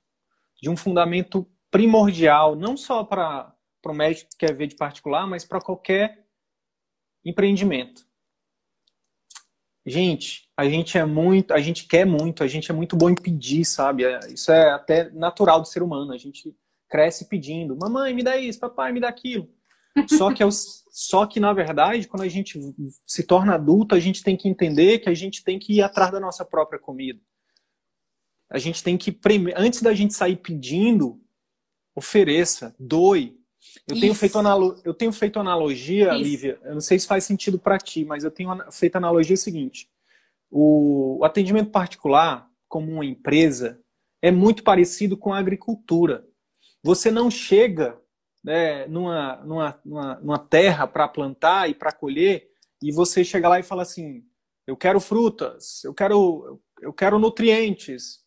de 0.60 0.70
um 0.70 0.78
fundamento 0.78 1.48
primordial, 1.70 2.56
não 2.56 2.76
só 2.76 3.04
para 3.04 3.54
para 3.82 3.92
o 3.92 3.96
médico 3.96 4.32
que 4.32 4.38
quer 4.38 4.54
ver 4.54 4.68
de 4.68 4.76
particular, 4.76 5.28
mas 5.28 5.46
para 5.46 5.62
qualquer 5.62 6.26
empreendimento. 7.24 8.08
Gente, 9.86 10.50
a 10.56 10.68
gente 10.68 10.98
é 10.98 11.06
muito, 11.06 11.54
a 11.54 11.60
gente 11.60 11.88
quer 11.88 12.06
muito, 12.06 12.44
a 12.44 12.48
gente 12.48 12.70
é 12.70 12.74
muito 12.74 12.96
bom 12.96 13.10
em 13.10 13.16
pedir, 13.16 13.66
sabe? 13.66 14.04
É, 14.04 14.20
isso 14.32 14.52
é 14.52 14.72
até 14.72 15.10
natural 15.12 15.62
do 15.62 15.68
ser 15.68 15.82
humano. 15.82 16.12
A 16.12 16.18
gente 16.18 16.56
cresce 16.88 17.28
pedindo, 17.28 17.76
mamãe, 17.76 18.14
me 18.14 18.24
dá 18.24 18.38
isso, 18.38 18.60
papai, 18.60 18.92
me 18.92 19.00
dá 19.00 19.08
aquilo. 19.10 19.50
Só 20.08 20.34
que, 20.34 20.44
é 20.44 20.48
só 20.92 21.26
que, 21.26 21.40
na 21.40 21.54
verdade, 21.54 22.08
quando 22.08 22.24
a 22.24 22.28
gente 22.28 22.60
se 23.06 23.24
torna 23.24 23.56
adulto, 23.56 23.96
a 23.96 24.00
gente 24.00 24.22
tem 24.22 24.36
que 24.36 24.50
entender 24.50 25.00
que 25.00 25.10
a 25.10 25.14
gente 25.14 25.44
tem 25.44 25.58
que 25.58 25.74
ir 25.74 25.82
atrás 25.82 26.12
da 26.12 26.20
nossa 26.20 26.44
própria 26.44 26.80
comida. 26.80 27.20
A 28.50 28.58
gente 28.58 28.84
tem 28.84 28.98
que, 28.98 29.18
antes 29.56 29.82
da 29.82 29.94
gente 29.94 30.14
sair 30.14 30.36
pedindo, 30.36 31.22
ofereça, 31.96 32.76
doe. 32.80 33.39
Eu 33.90 34.00
tenho, 34.00 34.14
feito 34.14 34.38
eu 34.86 34.94
tenho 34.94 35.12
feito 35.12 35.40
analogia, 35.40 36.14
Isso. 36.14 36.24
Lívia, 36.24 36.60
eu 36.64 36.74
não 36.74 36.82
sei 36.82 37.00
se 37.00 37.08
faz 37.08 37.24
sentido 37.24 37.58
para 37.58 37.78
ti, 37.78 38.06
mas 38.06 38.24
eu 38.24 38.32
tenho 38.32 38.50
feito 38.72 38.96
analogia 38.96 39.36
seguinte. 39.36 39.90
O, 40.52 41.20
o 41.20 41.26
atendimento 41.26 41.72
particular, 41.72 42.48
como 42.68 42.92
uma 42.92 43.06
empresa, 43.06 43.80
é 44.22 44.32
muito 44.32 44.64
parecido 44.64 45.18
com 45.18 45.34
a 45.34 45.40
agricultura. 45.40 46.26
Você 46.84 47.10
não 47.10 47.32
chega 47.32 48.00
né, 48.44 48.86
numa, 48.88 49.38
numa, 49.38 49.80
numa, 49.84 50.16
numa 50.16 50.40
terra 50.40 50.88
para 50.88 51.08
plantar 51.08 51.70
e 51.70 51.74
para 51.74 51.92
colher 51.92 52.50
e 52.82 52.92
você 52.92 53.24
chega 53.24 53.50
lá 53.50 53.60
e 53.60 53.64
fala 53.64 53.82
assim: 53.82 54.24
eu 54.66 54.78
quero 54.78 55.00
frutas, 55.00 55.84
eu 55.84 55.94
quero, 55.94 56.62
eu 56.82 56.94
quero 56.94 57.20
nutrientes. 57.20 58.20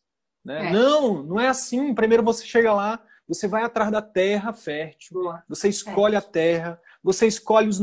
Né? 0.45 0.69
É. 0.69 0.73
Não, 0.73 1.23
não 1.23 1.41
é 1.41 1.49
assim. 1.49 1.95
Primeiro 1.95 2.23
você 2.23 2.45
chega 2.45 2.73
lá, 2.73 3.03
você 3.33 3.49
vai 3.49 3.63
atrás 3.63 3.91
da 3.91 4.03
terra 4.03 4.53
fértil, 4.53 5.21
você 5.49 5.69
escolhe 5.69 6.17
a 6.17 6.21
terra, 6.21 6.81
você 7.03 7.27
escolhe 7.27 7.69
os, 7.69 7.81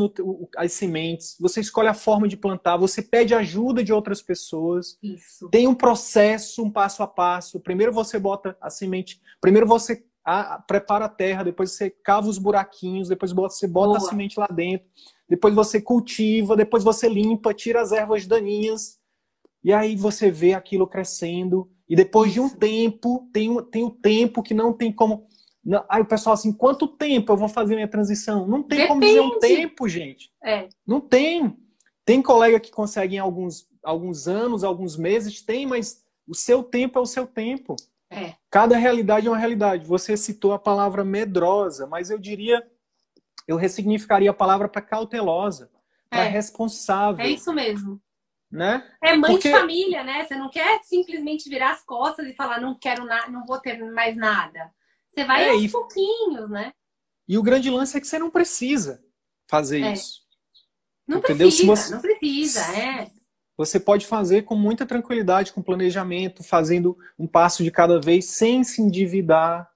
as 0.56 0.74
sementes, 0.74 1.36
você 1.40 1.60
escolhe 1.60 1.88
a 1.88 1.94
forma 1.94 2.28
de 2.28 2.38
plantar, 2.38 2.78
você 2.78 3.02
pede 3.02 3.34
ajuda 3.34 3.84
de 3.84 3.92
outras 3.92 4.22
pessoas. 4.22 4.98
Isso. 5.02 5.50
Tem 5.50 5.68
um 5.68 5.76
processo, 5.76 6.64
um 6.64 6.72
passo 6.72 7.04
a 7.04 7.08
passo. 7.08 7.60
Primeiro 7.60 7.92
você 7.92 8.20
bota 8.20 8.56
a 8.62 8.70
semente, 8.70 9.22
primeiro 9.42 9.68
você 9.68 10.06
a, 10.24 10.60
prepara 10.60 11.06
a 11.06 11.10
terra, 11.10 11.44
depois 11.44 11.72
você 11.72 11.90
cava 11.90 12.28
os 12.28 12.38
buraquinhos, 12.38 13.10
depois 13.10 13.32
você 13.32 13.68
bota 13.68 13.98
Boa. 13.98 13.98
a 13.98 14.02
semente 14.02 14.40
lá 14.40 14.48
dentro, 14.48 14.88
depois 15.28 15.54
você 15.54 15.82
cultiva, 15.82 16.56
depois 16.56 16.84
você 16.84 17.10
limpa, 17.10 17.54
tira 17.54 17.82
as 17.82 17.92
ervas 17.92 18.26
daninhas, 18.28 19.00
e 19.64 19.74
aí 19.74 19.96
você 19.96 20.32
vê 20.32 20.54
aquilo 20.54 20.88
crescendo. 20.88 21.70
E 21.88 21.96
depois 21.96 22.32
Isso. 22.32 22.40
de 22.40 22.42
um 22.42 22.50
tempo, 22.50 23.28
tem, 23.34 23.64
tem 23.66 23.84
o 23.84 23.90
tempo 23.90 24.44
que 24.44 24.54
não 24.54 24.72
tem 24.72 24.92
como 24.92 25.28
não, 25.64 25.84
aí 25.90 26.02
o 26.02 26.06
pessoal 26.06 26.34
assim, 26.34 26.52
quanto 26.52 26.88
tempo 26.88 27.32
eu 27.32 27.38
vou 27.38 27.50
fazer 27.50 27.76
minha 27.76 27.88
transição? 27.88 28.48
Não 28.48 28.64
tem 28.64 28.80
Depende. 28.80 28.88
como 28.88 29.02
dizer 29.02 29.22
um 29.22 29.40
tempo, 29.40 29.88
gente. 29.88 30.32
É. 30.44 30.70
Não 30.86 31.02
tem. 31.02 31.58
Tem 32.06 32.22
colega 32.22 32.60
que 32.60 32.72
consegue 32.72 33.16
em 33.16 33.20
alguns, 33.20 33.68
alguns 33.84 34.28
anos, 34.28 34.64
alguns 34.64 34.98
meses, 34.98 35.42
tem, 35.42 35.68
mas 35.68 36.04
o 36.28 36.34
seu 36.34 36.64
tempo 36.64 36.98
é 36.98 37.02
o 37.02 37.06
seu 37.06 37.28
tempo. 37.28 37.76
É. 38.10 38.34
Cada 38.50 38.76
realidade 38.78 39.28
é 39.28 39.30
uma 39.30 39.38
realidade. 39.38 39.86
Você 39.86 40.18
citou 40.18 40.54
a 40.54 40.60
palavra 40.60 41.04
medrosa, 41.04 41.86
mas 41.86 42.10
eu 42.10 42.18
diria, 42.18 42.66
eu 43.48 43.58
ressignificaria 43.58 44.32
a 44.32 44.34
palavra 44.34 44.68
para 44.68 44.82
cautelosa, 44.82 45.70
para 46.10 46.26
é. 46.26 46.30
responsável. 46.30 47.24
É 47.24 47.30
isso 47.30 47.54
mesmo. 47.54 48.02
Né? 48.52 48.84
É 49.04 49.16
mãe 49.16 49.34
Porque... 49.34 49.52
de 49.52 49.56
família, 49.56 50.04
né? 50.04 50.26
Você 50.26 50.36
não 50.36 50.50
quer 50.50 50.82
simplesmente 50.82 51.48
virar 51.48 51.74
as 51.74 51.84
costas 51.84 52.26
e 52.26 52.34
falar 52.34 52.60
não 52.60 52.74
quero 52.74 53.06
nada, 53.06 53.30
não 53.30 53.46
vou 53.46 53.60
ter 53.60 53.78
mais 53.92 54.18
nada. 54.18 54.74
Você 55.10 55.26
vai 55.26 55.46
é, 55.46 55.50
aos 55.52 55.64
e... 55.64 55.70
pouquinhos, 55.70 56.50
né? 56.50 56.74
E 57.28 57.38
o 57.38 57.44
grande 57.44 57.70
lance 57.70 57.98
é 57.98 58.02
que 58.02 58.08
você 58.08 58.18
não 58.18 58.30
precisa 58.30 59.04
fazer 59.48 59.82
é. 59.82 59.94
isso. 59.94 60.22
Não 61.08 61.20
Entendeu? 61.20 61.48
precisa, 61.48 61.76
você... 61.76 61.94
não 61.94 62.02
precisa, 62.02 62.78
é. 62.78 63.12
Você 63.58 63.80
pode 63.80 64.06
fazer 64.06 64.44
com 64.44 64.56
muita 64.56 64.86
tranquilidade, 64.86 65.52
com 65.52 65.62
planejamento, 65.62 66.44
fazendo 66.44 66.98
um 67.18 67.28
passo 67.28 67.64
de 67.64 67.70
cada 67.70 68.00
vez, 68.00 68.26
sem 68.26 68.64
se 68.64 68.82
endividar. 68.82 69.70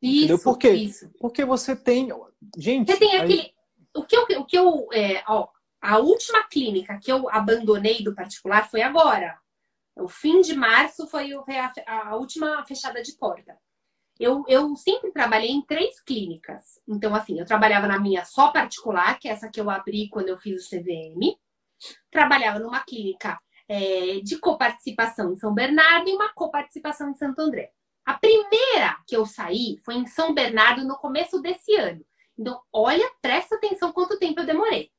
Isso, 0.00 0.16
entendeu? 0.16 0.38
Por 0.38 0.56
quê? 0.56 0.70
Isso. 0.70 1.10
Porque 1.20 1.44
você 1.44 1.76
tem. 1.76 2.08
Gente. 2.56 2.90
Você 2.90 2.98
tem 2.98 3.10
aí... 3.10 3.20
aquele. 3.20 3.54
O 3.94 4.02
que 4.04 4.16
eu. 4.16 4.40
O 4.40 4.44
que 4.44 4.56
eu 4.56 4.88
é, 4.92 5.22
ó, 5.28 5.48
a 5.80 5.98
última 5.98 6.44
clínica 6.44 6.98
que 6.98 7.12
eu 7.12 7.28
abandonei 7.28 8.02
do 8.02 8.14
particular 8.14 8.70
foi 8.70 8.82
agora. 8.82 9.38
O 9.96 10.08
fim 10.08 10.40
de 10.40 10.54
março 10.54 11.06
foi 11.06 11.32
a, 11.86 12.16
última 12.16 12.64
fechada 12.66 13.02
de 13.02 13.12
porta. 13.12 13.56
Eu, 14.18 14.44
eu 14.48 14.74
sempre 14.76 15.10
trabalhei 15.10 15.50
em 15.50 15.62
três 15.62 16.00
clínicas. 16.00 16.80
Então, 16.88 17.14
assim, 17.14 17.38
eu 17.38 17.44
trabalhava 17.44 17.86
na 17.86 17.98
minha 17.98 18.24
só 18.24 18.50
particular, 18.50 19.18
que 19.18 19.28
é 19.28 19.32
essa 19.32 19.50
que 19.50 19.60
eu 19.60 19.68
abri 19.68 20.08
quando 20.08 20.28
eu 20.28 20.38
fiz 20.38 20.64
o 20.64 20.68
CVM. 20.68 21.36
Trabalhava 22.10 22.58
numa 22.58 22.82
clínica 22.82 23.38
é, 23.68 24.20
de 24.20 24.38
coparticipação 24.38 25.32
em 25.32 25.36
São 25.36 25.52
Bernardo 25.52 26.08
e 26.08 26.14
uma 26.14 26.32
coparticipação 26.32 27.10
em 27.10 27.14
Santo 27.14 27.40
André. 27.40 27.72
A 28.04 28.14
primeira 28.14 28.96
que 29.06 29.16
eu 29.16 29.26
saí 29.26 29.76
foi 29.84 29.96
em 29.96 30.06
São 30.06 30.32
Bernardo 30.32 30.84
no 30.84 30.96
começo 30.96 31.40
desse 31.42 31.74
ano. 31.74 32.04
Então, 32.38 32.60
olha, 32.72 33.10
presta 33.20 33.56
atenção 33.56 33.92
quanto 33.92 34.18
tempo 34.18 34.40
eu 34.40 34.46
demorei. 34.46 34.90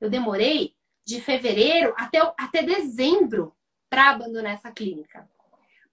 Eu 0.00 0.10
demorei 0.10 0.74
de 1.04 1.20
fevereiro 1.20 1.94
até, 1.96 2.18
até 2.38 2.62
dezembro 2.62 3.56
para 3.88 4.10
abandonar 4.10 4.54
essa 4.54 4.70
clínica. 4.70 5.28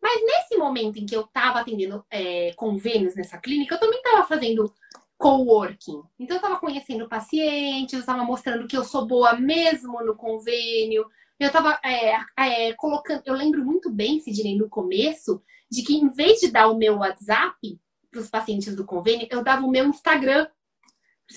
Mas 0.01 0.21
nesse 0.23 0.57
momento 0.57 0.97
em 0.97 1.05
que 1.05 1.15
eu 1.15 1.21
estava 1.21 1.59
atendendo 1.59 2.05
é, 2.09 2.53
convênios 2.53 3.15
nessa 3.15 3.37
clínica, 3.37 3.75
eu 3.75 3.79
também 3.79 3.99
estava 3.99 4.25
fazendo 4.25 4.73
coworking. 5.17 6.01
Então, 6.17 6.37
eu 6.37 6.41
estava 6.41 6.59
conhecendo 6.59 7.09
pacientes, 7.09 7.93
eu 7.93 7.99
estava 7.99 8.23
mostrando 8.23 8.67
que 8.67 8.77
eu 8.77 8.85
sou 8.85 9.05
boa 9.05 9.33
mesmo 9.33 10.01
no 10.03 10.15
convênio. 10.15 11.05
Eu 11.37 11.47
estava 11.47 11.77
é, 11.83 12.15
é, 12.37 12.73
colocando. 12.73 13.21
Eu 13.25 13.33
lembro 13.33 13.63
muito 13.63 13.91
bem, 13.91 14.19
Sidney, 14.19 14.57
no 14.57 14.69
começo, 14.69 15.41
de 15.69 15.83
que 15.83 15.95
em 15.95 16.07
vez 16.09 16.39
de 16.39 16.49
dar 16.49 16.69
o 16.69 16.77
meu 16.77 16.97
WhatsApp 16.97 17.79
para 18.09 18.21
os 18.21 18.29
pacientes 18.29 18.75
do 18.75 18.85
convênio, 18.85 19.27
eu 19.29 19.43
dava 19.43 19.65
o 19.65 19.69
meu 19.69 19.85
Instagram. 19.85 20.47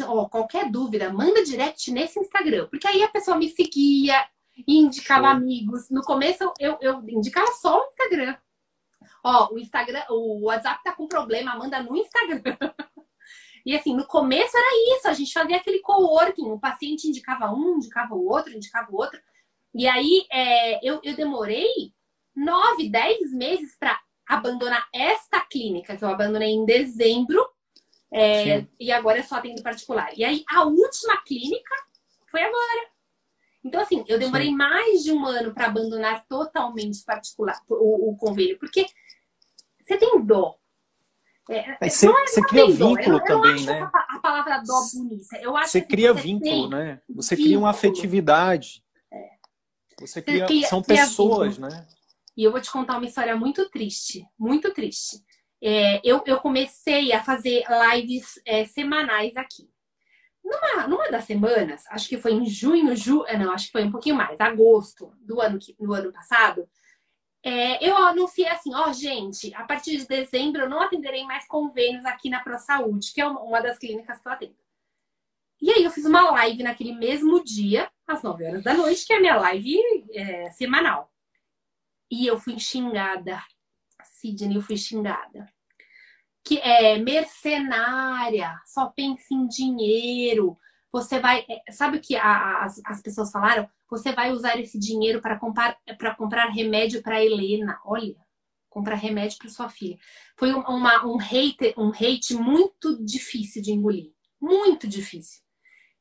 Oh, 0.09 0.29
qualquer 0.29 0.71
dúvida, 0.71 1.13
manda 1.13 1.45
direct 1.45 1.91
nesse 1.91 2.19
Instagram. 2.19 2.67
Porque 2.69 2.87
aí 2.87 3.03
a 3.03 3.09
pessoa 3.09 3.37
me 3.37 3.49
seguia 3.51 4.27
e 4.67 4.79
indicava 4.79 5.29
amigos. 5.29 5.91
No 5.91 6.03
começo 6.03 6.53
eu, 6.59 6.79
eu 6.81 7.03
indicava 7.09 7.51
só 7.53 7.81
o 7.81 7.87
Instagram. 7.87 8.37
Ó, 9.23 9.55
o 9.55 9.59
Instagram, 9.59 10.03
o 10.11 10.47
WhatsApp 10.47 10.83
tá 10.83 10.93
com 10.93 11.07
problema, 11.07 11.57
manda 11.57 11.83
no 11.83 11.97
Instagram. 11.97 12.43
e 13.65 13.77
assim, 13.77 13.95
no 13.95 14.07
começo 14.07 14.57
era 14.57 14.97
isso, 14.97 15.09
a 15.09 15.13
gente 15.13 15.33
fazia 15.33 15.57
aquele 15.57 15.81
coworking, 15.81 16.51
o 16.51 16.59
paciente 16.59 17.09
indicava 17.09 17.53
um, 17.53 17.77
indicava 17.77 18.15
o 18.15 18.29
outro, 18.29 18.53
indicava 18.53 18.91
o 18.91 18.97
outro. 18.97 19.21
E 19.75 19.87
aí 19.87 20.27
é, 20.31 20.87
eu, 20.87 21.01
eu 21.03 21.15
demorei 21.15 21.93
nove, 22.35 22.89
dez 22.89 23.33
meses 23.33 23.77
para 23.79 23.99
abandonar 24.27 24.87
esta 24.93 25.41
clínica, 25.41 25.97
que 25.97 26.05
eu 26.05 26.09
abandonei 26.09 26.51
em 26.51 26.65
dezembro, 26.65 27.47
é, 28.13 28.67
e 28.79 28.93
agora 28.93 29.21
é 29.21 29.23
só 29.23 29.37
atendo 29.37 29.63
particular. 29.63 30.11
E 30.17 30.25
aí 30.25 30.45
a 30.49 30.65
última 30.65 31.17
clínica 31.23 31.75
foi 32.31 32.43
agora. 32.43 32.93
Então, 33.65 33.81
assim, 33.81 34.05
eu 34.09 34.19
demorei 34.19 34.49
Sim. 34.49 34.57
mais 34.57 35.03
de 35.03 35.13
um 35.13 35.25
ano 35.25 35.55
para 35.55 35.67
abandonar 35.67 36.27
totalmente 36.27 37.05
particular 37.05 37.59
o, 37.69 38.11
o, 38.11 38.17
convênio, 38.17 38.59
porque 38.59 38.87
você 39.93 39.99
tem 39.99 40.25
dó. 40.25 40.57
É, 41.51 41.89
você, 41.89 42.09
é, 42.09 42.27
você 42.27 42.43
cria 42.43 42.67
vínculo 42.67 43.17
eu, 43.17 43.25
também, 43.25 43.65
né? 43.65 43.91
A 44.09 44.19
palavra 44.21 44.63
dó 44.65 44.81
bonita. 44.95 45.37
Eu 45.41 45.57
acho 45.57 45.73
você 45.73 45.81
que 45.81 45.89
cria 45.89 46.13
você 46.13 46.23
vínculo, 46.23 46.69
né? 46.69 47.01
Você 47.09 47.35
vínculo. 47.35 47.49
cria 47.49 47.59
uma 47.59 47.71
afetividade. 47.71 48.85
É. 49.13 49.31
Você 50.01 50.23
cria, 50.23 50.47
cria 50.47 50.67
são 50.69 50.83
cria 50.83 51.03
pessoas, 51.03 51.57
vínculo. 51.57 51.73
né? 51.73 51.87
E 52.37 52.45
eu 52.45 52.53
vou 52.53 52.61
te 52.61 52.71
contar 52.71 52.97
uma 52.97 53.07
história 53.07 53.37
muito 53.37 53.69
triste, 53.71 54.25
muito 54.39 54.73
triste. 54.73 55.23
É, 55.61 56.01
eu, 56.05 56.23
eu 56.27 56.41
comecei 56.41 57.13
a 57.13 57.23
fazer 57.23 57.65
lives 57.93 58.41
é, 58.47 58.65
semanais 58.65 59.37
aqui. 59.37 59.69
Numa, 60.45 60.89
numa 60.89 61.11
das 61.11 61.25
semanas, 61.25 61.85
acho 61.89 62.09
que 62.09 62.19
foi 62.19 62.33
em 62.33 62.47
junho, 62.47 62.97
ju, 62.97 63.25
é, 63.27 63.37
não, 63.37 63.53
acho 63.53 63.67
que 63.67 63.73
foi 63.73 63.85
um 63.85 63.93
pouquinho 63.93 64.17
mais, 64.17 64.41
agosto 64.41 65.13
do 65.21 65.41
ano, 65.41 65.59
do 65.79 65.93
ano 65.93 66.13
passado, 66.13 66.69
é, 67.45 67.85
eu 67.85 67.97
anunciei 67.97 68.47
assim, 68.49 68.73
ó, 68.75 68.93
gente, 68.93 69.53
a 69.55 69.65
partir 69.65 69.97
de 69.97 70.07
dezembro 70.07 70.63
eu 70.63 70.69
não 70.69 70.81
atenderei 70.81 71.25
mais 71.25 71.47
convênios 71.47 72.05
aqui 72.05 72.31
na 72.31 72.41
ProSaúde, 72.41 73.13
que 73.13 73.21
é 73.21 73.27
uma 73.27 73.61
das 73.61 73.79
clínicas 73.79 74.21
que 74.21 74.29
eu 74.29 74.33
atendo. 74.33 74.57
E 75.61 75.71
aí 75.71 75.85
eu 75.85 75.91
fiz 75.91 76.05
uma 76.05 76.31
live 76.33 76.63
naquele 76.63 76.93
mesmo 76.93 77.43
dia, 77.43 77.91
às 78.07 78.23
9 78.23 78.45
horas 78.45 78.63
da 78.63 78.75
noite, 78.75 79.07
que 79.07 79.13
é 79.13 79.17
a 79.17 79.21
minha 79.21 79.37
live 79.37 79.77
é, 80.13 80.51
semanal. 80.51 81.13
E 82.11 82.27
eu 82.27 82.39
fui 82.39 82.59
xingada. 82.59 83.41
Sidney, 84.03 84.57
eu 84.57 84.63
fui 84.63 84.77
xingada. 84.77 85.47
Que 86.45 86.59
é 86.59 86.99
mercenária, 86.99 88.61
só 88.65 88.87
pensa 88.87 89.33
em 89.33 89.47
dinheiro. 89.47 90.59
Você 90.91 91.21
vai. 91.21 91.45
É, 91.49 91.73
sabe 91.73 91.99
o 91.99 92.01
que 92.01 92.17
a, 92.17 92.65
as, 92.65 92.81
as 92.85 93.01
pessoas 93.01 93.31
falaram? 93.31 93.69
Você 93.93 94.11
vai 94.11 94.33
usar 94.33 94.59
esse 94.59 94.79
dinheiro 94.79 95.21
para 95.21 95.39
comprar, 95.39 95.79
comprar 96.17 96.47
remédio 96.47 97.03
para 97.03 97.23
Helena. 97.23 97.79
Olha, 97.85 98.17
comprar 98.71 98.95
remédio 98.95 99.37
para 99.37 99.51
sua 99.51 99.69
filha. 99.69 99.99
Foi 100.35 100.51
uma, 100.51 101.05
um, 101.05 101.21
hate, 101.21 101.75
um 101.77 101.91
hate 101.91 102.33
muito 102.33 103.05
difícil 103.05 103.61
de 103.61 103.71
engolir. 103.71 104.11
Muito 104.41 104.89
difícil. 104.89 105.43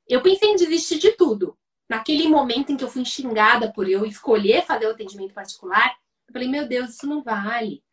Eu 0.08 0.22
pensei 0.22 0.52
em 0.52 0.56
desistir 0.56 1.00
de 1.00 1.12
tudo. 1.18 1.58
Naquele 1.90 2.30
momento 2.30 2.72
em 2.72 2.78
que 2.78 2.84
eu 2.86 2.90
fui 2.90 3.04
xingada 3.04 3.74
por 3.74 3.90
eu 3.90 4.06
escolher 4.06 4.66
fazer 4.66 4.86
o 4.86 4.92
atendimento 4.92 5.34
particular, 5.34 5.94
eu 6.30 6.32
falei, 6.32 6.48
meu 6.48 6.66
Deus, 6.66 6.92
isso 6.92 7.06
não 7.06 7.22
vale. 7.22 7.84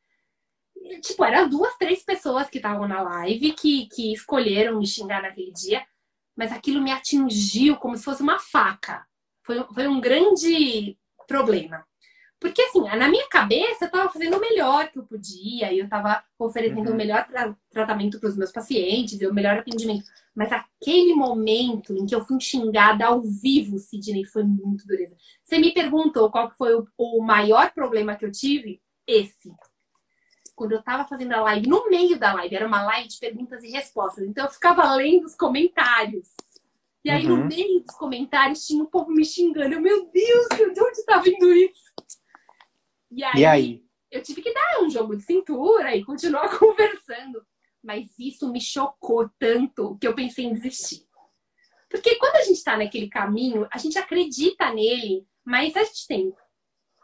tipo, 1.02 1.24
eram 1.24 1.48
duas, 1.48 1.76
três 1.76 2.04
pessoas 2.04 2.48
que 2.48 2.58
estavam 2.58 2.86
na 2.86 3.02
live 3.02 3.52
que, 3.52 3.88
que 3.88 4.12
escolheram 4.12 4.78
me 4.78 4.86
xingar 4.86 5.22
naquele 5.22 5.50
dia. 5.50 5.84
mas 6.36 6.52
aquilo 6.52 6.80
me 6.80 6.92
atingiu 6.92 7.76
como 7.78 7.96
se 7.96 8.04
fosse 8.04 8.22
uma 8.22 8.38
faca. 8.38 9.04
Foi, 9.48 9.64
foi 9.72 9.88
um 9.88 9.98
grande 9.98 10.98
problema. 11.26 11.82
Porque, 12.38 12.60
assim, 12.60 12.82
na 12.82 13.08
minha 13.08 13.26
cabeça, 13.30 13.84
eu 13.84 13.86
estava 13.86 14.10
fazendo 14.10 14.36
o 14.36 14.40
melhor 14.40 14.92
que 14.92 14.98
eu 14.98 15.04
podia, 15.04 15.72
e 15.72 15.78
eu 15.78 15.86
estava 15.86 16.22
oferecendo 16.38 16.88
uhum. 16.88 16.92
o 16.92 16.96
melhor 16.96 17.26
tra 17.26 17.56
tratamento 17.70 18.20
para 18.20 18.28
os 18.28 18.36
meus 18.36 18.52
pacientes, 18.52 19.18
e 19.18 19.26
o 19.26 19.32
melhor 19.32 19.56
atendimento. 19.58 20.04
Mas 20.36 20.52
aquele 20.52 21.14
momento 21.14 21.96
em 21.96 22.04
que 22.04 22.14
eu 22.14 22.22
fui 22.26 22.38
xingada 22.38 23.06
ao 23.06 23.22
vivo, 23.22 23.78
Sidney, 23.78 24.26
foi 24.26 24.44
muito 24.44 24.86
dureza. 24.86 25.16
Você 25.42 25.58
me 25.58 25.72
perguntou 25.72 26.30
qual 26.30 26.50
foi 26.50 26.74
o, 26.74 26.86
o 26.98 27.22
maior 27.22 27.72
problema 27.72 28.16
que 28.16 28.26
eu 28.26 28.30
tive? 28.30 28.82
Esse. 29.06 29.50
Quando 30.54 30.72
eu 30.72 30.80
estava 30.80 31.08
fazendo 31.08 31.32
a 31.32 31.40
live, 31.40 31.66
no 31.66 31.88
meio 31.88 32.18
da 32.18 32.34
live, 32.34 32.54
era 32.54 32.66
uma 32.66 32.82
live 32.82 33.08
de 33.08 33.18
perguntas 33.18 33.62
e 33.62 33.70
respostas. 33.70 34.24
Então 34.28 34.44
eu 34.44 34.50
ficava 34.50 34.94
lendo 34.94 35.24
os 35.24 35.34
comentários. 35.34 36.28
E 37.08 37.10
aí, 37.10 37.26
uhum. 37.26 37.38
no 37.38 37.46
meio 37.46 37.80
dos 37.80 37.96
comentários, 37.96 38.66
tinha 38.66 38.82
um 38.82 38.86
povo 38.86 39.10
me 39.10 39.24
xingando. 39.24 39.74
Eu, 39.74 39.80
meu 39.80 40.10
Deus, 40.10 40.46
de 40.74 40.82
onde 40.82 40.98
está 40.98 41.18
vindo 41.18 41.50
isso? 41.54 41.90
E 43.10 43.24
aí, 43.24 43.40
e 43.40 43.46
aí, 43.46 43.84
eu 44.10 44.22
tive 44.22 44.42
que 44.42 44.52
dar 44.52 44.82
um 44.82 44.90
jogo 44.90 45.16
de 45.16 45.22
cintura 45.22 45.96
e 45.96 46.04
continuar 46.04 46.50
conversando. 46.60 47.42
Mas 47.82 48.10
isso 48.18 48.52
me 48.52 48.60
chocou 48.60 49.30
tanto 49.38 49.96
que 49.98 50.06
eu 50.06 50.14
pensei 50.14 50.44
em 50.44 50.52
desistir. 50.52 51.06
Porque 51.88 52.16
quando 52.16 52.36
a 52.36 52.42
gente 52.42 52.58
está 52.58 52.76
naquele 52.76 53.08
caminho, 53.08 53.66
a 53.72 53.78
gente 53.78 53.98
acredita 53.98 54.70
nele, 54.70 55.26
mas 55.42 55.74
a 55.76 55.84
gente 55.84 56.06
tem 56.06 56.34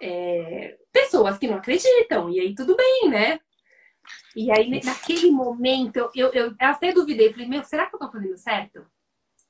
é, 0.03 0.77
pessoas 0.93 1.39
que 1.39 1.47
não 1.47 1.57
acreditam, 1.57 2.29
e 2.29 2.41
aí 2.41 2.55
tudo 2.55 2.77
bem, 2.77 3.09
né? 3.09 3.41
E 4.37 4.51
aí, 4.53 4.69
naquele 4.85 5.31
momento, 5.31 5.97
eu, 6.15 6.31
eu, 6.31 6.31
eu 6.35 6.55
até 6.59 6.93
duvidei, 6.93 7.33
falei, 7.33 7.49
meu, 7.49 7.65
será 7.65 7.87
que 7.87 7.95
eu 7.95 8.01
tô 8.01 8.13
fazendo 8.13 8.37
certo? 8.37 8.85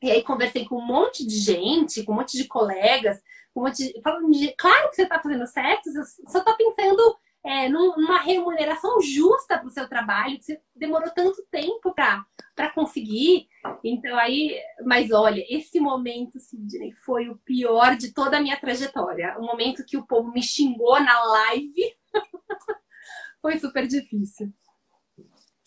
E 0.05 0.11
aí 0.11 0.23
conversei 0.23 0.67
com 0.67 0.77
um 0.77 0.87
monte 0.87 1.27
de 1.27 1.39
gente, 1.39 2.05
com 2.05 2.13
um 2.13 2.17
monte 2.17 2.37
de 2.37 2.45
colegas, 2.47 3.23
com 3.55 3.61
um 3.61 3.65
monte 3.65 3.91
de... 3.91 4.03
falando 4.03 4.31
de, 4.31 4.55
claro 4.55 4.91
que 4.91 4.97
você 4.97 5.05
está 5.05 5.19
fazendo 5.19 5.47
certo, 5.47 5.91
você 5.91 6.23
só 6.31 6.41
está 6.41 6.53
pensando 6.53 7.17
é, 7.43 7.71
numa 7.71 8.21
remuneração 8.21 9.01
justa 9.01 9.57
para 9.57 9.67
o 9.67 9.71
seu 9.71 9.89
trabalho, 9.89 10.37
que 10.37 10.45
você 10.45 10.61
demorou 10.77 11.09
tanto 11.09 11.43
tempo 11.51 11.95
para 11.95 12.71
conseguir. 12.75 13.49
Então 13.83 14.15
aí, 14.19 14.61
mas 14.85 15.11
olha, 15.11 15.43
esse 15.49 15.81
momento, 15.81 16.39
Sidney, 16.39 16.93
foi 17.07 17.31
o 17.31 17.39
pior 17.39 17.97
de 17.97 18.13
toda 18.13 18.37
a 18.37 18.43
minha 18.43 18.61
trajetória. 18.61 19.39
O 19.39 19.47
momento 19.47 19.87
que 19.87 19.97
o 19.97 20.07
povo 20.07 20.31
me 20.31 20.43
xingou 20.43 21.01
na 21.01 21.25
live 21.25 21.97
foi 23.41 23.59
super 23.59 23.87
difícil. 23.87 24.53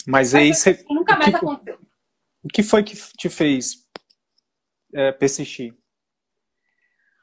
Mas, 0.06 0.32
mas 0.32 0.36
aí 0.36 0.52
assim, 0.52 0.76
você. 0.76 0.86
Nunca 0.88 1.16
mais 1.16 1.32
que, 1.32 1.36
aconteceu. 1.38 1.80
O 2.44 2.48
que 2.48 2.62
foi 2.62 2.84
que 2.84 2.96
te 2.96 3.30
fez 3.30 3.87
é, 4.98 5.12
persistir? 5.12 5.76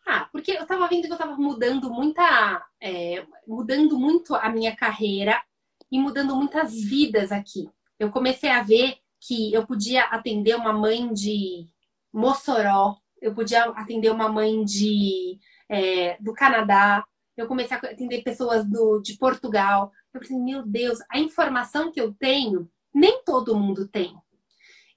Ah, 0.06 0.28
porque 0.30 0.52
eu 0.52 0.64
tava 0.64 0.86
vendo 0.86 1.06
que 1.08 1.12
eu 1.12 1.18
tava 1.18 1.36
mudando 1.36 1.90
muita. 1.90 2.64
É, 2.80 3.26
mudando 3.48 3.98
muito 3.98 4.34
a 4.34 4.48
minha 4.48 4.76
carreira 4.76 5.42
e 5.90 5.98
mudando 5.98 6.36
muitas 6.36 6.72
vidas 6.72 7.32
aqui. 7.32 7.68
Eu 7.98 8.10
comecei 8.10 8.50
a 8.50 8.62
ver 8.62 8.98
que 9.20 9.52
eu 9.52 9.66
podia 9.66 10.04
atender 10.04 10.54
uma 10.54 10.72
mãe 10.72 11.12
de 11.12 11.68
Mossoró, 12.12 12.96
eu 13.20 13.34
podia 13.34 13.64
atender 13.70 14.10
uma 14.10 14.28
mãe 14.28 14.64
de 14.64 15.40
é, 15.68 16.16
do 16.20 16.32
Canadá, 16.34 17.04
eu 17.36 17.48
comecei 17.48 17.76
a 17.76 17.80
atender 17.80 18.22
pessoas 18.22 18.68
do, 18.68 19.00
de 19.00 19.16
Portugal. 19.16 19.90
Eu 20.12 20.20
pensei, 20.20 20.38
meu 20.38 20.64
Deus, 20.64 20.98
a 21.10 21.18
informação 21.18 21.90
que 21.90 22.00
eu 22.00 22.12
tenho, 22.14 22.70
nem 22.94 23.24
todo 23.24 23.56
mundo 23.56 23.88
tem. 23.88 24.14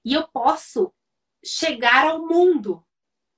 E 0.04 0.12
eu 0.14 0.28
posso 0.28 0.92
chegar 1.44 2.06
ao 2.06 2.26
mundo 2.26 2.84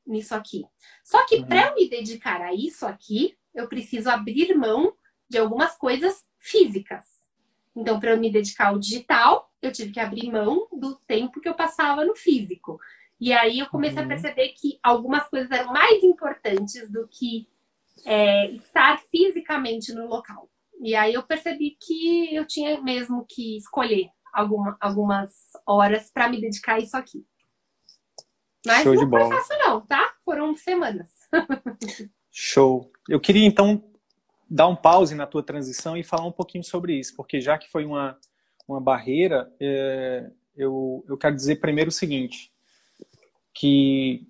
nisso 0.07 0.35
aqui. 0.35 0.65
Só 1.05 1.25
que 1.27 1.37
uhum. 1.37 1.47
para 1.47 1.69
eu 1.69 1.75
me 1.75 1.89
dedicar 1.89 2.41
a 2.41 2.55
isso 2.55 2.87
aqui, 2.87 3.37
eu 3.55 3.69
preciso 3.69 4.11
abrir 4.11 4.55
mão 4.55 4.95
de 5.29 5.39
algumas 5.39 5.77
coisas 5.77 6.25
físicas. 6.39 7.05
Então, 7.75 8.01
para 8.01 8.11
eu 8.11 8.19
me 8.19 8.31
dedicar 8.31 8.69
ao 8.69 8.79
digital, 8.79 9.51
eu 9.63 9.71
tive 9.71 9.93
que 9.93 10.01
abrir 10.01 10.31
mão 10.31 10.67
do 10.73 10.97
tempo 11.07 11.41
que 11.41 11.49
eu 11.49 11.55
passava 11.55 12.05
no 12.05 12.17
físico. 12.17 12.81
E 13.21 13.33
aí 13.33 13.59
eu 13.59 13.67
comecei 13.67 13.99
uhum. 13.99 14.07
a 14.07 14.09
perceber 14.09 14.49
que 14.51 14.79
algumas 14.83 15.29
coisas 15.29 15.51
eram 15.51 15.73
mais 15.73 16.03
importantes 16.03 16.91
do 16.91 17.07
que 17.07 17.47
é, 18.05 18.51
estar 18.53 19.01
fisicamente 19.11 19.93
no 19.93 20.07
local. 20.07 20.51
E 20.83 20.95
aí 20.95 21.13
eu 21.13 21.23
percebi 21.23 21.77
que 21.79 22.35
eu 22.35 22.47
tinha 22.47 22.81
mesmo 22.81 23.27
que 23.29 23.59
escolher 23.59 24.09
alguma, 24.33 24.77
algumas 24.81 25.31
horas 25.67 26.11
para 26.11 26.29
me 26.29 26.41
dedicar 26.41 26.77
a 26.77 26.79
isso 26.79 26.97
aqui. 26.97 27.25
Mas 28.67 28.83
Show 28.83 28.95
não 28.95 29.05
de 29.05 29.11
bola. 29.11 29.29
foi 29.29 29.37
fácil 29.37 29.59
não, 29.59 29.81
tá? 29.83 30.15
Foram 30.25 30.57
semanas. 30.57 31.09
Show. 32.31 32.91
Eu 33.09 33.21
queria 33.21 33.47
então 33.47 33.83
dar 34.49 34.67
um 34.67 34.77
pause 34.77 35.15
na 35.15 35.27
tua 35.27 35.43
transição 35.43 35.97
e 35.97 36.03
falar 36.03 36.27
um 36.27 36.33
pouquinho 36.33 36.65
sobre 36.65 36.99
isso, 36.99 37.15
porque 37.17 37.41
já 37.41 37.57
que 37.57 37.71
foi 37.71 37.85
uma, 37.85 38.19
uma 38.67 38.81
barreira, 38.81 39.53
é, 39.61 40.31
eu, 40.57 41.05
eu 41.09 41.17
quero 41.17 41.37
dizer 41.37 41.57
primeiro 41.57 41.89
o 41.89 41.93
seguinte, 41.93 42.53
que 43.55 44.27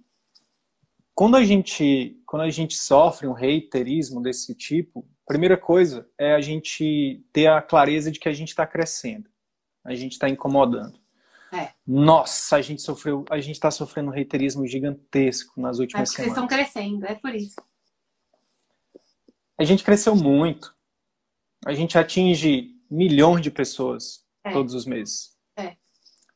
quando 1.15 1.37
a 1.37 1.45
gente 1.45 2.17
quando 2.27 2.43
a 2.43 2.51
gente 2.51 2.77
sofre 2.77 3.27
um 3.27 3.33
reiterismo 3.33 4.23
desse 4.23 4.55
tipo, 4.55 5.05
primeira 5.27 5.57
coisa 5.57 6.09
é 6.17 6.33
a 6.35 6.41
gente 6.41 7.25
ter 7.33 7.49
a 7.49 7.61
clareza 7.61 8.11
de 8.11 8.21
que 8.21 8.29
a 8.29 8.33
gente 8.33 8.51
está 8.51 8.67
crescendo, 8.67 9.29
a 9.85 9.95
gente 9.95 10.13
está 10.13 10.29
incomodando. 10.29 11.00
É. 11.89 11.91
Nossa, 11.91 12.57
a 12.57 12.63
gente 12.63 12.83
sofreu, 12.83 13.25
a 13.31 13.41
gente 13.41 13.57
está 13.57 13.71
sofrendo 13.71 14.11
um 14.11 14.15
reiterismo 14.15 14.67
gigantesco 14.67 15.61
nas 15.61 15.79
últimas 15.79 16.11
é 16.11 16.13
semanas. 16.13 16.35
Vocês 16.35 16.45
estão 16.45 16.47
crescendo, 16.47 17.07
é 17.07 17.15
por 17.15 17.35
isso. 17.35 17.57
A 19.59 19.65
gente 19.65 19.85
cresceu 19.85 20.17
muito. 20.17 20.75
A 21.67 21.75
gente 21.75 21.99
atinge 21.99 22.75
milhões 22.91 23.43
de 23.43 23.51
pessoas 23.51 24.25
é. 24.43 24.53
todos 24.53 24.75
os 24.75 24.87
meses. 24.87 25.37
É. 25.57 25.77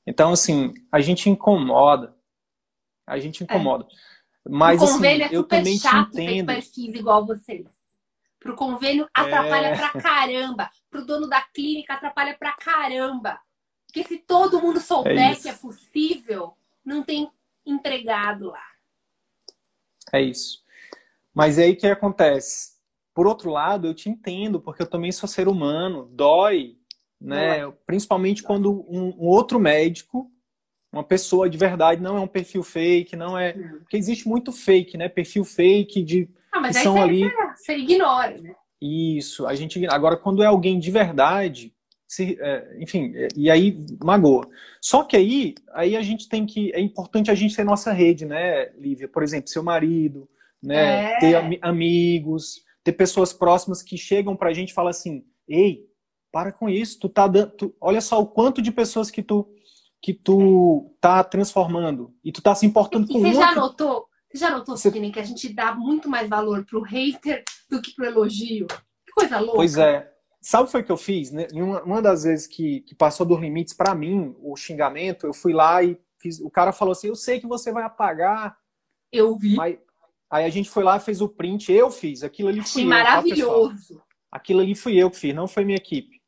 Então, 0.06 0.32
assim, 0.32 0.74
a 0.92 1.00
gente 1.00 1.30
incomoda. 1.30 2.14
A 3.06 3.18
gente 3.18 3.42
incomoda. 3.42 3.84
É. 3.84 4.48
Mas, 4.50 4.80
o 4.80 4.84
assim, 4.84 4.94
convênio 4.94 5.26
assim, 5.26 5.34
é 5.34 5.38
super 5.38 5.78
chato 5.78 6.10
ter 6.12 6.44
perfis 6.44 6.94
igual 6.94 7.26
vocês. 7.26 7.66
Pro 8.38 8.54
convênio 8.54 9.08
atrapalha 9.14 9.68
é... 9.68 9.76
pra 9.76 10.02
caramba. 10.02 10.70
Pro 10.90 11.06
dono 11.06 11.26
da 11.26 11.40
clínica 11.40 11.94
atrapalha 11.94 12.36
pra 12.38 12.52
caramba. 12.52 13.40
Porque 13.94 14.08
se 14.08 14.18
todo 14.18 14.60
mundo 14.60 14.80
souber 14.80 15.16
é 15.16 15.36
que 15.36 15.48
é 15.48 15.52
possível, 15.52 16.54
não 16.84 17.04
tem 17.04 17.30
empregado 17.64 18.48
lá. 18.48 18.64
É 20.12 20.20
isso. 20.20 20.64
Mas 21.32 21.60
aí 21.60 21.70
o 21.70 21.76
que 21.76 21.86
acontece? 21.86 22.74
Por 23.14 23.28
outro 23.28 23.50
lado, 23.50 23.86
eu 23.86 23.94
te 23.94 24.10
entendo, 24.10 24.60
porque 24.60 24.82
eu 24.82 24.90
também 24.90 25.12
sou 25.12 25.28
ser 25.28 25.46
humano, 25.46 26.08
dói, 26.10 26.76
né? 27.20 27.70
Principalmente 27.86 28.42
quando 28.42 28.84
um, 28.88 29.14
um, 29.16 29.28
outro 29.28 29.60
médico, 29.60 30.28
uma 30.92 31.04
pessoa 31.04 31.48
de 31.48 31.56
verdade, 31.56 32.02
não 32.02 32.16
é 32.16 32.20
um 32.20 32.26
perfil 32.26 32.64
fake, 32.64 33.14
não 33.14 33.38
é. 33.38 33.52
Porque 33.52 33.96
existe 33.96 34.28
muito 34.28 34.50
fake, 34.50 34.98
né? 34.98 35.08
Perfil 35.08 35.44
fake 35.44 36.02
de. 36.02 36.28
Ah, 36.50 36.60
mas 36.60 36.76
que 36.76 36.82
são 36.82 37.00
ali. 37.00 37.30
Você 37.54 37.76
ignora, 37.76 38.36
né? 38.38 38.56
Isso, 38.80 39.46
a 39.46 39.54
gente. 39.54 39.86
Agora, 39.86 40.16
quando 40.16 40.42
é 40.42 40.46
alguém 40.46 40.80
de 40.80 40.90
verdade, 40.90 41.73
se, 42.14 42.38
é, 42.40 42.76
enfim, 42.78 43.12
é, 43.14 43.28
e 43.34 43.50
aí 43.50 43.84
magoa. 44.02 44.46
Só 44.80 45.02
que 45.02 45.16
aí, 45.16 45.54
aí 45.72 45.96
a 45.96 46.02
gente 46.02 46.28
tem 46.28 46.46
que, 46.46 46.72
é 46.72 46.80
importante 46.80 47.30
a 47.30 47.34
gente 47.34 47.56
ter 47.56 47.64
nossa 47.64 47.92
rede, 47.92 48.24
né, 48.24 48.70
Lívia? 48.78 49.08
Por 49.08 49.22
exemplo, 49.22 49.48
seu 49.48 49.62
marido, 49.62 50.28
né, 50.62 51.14
é. 51.14 51.18
ter 51.18 51.34
am 51.34 51.58
amigos, 51.60 52.62
ter 52.84 52.92
pessoas 52.92 53.32
próximas 53.32 53.82
que 53.82 53.96
chegam 53.96 54.36
pra 54.36 54.52
gente 54.52 54.70
e 54.70 54.74
falam 54.74 54.90
assim, 54.90 55.24
ei, 55.48 55.86
para 56.30 56.52
com 56.52 56.68
isso, 56.68 57.00
tu 57.00 57.08
tá 57.08 57.26
dando, 57.26 57.50
tu, 57.50 57.74
olha 57.80 58.00
só 58.00 58.20
o 58.20 58.26
quanto 58.26 58.62
de 58.62 58.70
pessoas 58.70 59.10
que 59.10 59.22
tu 59.22 59.50
que 60.00 60.12
tu 60.12 60.94
tá 61.00 61.24
transformando 61.24 62.14
e 62.22 62.30
tu 62.30 62.42
tá 62.42 62.54
se 62.54 62.66
importando 62.66 63.06
e, 63.08 63.12
com 63.12 63.20
Você 63.20 63.32
já 63.32 63.54
notou? 63.54 64.06
Você 64.30 64.38
já 64.38 64.50
notou, 64.50 64.76
você... 64.76 64.90
que 64.90 65.18
a 65.18 65.24
gente 65.24 65.48
dá 65.48 65.74
muito 65.74 66.10
mais 66.10 66.28
valor 66.28 66.66
pro 66.66 66.82
hater 66.82 67.42
do 67.70 67.80
que 67.80 67.94
pro 67.94 68.04
elogio? 68.04 68.66
Que 68.66 69.12
coisa 69.16 69.38
louca. 69.38 69.56
Pois 69.56 69.78
é. 69.78 70.13
Sabe 70.44 70.64
o 70.64 70.66
que 70.66 70.72
foi 70.72 70.82
que 70.82 70.92
eu 70.92 70.98
fiz? 70.98 71.30
Né? 71.30 71.46
Uma, 71.54 71.82
uma 71.84 72.02
das 72.02 72.24
vezes 72.24 72.46
que, 72.46 72.80
que 72.82 72.94
passou 72.94 73.24
dos 73.24 73.40
limites 73.40 73.72
para 73.72 73.94
mim, 73.94 74.36
o 74.40 74.54
xingamento, 74.54 75.26
eu 75.26 75.32
fui 75.32 75.54
lá 75.54 75.82
e 75.82 75.98
fiz. 76.20 76.38
O 76.38 76.50
cara 76.50 76.70
falou 76.70 76.92
assim: 76.92 77.08
Eu 77.08 77.16
sei 77.16 77.40
que 77.40 77.46
você 77.46 77.72
vai 77.72 77.82
apagar. 77.82 78.54
Eu 79.10 79.38
vi. 79.38 79.56
Mas, 79.56 79.78
aí 80.28 80.44
a 80.44 80.50
gente 80.50 80.68
foi 80.68 80.84
lá 80.84 80.98
e 80.98 81.00
fez 81.00 81.22
o 81.22 81.30
print. 81.30 81.72
Eu 81.72 81.90
fiz. 81.90 82.22
Aquilo 82.22 82.50
ali 82.50 82.60
fui 82.62 82.82
eu, 82.82 82.90
tá, 82.90 82.94
maravilhoso. 82.94 83.96
Tá, 83.96 84.04
Aquilo 84.32 84.60
ali 84.60 84.74
fui 84.74 85.02
eu 85.02 85.10
que 85.10 85.16
fiz, 85.16 85.34
não 85.34 85.48
foi 85.48 85.64
minha 85.64 85.78
equipe. 85.78 86.20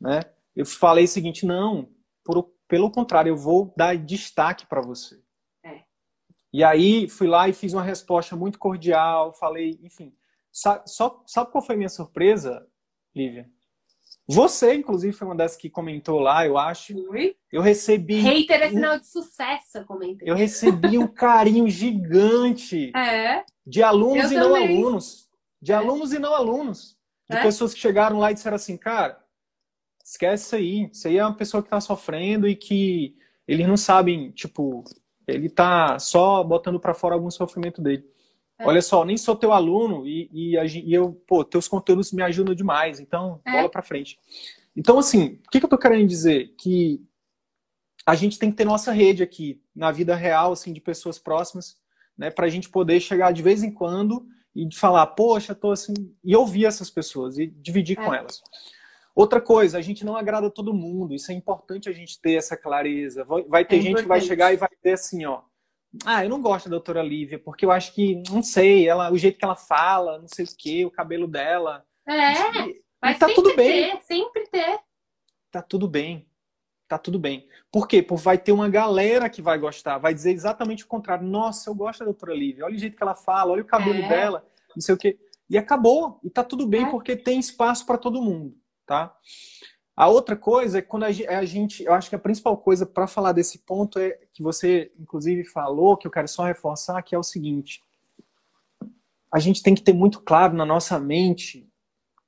Né? 0.00 0.22
Eu 0.56 0.66
falei 0.66 1.04
o 1.04 1.08
seguinte: 1.08 1.46
Não, 1.46 1.88
por, 2.24 2.52
pelo 2.66 2.90
contrário, 2.90 3.30
eu 3.30 3.36
vou 3.36 3.72
dar 3.76 3.96
destaque 3.96 4.66
para 4.66 4.80
você. 4.80 5.22
É. 5.64 5.84
E 6.52 6.64
aí 6.64 7.08
fui 7.08 7.28
lá 7.28 7.48
e 7.48 7.52
fiz 7.52 7.72
uma 7.74 7.84
resposta 7.84 8.34
muito 8.34 8.58
cordial. 8.58 9.32
Falei, 9.34 9.78
enfim. 9.84 10.12
Sabe, 10.50 10.82
só, 10.90 11.22
sabe 11.28 11.52
qual 11.52 11.64
foi 11.64 11.76
a 11.76 11.78
minha 11.78 11.88
surpresa? 11.88 12.66
Lívia. 13.14 13.48
Você, 14.32 14.74
inclusive, 14.74 15.12
foi 15.12 15.26
uma 15.26 15.36
das 15.36 15.56
que 15.56 15.68
comentou 15.68 16.18
lá, 16.18 16.46
eu 16.46 16.56
acho. 16.56 16.94
Oi? 17.10 17.36
Eu 17.50 17.60
recebi. 17.60 18.20
Hater 18.20 18.62
é 18.62 18.68
sinal 18.70 18.98
de 18.98 19.06
sucesso, 19.06 19.78
eu 19.78 19.84
comentei. 19.84 20.28
Eu 20.28 20.34
recebi 20.34 20.98
um 20.98 21.06
carinho 21.06 21.68
gigante 21.68 22.90
é. 22.96 23.44
de 23.66 23.82
alunos 23.82 24.30
eu 24.30 24.38
e 24.38 24.42
também. 24.42 24.76
não 24.76 24.84
alunos. 24.84 25.30
De 25.60 25.72
é. 25.72 25.74
alunos 25.74 26.12
e 26.12 26.18
não 26.18 26.34
alunos. 26.34 26.96
De 27.28 27.36
é. 27.36 27.42
pessoas 27.42 27.74
que 27.74 27.80
chegaram 27.80 28.18
lá 28.18 28.30
e 28.30 28.34
disseram 28.34 28.56
assim, 28.56 28.76
cara, 28.76 29.18
esquece 30.04 30.44
isso 30.44 30.56
aí. 30.56 30.90
Isso 30.90 31.08
aí 31.08 31.18
é 31.18 31.24
uma 31.24 31.36
pessoa 31.36 31.62
que 31.62 31.68
tá 31.70 31.80
sofrendo 31.80 32.48
e 32.48 32.56
que 32.56 33.16
eles 33.46 33.66
não 33.66 33.76
sabem, 33.76 34.30
tipo, 34.30 34.84
ele 35.26 35.48
tá 35.48 35.98
só 35.98 36.42
botando 36.42 36.80
para 36.80 36.94
fora 36.94 37.14
algum 37.14 37.30
sofrimento 37.30 37.80
dele. 37.80 38.04
É. 38.58 38.66
Olha 38.66 38.82
só, 38.82 39.04
nem 39.04 39.16
sou 39.16 39.34
teu 39.34 39.52
aluno 39.52 40.06
e, 40.06 40.28
e, 40.32 40.56
e, 40.56 40.94
eu, 40.94 41.14
pô, 41.26 41.44
teus 41.44 41.66
conteúdos 41.66 42.12
me 42.12 42.22
ajudam 42.22 42.54
demais, 42.54 43.00
então 43.00 43.40
é. 43.44 43.52
bola 43.52 43.68
para 43.68 43.82
frente. 43.82 44.18
Então, 44.76 44.98
assim, 44.98 45.40
o 45.46 45.50
que, 45.50 45.58
que 45.58 45.64
eu 45.64 45.70
tô 45.70 45.78
querendo 45.78 46.06
dizer? 46.06 46.54
Que 46.56 47.04
a 48.06 48.14
gente 48.14 48.38
tem 48.38 48.50
que 48.50 48.56
ter 48.56 48.64
nossa 48.64 48.92
rede 48.92 49.22
aqui, 49.22 49.62
na 49.74 49.90
vida 49.90 50.14
real, 50.14 50.52
assim, 50.52 50.72
de 50.72 50.80
pessoas 50.80 51.18
próximas, 51.18 51.76
né, 52.16 52.30
pra 52.30 52.48
gente 52.48 52.68
poder 52.68 53.00
chegar 53.00 53.32
de 53.32 53.42
vez 53.42 53.62
em 53.62 53.70
quando 53.70 54.26
e 54.54 54.68
falar, 54.74 55.06
poxa, 55.08 55.54
tô 55.54 55.70
assim, 55.70 55.94
e 56.22 56.36
ouvir 56.36 56.66
essas 56.66 56.90
pessoas 56.90 57.38
e 57.38 57.46
dividir 57.46 57.98
é. 57.98 58.04
com 58.04 58.14
elas. 58.14 58.42
Outra 59.14 59.40
coisa, 59.40 59.78
a 59.78 59.82
gente 59.82 60.04
não 60.04 60.16
agrada 60.16 60.50
todo 60.50 60.72
mundo, 60.72 61.14
isso 61.14 61.30
é 61.30 61.34
importante 61.34 61.88
a 61.88 61.92
gente 61.92 62.20
ter 62.20 62.34
essa 62.34 62.56
clareza. 62.56 63.24
Vai, 63.48 63.64
ter 63.64 63.76
é 63.76 63.80
gente 63.80 64.02
que 64.02 64.08
vai 64.08 64.20
chegar 64.20 64.52
e 64.52 64.56
vai 64.56 64.70
ter 64.82 64.92
assim, 64.92 65.24
ó, 65.26 65.42
ah, 66.04 66.24
eu 66.24 66.30
não 66.30 66.40
gosto 66.40 66.66
da 66.66 66.70
doutora 66.70 67.02
Lívia, 67.02 67.38
porque 67.38 67.64
eu 67.64 67.70
acho 67.70 67.94
que, 67.94 68.22
não 68.30 68.42
sei, 68.42 68.88
ela, 68.88 69.12
o 69.12 69.18
jeito 69.18 69.38
que 69.38 69.44
ela 69.44 69.56
fala, 69.56 70.18
não 70.18 70.28
sei 70.28 70.44
o 70.44 70.48
que, 70.56 70.86
o 70.86 70.90
cabelo 70.90 71.28
dela. 71.28 71.84
É, 72.06 72.80
mas 73.00 73.18
tá 73.18 73.26
tudo 73.34 73.54
bem. 73.54 73.90
Ter, 73.90 74.00
sempre 74.02 74.46
ter. 74.48 74.80
Tá 75.50 75.60
tudo 75.60 75.86
bem. 75.86 76.26
Tá 76.88 76.98
tudo 76.98 77.18
bem. 77.18 77.46
Por 77.70 77.86
quê? 77.86 78.02
Porque 78.02 78.24
vai 78.24 78.38
ter 78.38 78.52
uma 78.52 78.68
galera 78.68 79.28
que 79.28 79.42
vai 79.42 79.58
gostar, 79.58 79.98
vai 79.98 80.14
dizer 80.14 80.32
exatamente 80.32 80.84
o 80.84 80.86
contrário. 80.86 81.26
Nossa, 81.26 81.68
eu 81.68 81.74
gosto 81.74 82.00
da 82.00 82.06
doutora 82.06 82.34
Lívia, 82.34 82.64
olha 82.64 82.74
o 82.74 82.78
jeito 82.78 82.96
que 82.96 83.02
ela 83.02 83.14
fala, 83.14 83.52
olha 83.52 83.62
o 83.62 83.66
cabelo 83.66 84.02
é. 84.02 84.08
dela, 84.08 84.46
não 84.74 84.82
sei 84.82 84.94
o 84.94 84.98
quê. 84.98 85.18
E 85.48 85.58
acabou. 85.58 86.20
E 86.22 86.30
tá 86.30 86.42
tudo 86.42 86.66
bem, 86.66 86.84
é. 86.84 86.90
porque 86.90 87.16
tem 87.16 87.38
espaço 87.38 87.84
para 87.84 87.98
todo 87.98 88.22
mundo, 88.22 88.54
tá? 88.86 89.14
A 89.94 90.08
outra 90.08 90.34
coisa 90.34 90.78
é 90.78 90.82
quando 90.82 91.04
a 91.04 91.44
gente, 91.44 91.84
eu 91.84 91.92
acho 91.92 92.08
que 92.08 92.16
a 92.16 92.18
principal 92.18 92.56
coisa 92.56 92.86
para 92.86 93.06
falar 93.06 93.32
desse 93.32 93.58
ponto 93.58 93.98
é 93.98 94.18
que 94.32 94.42
você, 94.42 94.90
inclusive, 94.98 95.44
falou, 95.44 95.96
que 95.96 96.06
eu 96.06 96.10
quero 96.10 96.26
só 96.28 96.44
reforçar, 96.44 97.02
que 97.02 97.14
é 97.14 97.18
o 97.18 97.22
seguinte: 97.22 97.82
a 99.30 99.38
gente 99.38 99.62
tem 99.62 99.74
que 99.74 99.82
ter 99.82 99.92
muito 99.92 100.20
claro 100.20 100.54
na 100.54 100.64
nossa 100.64 100.98
mente 100.98 101.68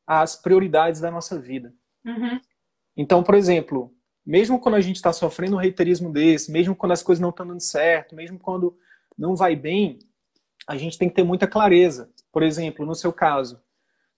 as 0.06 0.36
prioridades 0.36 1.00
da 1.00 1.10
nossa 1.10 1.38
vida. 1.38 1.74
Uhum. 2.04 2.38
Então, 2.94 3.22
por 3.22 3.34
exemplo, 3.34 3.94
mesmo 4.24 4.60
quando 4.60 4.74
a 4.74 4.80
gente 4.80 4.96
está 4.96 5.12
sofrendo 5.12 5.56
um 5.56 5.58
reiterismo 5.58 6.12
desse, 6.12 6.52
mesmo 6.52 6.76
quando 6.76 6.92
as 6.92 7.02
coisas 7.02 7.20
não 7.20 7.30
estão 7.30 7.46
dando 7.46 7.60
certo, 7.60 8.14
mesmo 8.14 8.38
quando 8.38 8.76
não 9.16 9.34
vai 9.34 9.56
bem, 9.56 9.98
a 10.66 10.76
gente 10.76 10.98
tem 10.98 11.08
que 11.08 11.14
ter 11.14 11.24
muita 11.24 11.46
clareza. 11.46 12.10
Por 12.30 12.42
exemplo, 12.42 12.84
no 12.84 12.94
seu 12.94 13.12
caso, 13.12 13.62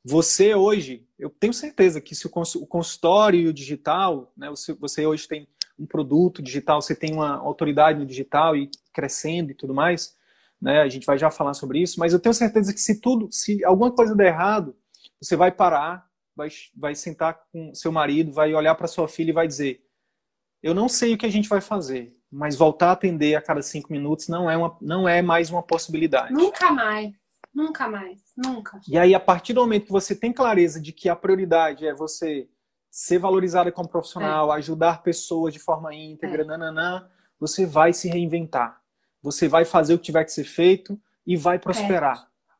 você 0.09 0.55
hoje, 0.55 1.05
eu 1.19 1.29
tenho 1.29 1.53
certeza 1.53 2.01
que 2.01 2.15
se 2.15 2.29
o 2.29 2.31
consultório 2.31 3.41
e 3.41 3.49
o 3.49 3.53
digital, 3.53 4.33
né, 4.37 4.49
você 4.79 5.05
hoje 5.05 5.27
tem 5.27 5.49
um 5.77 5.85
produto 5.85 6.41
digital, 6.41 6.81
você 6.81 6.95
tem 6.95 7.13
uma 7.13 7.37
autoridade 7.37 7.99
no 7.99 8.07
digital 8.07 8.55
e 8.55 8.71
crescendo 8.93 9.51
e 9.51 9.55
tudo 9.55 9.75
mais, 9.75 10.17
né, 10.63 10.81
a 10.81 10.89
gente 10.89 11.05
vai 11.05 11.19
já 11.19 11.29
falar 11.29 11.55
sobre 11.55 11.81
isso, 11.81 11.99
mas 11.99 12.13
eu 12.13 12.21
tenho 12.21 12.33
certeza 12.33 12.73
que 12.73 12.81
se 12.81 13.01
tudo, 13.01 13.29
se 13.33 13.65
alguma 13.65 13.91
coisa 13.91 14.15
der 14.15 14.29
errado, 14.29 14.77
você 15.21 15.35
vai 15.35 15.51
parar, 15.51 16.07
vai, 16.37 16.51
vai 16.77 16.95
sentar 16.95 17.41
com 17.51 17.75
seu 17.75 17.91
marido, 17.91 18.31
vai 18.31 18.55
olhar 18.55 18.77
para 18.77 18.87
sua 18.87 19.09
filha 19.09 19.31
e 19.31 19.35
vai 19.35 19.49
dizer: 19.49 19.83
Eu 20.63 20.73
não 20.73 20.89
sei 20.89 21.15
o 21.15 21.19
que 21.19 21.27
a 21.27 21.31
gente 21.31 21.49
vai 21.49 21.61
fazer, 21.61 22.17
mas 22.31 22.55
voltar 22.55 22.91
a 22.91 22.93
atender 22.93 23.35
a 23.35 23.43
cada 23.43 23.61
cinco 23.61 23.91
minutos 23.91 24.29
não 24.29 24.49
é, 24.49 24.57
uma, 24.57 24.77
não 24.81 25.09
é 25.09 25.21
mais 25.21 25.51
uma 25.51 25.63
possibilidade. 25.63 26.33
Nunca 26.33 26.71
mais. 26.71 27.26
Nunca 27.57 27.89
mais, 27.89 28.21
nunca. 28.37 28.79
E 28.87 28.99
aí, 28.99 29.15
a 29.15 29.19
partir 29.19 29.55
do 29.55 29.63
momento 29.63 29.87
que 29.87 29.91
você 29.91 30.15
tem 30.15 30.31
clareza 30.31 30.79
de 30.79 30.93
que 30.93 31.09
a 31.09 31.17
prioridade 31.17 31.87
é 31.87 31.95
você 31.95 32.51
ser 32.91 33.19
valorizada 33.19 33.73
como 33.73 33.89
profissional, 33.89 34.53
é. 34.53 34.57
ajudar 34.59 35.03
pessoas 35.03 35.55
de 35.55 35.59
forma 35.59 35.95
íntegra, 35.95 36.43
é. 36.43 36.45
nananã, 36.45 37.09
você 37.41 37.65
vai 37.65 37.95
se 37.95 38.11
reinventar. 38.11 38.79
Você 39.23 39.49
vai 39.49 39.65
fazer 39.65 39.95
o 39.95 39.99
que 39.99 40.05
tiver 40.05 40.25
que 40.25 40.33
ser 40.33 40.45
feito 40.45 41.01
e 41.27 41.35
vai 41.35 41.59
prosperar. 41.59 42.25
É. 42.25 42.53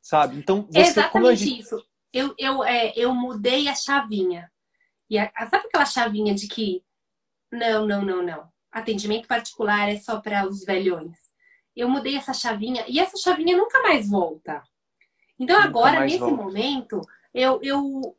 Sabe? 0.00 0.38
Então, 0.38 0.68
você, 0.70 0.78
Exatamente 0.78 1.44
gente... 1.44 1.60
isso. 1.60 1.84
Eu, 2.12 2.32
eu, 2.38 2.62
é, 2.62 2.92
eu 2.94 3.12
mudei 3.12 3.66
a 3.66 3.74
chavinha. 3.74 4.48
E 5.10 5.18
a, 5.18 5.32
sabe 5.50 5.66
aquela 5.66 5.84
chavinha 5.84 6.32
de 6.32 6.46
que 6.46 6.84
não, 7.50 7.84
não, 7.84 8.04
não, 8.04 8.22
não. 8.22 8.48
Atendimento 8.70 9.26
particular 9.26 9.88
é 9.88 9.96
só 9.96 10.20
para 10.20 10.46
os 10.46 10.64
velhões 10.64 11.28
eu 11.78 11.88
mudei 11.88 12.16
essa 12.16 12.32
chavinha 12.32 12.84
e 12.88 12.98
essa 12.98 13.16
chavinha 13.16 13.56
nunca 13.56 13.80
mais 13.82 14.08
volta. 14.08 14.62
Então 15.38 15.56
nunca 15.56 15.68
agora, 15.68 16.00
nesse 16.00 16.18
volta. 16.18 16.42
momento, 16.42 17.00
eu, 17.32 17.60
eu 17.62 18.16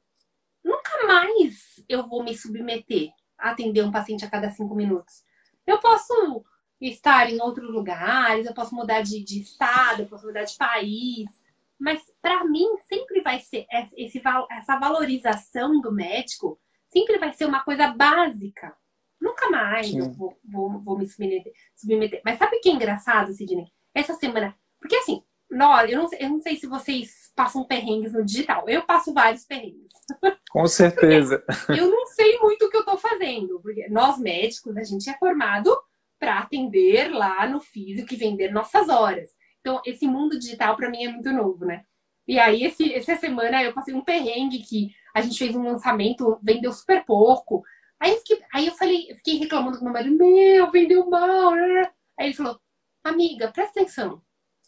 nunca 0.63 1.05
mais 1.05 1.83
eu 1.89 2.07
vou 2.07 2.23
me 2.23 2.35
submeter 2.37 3.09
a 3.37 3.51
atender 3.51 3.83
um 3.83 3.91
paciente 3.91 4.23
a 4.23 4.29
cada 4.29 4.49
cinco 4.49 4.75
minutos. 4.75 5.23
Eu 5.67 5.79
posso 5.79 6.43
estar 6.79 7.29
em 7.29 7.41
outros 7.41 7.69
lugares, 7.69 8.45
eu 8.45 8.53
posso 8.53 8.73
mudar 8.73 9.01
de, 9.01 9.23
de 9.23 9.41
estado, 9.41 10.03
eu 10.03 10.07
posso 10.07 10.25
mudar 10.25 10.43
de 10.43 10.55
país, 10.55 11.29
mas 11.77 12.01
para 12.21 12.45
mim 12.45 12.65
sempre 12.87 13.21
vai 13.21 13.39
ser 13.39 13.65
esse, 13.71 14.21
essa 14.51 14.79
valorização 14.79 15.81
do 15.81 15.91
médico 15.91 16.59
sempre 16.87 17.17
vai 17.17 17.33
ser 17.33 17.45
uma 17.45 17.63
coisa 17.63 17.87
básica. 17.87 18.75
Nunca 19.19 19.49
mais 19.49 19.93
eu 19.93 20.11
vou, 20.11 20.37
vou, 20.43 20.79
vou 20.79 20.97
me 20.97 21.07
submeter, 21.07 21.51
submeter. 21.75 22.21
Mas 22.23 22.37
sabe 22.37 22.57
o 22.57 22.61
que 22.61 22.69
é 22.69 22.73
engraçado, 22.73 23.33
Sidney? 23.33 23.65
Essa 23.93 24.13
semana. 24.13 24.55
Porque 24.79 24.95
assim, 24.95 25.23
nós, 25.49 25.91
eu 25.91 25.97
não, 25.97 26.09
eu 26.19 26.29
não 26.29 26.39
sei 26.39 26.55
se 26.55 26.67
vocês 26.67 27.31
passam 27.35 27.65
perrengues 27.65 28.13
no 28.13 28.23
digital. 28.23 28.69
Eu 28.69 28.83
passo 28.83 29.13
vários 29.13 29.45
perrengues. 29.45 29.91
Com 30.51 30.67
certeza. 30.67 31.43
eu 31.69 31.89
não 31.89 32.05
sei 32.07 32.37
muito 32.39 32.65
o 32.65 32.69
que 32.69 32.77
eu 32.77 32.85
tô 32.85 32.97
fazendo. 32.97 33.59
Porque 33.61 33.87
nós 33.89 34.19
médicos, 34.19 34.77
a 34.77 34.83
gente 34.83 35.09
é 35.09 35.17
formado 35.17 35.75
para 36.19 36.39
atender 36.39 37.09
lá 37.09 37.47
no 37.47 37.59
físico 37.59 38.13
e 38.13 38.17
vender 38.17 38.51
nossas 38.51 38.89
horas. 38.89 39.29
Então, 39.61 39.81
esse 39.85 40.05
mundo 40.07 40.37
digital 40.37 40.75
para 40.75 40.89
mim 40.89 41.05
é 41.05 41.11
muito 41.11 41.31
novo, 41.31 41.65
né? 41.65 41.83
E 42.27 42.37
aí, 42.37 42.63
esse, 42.63 42.93
essa 42.93 43.15
semana 43.15 43.63
eu 43.63 43.73
passei 43.73 43.93
um 43.93 44.03
perrengue 44.03 44.59
que 44.59 44.91
a 45.15 45.21
gente 45.21 45.37
fez 45.37 45.55
um 45.55 45.63
lançamento, 45.63 46.37
vendeu 46.43 46.71
super 46.71 47.03
pouco. 47.05 47.63
Aí 47.99 48.11
eu, 48.11 48.17
fiquei, 48.19 48.41
aí 48.53 48.67
eu 48.67 48.73
falei, 48.73 49.11
eu 49.11 49.15
fiquei 49.17 49.37
reclamando 49.37 49.77
com 49.77 49.83
meu 49.83 49.93
marido, 49.93 50.15
meu, 50.15 50.71
vendeu 50.71 51.09
mal. 51.09 51.53
Aí 51.53 52.27
ele 52.27 52.33
falou, 52.33 52.59
amiga, 53.03 53.51
presta 53.51 53.81
atenção. 53.81 54.21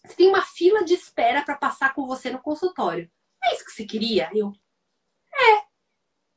Você 0.06 0.16
tem 0.16 0.28
uma 0.28 0.42
fila 0.42 0.84
de 0.84 0.94
espera 0.94 1.44
para 1.44 1.56
passar 1.56 1.94
com 1.94 2.08
você 2.08 2.30
no 2.30 2.42
consultório. 2.42 3.10
É 3.44 3.56
isso 3.56 3.66
que 3.66 3.72
você 3.72 3.86
queria? 3.86 4.30
Eu, 4.34 4.52
é. 5.34 5.64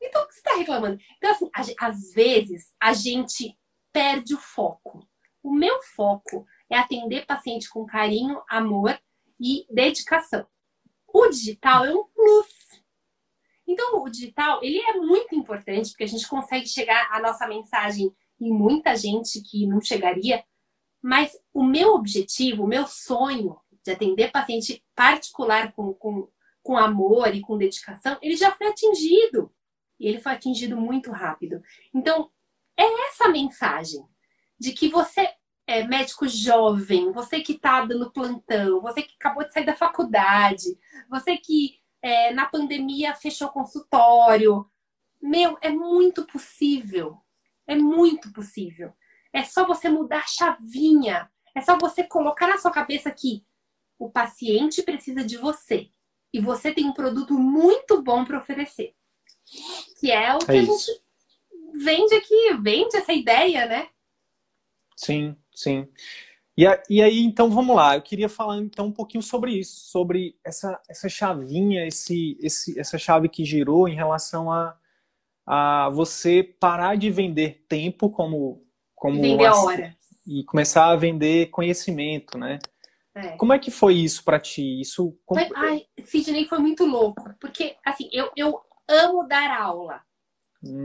Então 0.02 0.22
o 0.22 0.26
que 0.26 0.34
você 0.34 0.40
está 0.40 0.56
reclamando? 0.56 0.98
Então, 1.16 1.50
assim, 1.54 1.74
às 1.78 2.12
vezes 2.12 2.74
a 2.80 2.92
gente 2.92 3.58
perde 3.92 4.34
o 4.34 4.38
foco. 4.38 5.06
O 5.42 5.52
meu 5.52 5.82
foco 5.82 6.46
é 6.70 6.76
atender 6.76 7.26
paciente 7.26 7.68
com 7.68 7.86
carinho, 7.86 8.42
amor 8.48 8.98
e 9.40 9.66
dedicação. 9.70 10.46
O 11.06 11.28
digital 11.28 11.84
é 11.84 11.94
um 11.94 12.04
plus. 12.04 12.63
Então, 13.66 14.02
o 14.02 14.08
digital, 14.08 14.60
ele 14.62 14.78
é 14.78 14.94
muito 14.94 15.34
importante, 15.34 15.90
porque 15.90 16.04
a 16.04 16.08
gente 16.08 16.28
consegue 16.28 16.66
chegar 16.66 17.08
a 17.10 17.20
nossa 17.20 17.46
mensagem 17.46 18.14
em 18.40 18.52
muita 18.52 18.94
gente 18.94 19.40
que 19.40 19.66
não 19.66 19.80
chegaria. 19.80 20.44
Mas 21.02 21.36
o 21.52 21.62
meu 21.62 21.94
objetivo, 21.94 22.64
o 22.64 22.68
meu 22.68 22.86
sonho 22.86 23.58
de 23.84 23.90
atender 23.90 24.30
paciente 24.30 24.82
particular 24.94 25.72
com, 25.72 25.92
com, 25.94 26.28
com 26.62 26.76
amor 26.76 27.34
e 27.34 27.40
com 27.40 27.58
dedicação, 27.58 28.18
ele 28.22 28.36
já 28.36 28.50
foi 28.52 28.68
atingido. 28.68 29.52
E 30.00 30.08
ele 30.08 30.20
foi 30.20 30.32
atingido 30.32 30.76
muito 30.76 31.10
rápido. 31.10 31.62
Então, 31.92 32.30
é 32.76 33.08
essa 33.08 33.28
mensagem 33.28 34.04
de 34.58 34.72
que 34.72 34.88
você 34.88 35.28
é 35.66 35.86
médico 35.86 36.28
jovem, 36.28 37.12
você 37.12 37.40
que 37.40 37.52
está 37.52 37.84
dando 37.84 38.10
plantão, 38.10 38.80
você 38.80 39.02
que 39.02 39.14
acabou 39.18 39.44
de 39.46 39.52
sair 39.52 39.64
da 39.64 39.76
faculdade, 39.76 40.78
você 41.08 41.36
que 41.36 41.80
é, 42.04 42.34
na 42.34 42.44
pandemia 42.44 43.14
fechou 43.14 43.48
consultório. 43.48 44.70
Meu, 45.22 45.56
é 45.62 45.70
muito 45.70 46.26
possível. 46.26 47.16
É 47.66 47.74
muito 47.74 48.30
possível. 48.30 48.92
É 49.32 49.42
só 49.42 49.66
você 49.66 49.88
mudar 49.88 50.18
a 50.18 50.26
chavinha. 50.26 51.30
É 51.54 51.62
só 51.62 51.78
você 51.78 52.04
colocar 52.04 52.46
na 52.46 52.58
sua 52.58 52.70
cabeça 52.70 53.10
que 53.10 53.42
o 53.98 54.10
paciente 54.10 54.82
precisa 54.82 55.24
de 55.24 55.38
você. 55.38 55.88
E 56.30 56.42
você 56.42 56.74
tem 56.74 56.84
um 56.84 56.92
produto 56.92 57.32
muito 57.38 58.02
bom 58.02 58.22
para 58.22 58.38
oferecer. 58.38 58.94
Que 59.98 60.10
é 60.12 60.34
o 60.34 60.40
que 60.40 60.52
é 60.52 60.58
a 60.58 60.62
gente 60.62 61.02
vende 61.72 62.14
aqui, 62.16 62.54
vende 62.60 62.98
essa 62.98 63.14
ideia, 63.14 63.64
né? 63.64 63.88
Sim, 64.94 65.34
sim. 65.54 65.88
E, 66.56 66.66
a, 66.66 66.80
e 66.88 67.02
aí, 67.02 67.20
então, 67.24 67.50
vamos 67.50 67.74
lá. 67.74 67.96
Eu 67.96 68.02
queria 68.02 68.28
falar 68.28 68.58
então 68.58 68.86
um 68.86 68.92
pouquinho 68.92 69.22
sobre 69.22 69.52
isso, 69.52 69.90
sobre 69.90 70.36
essa, 70.44 70.80
essa 70.88 71.08
chavinha, 71.08 71.86
esse, 71.86 72.38
esse, 72.40 72.78
essa 72.78 72.96
chave 72.96 73.28
que 73.28 73.44
girou 73.44 73.88
em 73.88 73.94
relação 73.94 74.50
a, 74.50 74.76
a 75.46 75.90
você 75.90 76.42
parar 76.42 76.96
de 76.96 77.10
vender 77.10 77.64
tempo 77.68 78.08
como 78.08 78.62
como 78.94 79.20
vender 79.20 79.44
a 79.44 79.56
hora 79.56 79.94
e 80.26 80.44
começar 80.44 80.86
a 80.86 80.96
vender 80.96 81.50
conhecimento, 81.50 82.38
né? 82.38 82.58
É. 83.14 83.28
Como 83.36 83.52
é 83.52 83.58
que 83.58 83.70
foi 83.70 83.94
isso 83.94 84.24
para 84.24 84.40
ti? 84.40 84.80
Isso 84.80 85.16
Mas, 85.30 85.50
ai, 85.54 85.86
Sidney 86.04 86.46
foi 86.46 86.58
muito 86.58 86.84
louco, 86.84 87.22
porque 87.38 87.76
assim, 87.84 88.08
eu, 88.12 88.30
eu 88.36 88.60
amo 88.88 89.26
dar 89.28 89.60
aula. 89.60 90.00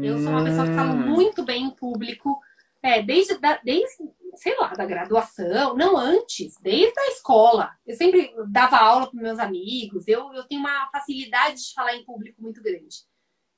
Eu 0.04 0.20
sou 0.20 0.32
uma 0.32 0.44
pessoa 0.44 0.68
que 0.68 0.76
fala 0.76 0.92
hum. 0.92 1.08
muito 1.08 1.44
bem 1.44 1.64
em 1.64 1.70
público, 1.70 2.38
é, 2.82 3.02
desde, 3.02 3.38
da, 3.38 3.58
desde, 3.64 4.04
sei 4.36 4.58
lá, 4.58 4.74
da 4.74 4.86
graduação, 4.86 5.76
não 5.76 5.98
antes, 5.98 6.56
desde 6.62 6.98
a 7.00 7.08
escola. 7.08 7.72
Eu 7.86 7.96
sempre 7.96 8.34
dava 8.50 8.78
aula 8.78 9.10
para 9.10 9.22
meus 9.22 9.40
amigos, 9.40 10.08
eu, 10.08 10.34
eu 10.34 10.48
tenho 10.48 10.62
uma 10.62 10.90
facilidade 10.90 11.62
de 11.62 11.74
falar 11.74 11.96
em 11.96 12.06
público 12.06 12.42
muito 12.42 12.62
grande. 12.62 12.98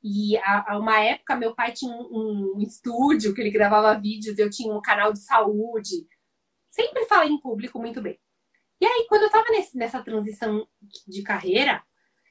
E 0.03 0.35
a, 0.37 0.77
uma 0.79 0.99
época, 0.99 1.35
meu 1.35 1.53
pai 1.53 1.71
tinha 1.73 1.93
um, 1.93 2.55
um, 2.55 2.61
estúdio 2.61 3.33
que 3.35 3.41
ele 3.41 3.51
gravava 3.51 3.99
vídeos, 3.99 4.37
eu 4.39 4.49
tinha 4.49 4.73
um 4.73 4.81
canal 4.81 5.13
de 5.13 5.19
saúde. 5.19 6.07
Sempre 6.71 7.05
falei 7.05 7.29
em 7.29 7.39
público 7.39 7.77
muito 7.79 8.01
bem. 8.01 8.19
E 8.79 8.85
aí, 8.85 9.05
quando 9.07 9.23
eu 9.23 9.27
estava 9.27 9.45
nessa 9.75 10.01
transição 10.01 10.67
de 11.07 11.21
carreira, 11.21 11.83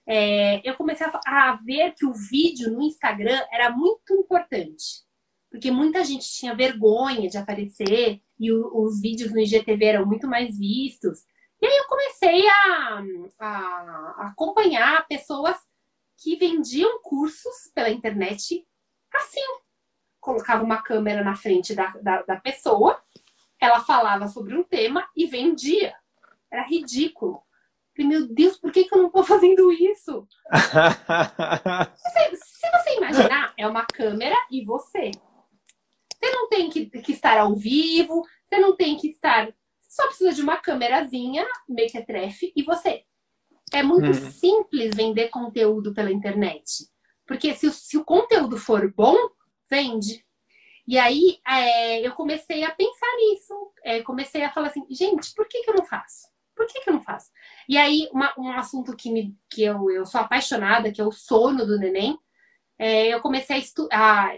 é, 0.05 0.69
eu 0.69 0.75
comecei 0.75 1.07
a, 1.07 1.21
a 1.25 1.57
ver 1.65 1.95
que 1.95 2.05
o 2.05 2.13
vídeo 2.13 2.73
no 2.73 2.83
Instagram 2.83 3.41
era 3.53 3.71
muito 3.71 4.13
importante. 4.15 5.05
Porque 5.51 5.71
muita 5.71 6.05
gente 6.05 6.31
tinha 6.31 6.55
vergonha 6.55 7.29
de 7.29 7.37
aparecer 7.37 8.21
e 8.39 8.53
o, 8.53 8.85
os 8.85 9.01
vídeos 9.01 9.33
no 9.33 9.41
IGTV 9.41 9.85
eram 9.85 10.07
muito 10.07 10.29
mais 10.29 10.57
vistos. 10.57 11.25
E 11.61 11.67
aí 11.67 11.77
eu 11.77 11.87
comecei 11.89 12.49
a, 12.49 13.03
a, 13.41 14.29
acompanhar 14.29 15.07
pessoas 15.09 15.57
que 16.23 16.37
vendiam 16.37 17.01
cursos 17.03 17.71
pela 17.75 17.91
internet 17.91 18.67
assim. 19.13 19.41
Colocava 20.21 20.63
uma 20.63 20.83
câmera 20.83 21.25
na 21.25 21.35
frente 21.35 21.75
da, 21.75 21.89
da, 22.03 22.23
da 22.23 22.37
pessoa, 22.37 23.03
ela 23.61 23.81
falava 23.81 24.29
sobre 24.29 24.57
um 24.57 24.63
tema 24.63 25.09
e 25.17 25.27
vendia. 25.27 25.95
Era 26.51 26.67
ridículo. 26.67 27.43
Falei, 27.95 28.09
meu 28.09 28.29
Deus, 28.29 28.57
por 28.57 28.73
que, 28.73 28.85
que 28.85 28.95
eu 28.95 28.99
não 28.99 29.09
estou 29.09 29.25
fazendo 29.25 29.71
isso? 29.73 30.27
se, 31.97 32.37
se, 32.37 32.71
você 32.71 32.97
imaginar, 32.97 33.53
é 33.57 33.67
uma 33.67 33.85
câmera 33.85 34.37
e 34.51 34.65
você. 34.65 35.11
Você 36.21 36.31
não 36.31 36.49
tem 36.49 36.69
que, 36.69 36.87
que 36.87 37.13
estar 37.13 37.39
ao 37.39 37.55
vivo, 37.55 38.23
você 38.45 38.59
não 38.59 38.77
tem 38.77 38.97
que 38.97 39.09
estar. 39.09 39.47
Você 39.47 39.89
só 39.89 40.07
precisa 40.07 40.33
de 40.33 40.43
uma 40.43 40.59
câmerazinha, 40.59 41.47
mequetrefe, 41.69 42.53
e 42.55 42.63
você. 42.63 43.05
É 43.73 43.83
muito 43.83 44.07
uhum. 44.07 44.31
simples 44.31 44.95
vender 44.95 45.29
conteúdo 45.29 45.95
pela 45.95 46.11
internet. 46.11 46.89
Porque 47.27 47.55
se, 47.55 47.71
se 47.73 47.97
o 47.97 48.05
conteúdo 48.05 48.59
for 48.59 48.93
bom, 48.93 49.17
vende. 49.71 50.25
E 50.87 50.99
aí 50.99 51.39
é, 51.47 52.05
eu 52.05 52.13
comecei 52.13 52.65
a 52.65 52.73
pensar 52.73 53.17
nisso. 53.17 53.55
É, 53.85 54.03
comecei 54.03 54.43
a 54.43 54.51
falar 54.51 54.69
assim, 54.69 54.85
gente, 54.91 55.33
por 55.35 55.47
que, 55.47 55.63
que 55.63 55.71
eu 55.71 55.75
não 55.75 55.87
faço? 55.87 56.29
Por 56.57 56.67
que, 56.67 56.81
que 56.81 56.91
eu 56.91 56.95
não 56.95 57.01
faço? 57.01 57.31
E 57.69 57.79
aí, 57.79 58.09
uma, 58.13 58.35
um 58.37 58.51
assunto 58.53 58.97
que, 58.97 59.11
me, 59.11 59.35
que 59.49 59.63
eu, 59.63 59.91
eu 59.91 60.05
sou 60.05 60.21
apaixonada, 60.21 60.91
que 60.91 61.01
é 61.01 61.05
o 61.05 61.13
sono 61.13 61.65
do 61.65 61.79
neném, 61.79 62.19
é, 62.81 63.09
eu 63.09 63.21
comecei 63.21 63.57
a 63.57 63.59
estudar. 63.59 64.35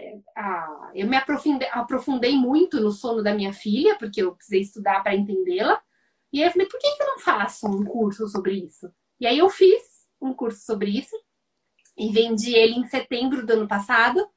Eu 0.93 1.07
me 1.07 1.15
aprofundei, 1.15 1.69
aprofundei, 1.71 2.35
muito 2.35 2.81
no 2.81 2.91
sono 2.91 3.23
da 3.23 3.33
minha 3.33 3.53
filha, 3.53 3.97
porque 3.97 4.21
eu 4.21 4.35
precisei 4.35 4.59
estudar 4.59 5.01
para 5.01 5.15
entendê-la. 5.15 5.81
E 6.31 6.41
aí 6.41 6.49
eu 6.49 6.51
falei, 6.51 6.67
por 6.67 6.77
que, 6.77 6.91
que 6.91 7.01
eu 7.01 7.07
não 7.07 7.19
faço 7.19 7.65
um 7.65 7.85
curso 7.85 8.27
sobre 8.27 8.55
isso? 8.55 8.91
E 9.17 9.25
aí 9.25 9.37
eu 9.37 9.49
fiz 9.49 9.81
um 10.21 10.33
curso 10.33 10.65
sobre 10.65 10.89
isso 10.89 11.15
e 11.97 12.11
vendi 12.11 12.53
ele 12.53 12.73
em 12.75 12.83
setembro 12.83 13.45
do 13.45 13.53
ano 13.53 13.67
passado. 13.67 14.27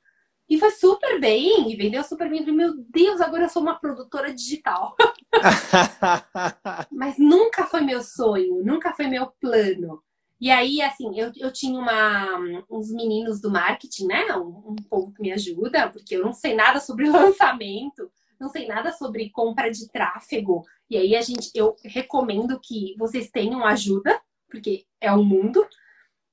E 0.48 0.56
foi 0.56 0.70
super 0.70 1.20
bem, 1.20 1.72
e 1.72 1.74
vendeu 1.74 2.04
super 2.04 2.30
bem. 2.30 2.38
Eu 2.38 2.44
falei, 2.44 2.58
meu 2.58 2.74
Deus, 2.88 3.20
agora 3.20 3.46
eu 3.46 3.48
sou 3.48 3.60
uma 3.60 3.74
produtora 3.74 4.32
digital. 4.32 4.94
Mas 6.92 7.18
nunca 7.18 7.64
foi 7.64 7.80
meu 7.80 8.00
sonho, 8.04 8.62
nunca 8.62 8.92
foi 8.92 9.08
meu 9.08 9.26
plano. 9.40 10.00
E 10.40 10.50
aí, 10.50 10.82
assim, 10.82 11.18
eu, 11.18 11.32
eu 11.36 11.50
tinha 11.50 11.78
uma, 11.78 12.64
uns 12.70 12.92
meninos 12.92 13.40
do 13.40 13.50
marketing, 13.50 14.06
né? 14.06 14.36
Um, 14.36 14.72
um 14.72 14.76
povo 14.88 15.12
que 15.12 15.22
me 15.22 15.32
ajuda, 15.32 15.88
porque 15.88 16.16
eu 16.16 16.22
não 16.22 16.32
sei 16.32 16.54
nada 16.54 16.78
sobre 16.78 17.08
lançamento, 17.10 18.10
não 18.38 18.50
sei 18.50 18.66
nada 18.66 18.92
sobre 18.92 19.30
compra 19.30 19.70
de 19.70 19.88
tráfego. 19.88 20.64
E 20.90 20.96
aí 20.96 21.16
a 21.16 21.22
gente, 21.22 21.50
eu 21.54 21.74
recomendo 21.82 22.60
que 22.60 22.94
vocês 22.98 23.30
tenham 23.30 23.64
ajuda, 23.64 24.20
porque 24.48 24.84
é 25.00 25.10
o 25.10 25.24
mundo. 25.24 25.66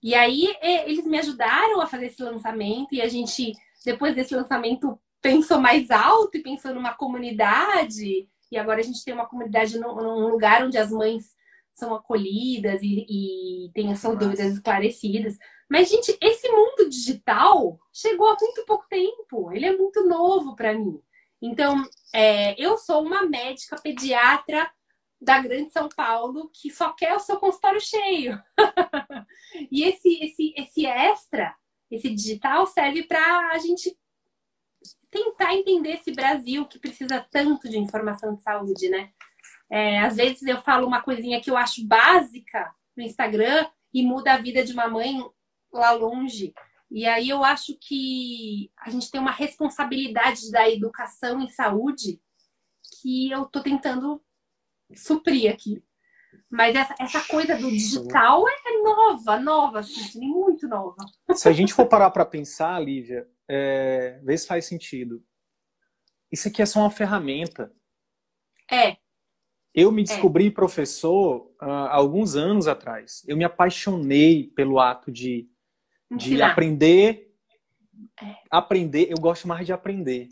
E 0.01 0.14
aí 0.14 0.54
eles 0.62 1.06
me 1.06 1.18
ajudaram 1.18 1.80
a 1.80 1.88
fazer 1.88 2.08
esse 2.08 2.22
lançamento 2.22 2.93
e 2.93 3.01
a 3.01 3.08
gente, 3.08 3.54
depois 3.86 4.14
desse 4.14 4.36
lançamento, 4.36 4.99
pensou 5.22 5.60
mais 5.60 5.89
alto 5.89 6.38
e 6.38 6.43
pensou 6.43 6.74
numa 6.74 6.93
comunidade. 6.93 8.28
E 8.51 8.58
agora 8.58 8.82
a 8.82 8.84
gente 8.84 9.04
tem 9.04 9.14
uma 9.14 9.26
comunidade 9.26 9.80
num, 9.80 9.95
num 9.95 10.28
lugar 10.28 10.66
onde 10.66 10.78
as 10.78 10.91
mães 10.91 11.34
são 11.74 11.94
acolhidas 11.94 12.82
e, 12.82 13.06
e 13.10 13.72
têm 13.74 13.92
as 13.92 14.00
suas 14.00 14.18
dúvidas 14.18 14.54
esclarecidas. 14.54 15.38
Mas, 15.70 15.90
gente, 15.90 16.16
esse 16.22 16.48
mundo 16.50 16.90
digital 16.90 17.80
chegou 17.92 18.30
há 18.30 18.38
muito 18.40 18.64
pouco 18.66 18.86
tempo. 18.88 19.52
Ele 19.52 19.66
é 19.66 19.76
muito 19.76 20.08
novo 20.08 20.56
para 20.56 20.74
mim. 20.74 21.02
Então, 21.42 21.84
é, 22.14 22.56
eu 22.64 22.78
sou 22.78 23.04
uma 23.04 23.24
médica 23.24 23.76
pediatra 23.82 24.72
da 25.20 25.40
Grande 25.40 25.72
São 25.72 25.90
Paulo 25.90 26.50
que 26.54 26.70
só 26.70 26.94
quer 26.94 27.16
o 27.16 27.20
seu 27.20 27.38
consultório 27.38 27.82
cheio. 27.82 28.40
e 29.72 29.84
esse, 29.84 30.24
esse, 30.24 30.54
esse 30.56 30.86
extra, 30.86 31.56
esse 31.90 32.10
digital, 32.10 32.68
serve 32.68 33.04
para 33.04 33.52
a 33.52 33.58
gente 33.58 33.98
tentar 35.10 35.54
entender 35.54 35.94
esse 35.94 36.12
Brasil 36.12 36.66
que 36.66 36.80
precisa 36.80 37.26
tanto 37.32 37.70
de 37.70 37.78
informação 37.78 38.36
de 38.36 38.42
saúde, 38.42 38.90
né? 38.90 39.12
É, 39.74 39.98
às 40.02 40.18
vezes 40.18 40.44
eu 40.44 40.62
falo 40.62 40.86
uma 40.86 41.02
coisinha 41.02 41.42
que 41.42 41.50
eu 41.50 41.58
acho 41.58 41.84
básica 41.88 42.72
no 42.96 43.02
Instagram 43.02 43.68
e 43.92 44.04
muda 44.04 44.34
a 44.34 44.38
vida 44.38 44.64
de 44.64 44.72
uma 44.72 44.88
mãe 44.88 45.20
lá 45.72 45.90
longe. 45.94 46.54
E 46.92 47.08
aí 47.08 47.28
eu 47.28 47.44
acho 47.44 47.76
que 47.82 48.72
a 48.78 48.92
gente 48.92 49.10
tem 49.10 49.20
uma 49.20 49.32
responsabilidade 49.32 50.52
da 50.52 50.70
educação 50.70 51.42
em 51.42 51.48
saúde 51.48 52.22
que 53.02 53.32
eu 53.32 53.46
tô 53.46 53.64
tentando 53.64 54.24
suprir 54.96 55.52
aqui. 55.52 55.84
Mas 56.48 56.76
essa, 56.76 56.94
essa 57.00 57.22
coisa 57.28 57.58
do 57.58 57.68
digital 57.72 58.48
é 58.48 58.84
nova, 58.84 59.40
nova, 59.40 59.80
assim, 59.80 60.20
muito 60.20 60.68
nova. 60.68 61.04
Se 61.34 61.50
a 61.50 61.52
gente 61.52 61.74
for 61.74 61.88
parar 61.88 62.12
para 62.12 62.28
pensar, 62.28 62.80
Lívia, 62.80 63.28
é, 63.48 64.20
vê 64.24 64.38
se 64.38 64.46
faz 64.46 64.66
sentido. 64.66 65.26
Isso 66.32 66.48
aqui 66.48 66.62
é 66.62 66.66
só 66.68 66.82
uma 66.82 66.92
ferramenta. 66.92 67.74
É. 68.72 68.98
Eu 69.74 69.92
me 69.92 70.04
descobri 70.04 70.48
é. 70.48 70.52
professor 70.52 71.52
uh, 71.62 71.66
há 71.66 71.96
alguns 71.96 72.36
anos 72.36 72.68
atrás. 72.68 73.24
Eu 73.28 73.36
me 73.36 73.44
apaixonei 73.44 74.52
pelo 74.56 74.80
ato 74.80 75.12
de, 75.12 75.48
de 76.12 76.42
aprender. 76.42 77.34
É. 78.22 78.36
Aprender, 78.52 79.08
eu 79.10 79.18
gosto 79.18 79.48
mais 79.48 79.66
de 79.66 79.74
aprender. 79.74 80.30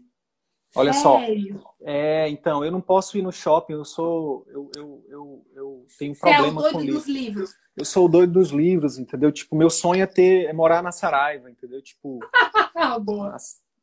Olha 0.76 0.94
Sério? 0.94 1.60
só. 1.60 1.76
É, 1.82 2.30
então, 2.30 2.64
eu 2.64 2.72
não 2.72 2.80
posso 2.80 3.18
ir 3.18 3.22
no 3.22 3.32
shopping, 3.32 3.74
eu 3.74 3.84
sou. 3.84 4.46
Eu, 4.48 4.72
eu, 4.76 5.06
eu, 5.10 5.46
eu 5.54 5.86
tenho 5.98 6.14
um 6.14 6.16
problema 6.16 6.46
é 6.46 6.50
o 6.50 6.54
doido 6.54 6.72
com 6.72 6.86
dos 6.86 7.08
livros. 7.08 7.56
Eu 7.76 7.86
sou 7.86 8.06
o 8.06 8.10
doido 8.10 8.34
dos 8.34 8.52
livros, 8.52 8.98
entendeu? 8.98 9.32
Tipo, 9.32 9.56
meu 9.56 9.70
sonho 9.70 10.02
é 10.02 10.06
ter 10.06 10.46
é 10.46 10.54
morar 10.54 10.82
na 10.82 10.92
Saraiva, 10.92 11.50
entendeu? 11.50 11.82
Tipo. 11.82 12.20
Boa. 13.04 13.36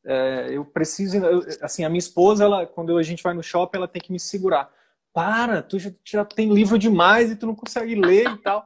É, 0.05 0.49
eu 0.51 0.65
preciso. 0.65 1.19
Eu, 1.19 1.45
assim, 1.61 1.85
a 1.85 1.91
minha 1.91 1.99
esposa, 1.99 2.45
ela, 2.45 2.67
quando 2.67 2.97
a 2.97 3.03
gente 3.03 3.23
vai 3.23 3.35
no 3.35 3.43
shopping, 3.43 3.77
ela 3.77 3.89
tem 3.89 4.01
que 4.01 4.13
me 4.13 4.21
segurar. 4.21 4.73
Para, 5.19 5.63
tu 5.63 5.79
já, 5.79 5.91
já 6.05 6.25
tem 6.25 6.53
livro 6.53 6.79
demais 6.79 7.31
e 7.31 7.37
tu 7.37 7.47
não 7.47 7.55
consegue 7.55 7.95
ler 7.95 8.31
e 8.31 8.39
tal. 8.39 8.65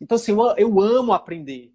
Então, 0.00 0.16
assim, 0.16 0.32
eu, 0.32 0.54
eu 0.56 0.80
amo 0.80 1.12
aprender 1.12 1.72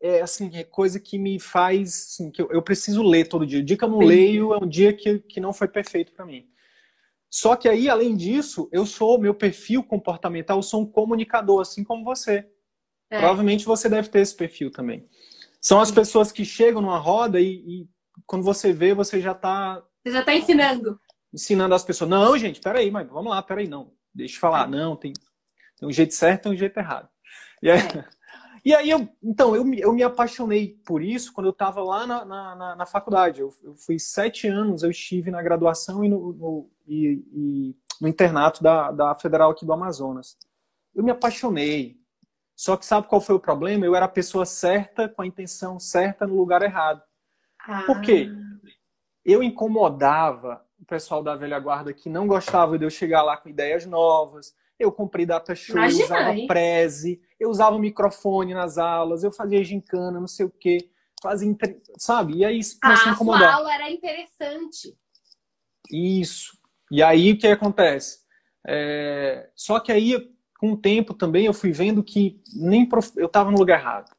é 0.00 0.20
assim, 0.20 0.50
é 0.54 0.64
coisa 0.64 1.00
que 1.00 1.18
me 1.18 1.40
faz, 1.40 2.10
assim, 2.10 2.30
que 2.30 2.40
eu, 2.40 2.48
eu, 2.50 2.62
preciso 2.62 3.02
ler 3.02 3.28
todo 3.28 3.46
dia. 3.46 3.60
O 3.60 3.62
dia 3.62 3.76
que 3.76 3.84
eu 3.84 3.88
não 3.88 4.00
Sim. 4.00 4.06
leio 4.06 4.54
é 4.54 4.58
um 4.58 4.68
dia 4.68 4.92
que, 4.92 5.18
que 5.20 5.40
não 5.40 5.52
foi 5.52 5.68
perfeito 5.68 6.12
para 6.12 6.26
mim. 6.26 6.46
Só 7.28 7.56
que 7.56 7.68
aí, 7.68 7.88
além 7.88 8.16
disso, 8.16 8.68
eu 8.72 8.86
sou, 8.86 9.18
meu 9.18 9.34
perfil 9.34 9.82
comportamental, 9.82 10.58
eu 10.58 10.62
sou 10.62 10.82
um 10.82 10.86
comunicador, 10.86 11.60
assim 11.60 11.82
como 11.82 12.04
você. 12.04 12.46
É. 13.10 13.18
Provavelmente 13.18 13.64
você 13.64 13.88
deve 13.88 14.08
ter 14.08 14.20
esse 14.20 14.34
perfil 14.34 14.70
também. 14.70 15.08
São 15.60 15.80
as 15.80 15.90
pessoas 15.90 16.30
que 16.30 16.44
chegam 16.44 16.80
numa 16.80 16.98
roda 16.98 17.40
e, 17.40 17.54
e 17.66 17.88
quando 18.26 18.44
você 18.44 18.72
vê, 18.72 18.94
você 18.94 19.20
já 19.20 19.32
está... 19.32 19.82
Você 20.04 20.12
já 20.12 20.20
está 20.20 20.34
ensinando. 20.34 21.00
Ensinando 21.36 21.74
as 21.74 21.84
pessoas. 21.84 22.08
Não, 22.08 22.38
gente, 22.38 22.60
peraí, 22.60 22.90
mas 22.90 23.06
vamos 23.06 23.30
lá, 23.30 23.42
peraí, 23.42 23.68
não. 23.68 23.92
Deixa 24.14 24.36
eu 24.36 24.40
falar. 24.40 24.66
É. 24.66 24.70
Não, 24.70 24.96
tem, 24.96 25.12
tem 25.78 25.86
um 25.86 25.92
jeito 25.92 26.14
certo 26.14 26.40
e 26.40 26.42
tem 26.44 26.52
um 26.52 26.56
jeito 26.56 26.78
errado. 26.78 27.10
E 27.62 27.70
aí, 27.70 27.78
é. 27.78 28.04
E 28.64 28.74
aí, 28.74 28.90
eu, 28.90 29.08
então, 29.22 29.54
eu, 29.54 29.64
eu 29.74 29.92
me 29.92 30.02
apaixonei 30.02 30.76
por 30.84 31.00
isso 31.00 31.32
quando 31.32 31.46
eu 31.46 31.52
estava 31.52 31.80
lá 31.84 32.04
na, 32.04 32.24
na, 32.24 32.74
na, 32.74 32.84
faculdade. 32.84 33.40
Eu, 33.40 33.54
eu, 33.62 33.76
fui 33.76 33.96
sete 33.96 34.48
anos, 34.48 34.82
eu 34.82 34.90
estive 34.90 35.30
na 35.30 35.40
graduação 35.40 36.04
e 36.04 36.08
no, 36.08 36.32
no, 36.32 36.70
e, 36.84 37.22
e 37.32 37.76
no 38.00 38.08
internato 38.08 38.64
da, 38.64 38.90
da 38.90 39.14
Federal 39.14 39.52
aqui 39.52 39.64
do 39.64 39.72
Amazonas. 39.72 40.36
Eu 40.92 41.04
me 41.04 41.12
apaixonei. 41.12 41.96
Só 42.56 42.76
que 42.76 42.84
sabe 42.84 43.06
qual 43.06 43.20
foi 43.20 43.36
o 43.36 43.40
problema? 43.40 43.86
Eu 43.86 43.94
era 43.94 44.06
a 44.06 44.08
pessoa 44.08 44.44
certa, 44.44 45.08
com 45.08 45.22
a 45.22 45.26
intenção 45.28 45.78
certa, 45.78 46.26
no 46.26 46.34
lugar 46.34 46.62
errado. 46.62 47.02
Ah. 47.68 47.84
Por 47.86 48.00
quê? 48.00 48.28
Eu 49.24 49.44
incomodava 49.44 50.65
o 50.80 50.84
pessoal 50.84 51.22
da 51.22 51.34
velha 51.34 51.58
guarda 51.58 51.92
que 51.92 52.08
não 52.08 52.26
gostava 52.26 52.78
de 52.78 52.84
eu 52.84 52.90
chegar 52.90 53.22
lá 53.22 53.36
com 53.36 53.48
ideias 53.48 53.86
novas. 53.86 54.54
Eu 54.78 54.92
comprei 54.92 55.24
data 55.24 55.54
show, 55.54 55.78
eu 55.78 56.04
usava 56.04 56.34
preze, 56.46 57.20
eu 57.40 57.50
usava 57.50 57.78
microfone 57.78 58.52
nas 58.52 58.76
aulas, 58.76 59.24
eu 59.24 59.32
fazia 59.32 59.64
gincana, 59.64 60.20
não 60.20 60.28
sei 60.28 60.44
o 60.46 60.50
quê. 60.50 60.90
Fazia, 61.22 61.56
sabe? 61.96 62.34
E 62.34 62.44
aí 62.44 62.58
isso 62.58 62.78
começou 62.80 63.06
ah, 63.06 63.10
a 63.10 63.14
incomodar. 63.14 63.48
A 63.48 63.54
aula 63.54 63.74
era 63.74 63.90
interessante. 63.90 64.94
Isso. 65.90 66.58
E 66.90 67.02
aí 67.02 67.32
o 67.32 67.38
que 67.38 67.46
acontece? 67.46 68.20
É... 68.66 69.48
Só 69.54 69.80
que 69.80 69.90
aí, 69.90 70.30
com 70.58 70.72
o 70.72 70.76
tempo 70.76 71.14
também, 71.14 71.46
eu 71.46 71.54
fui 71.54 71.72
vendo 71.72 72.04
que 72.04 72.40
nem 72.54 72.86
prof... 72.86 73.12
eu 73.16 73.26
estava 73.26 73.50
no 73.50 73.58
lugar 73.58 73.80
errado. 73.80 74.14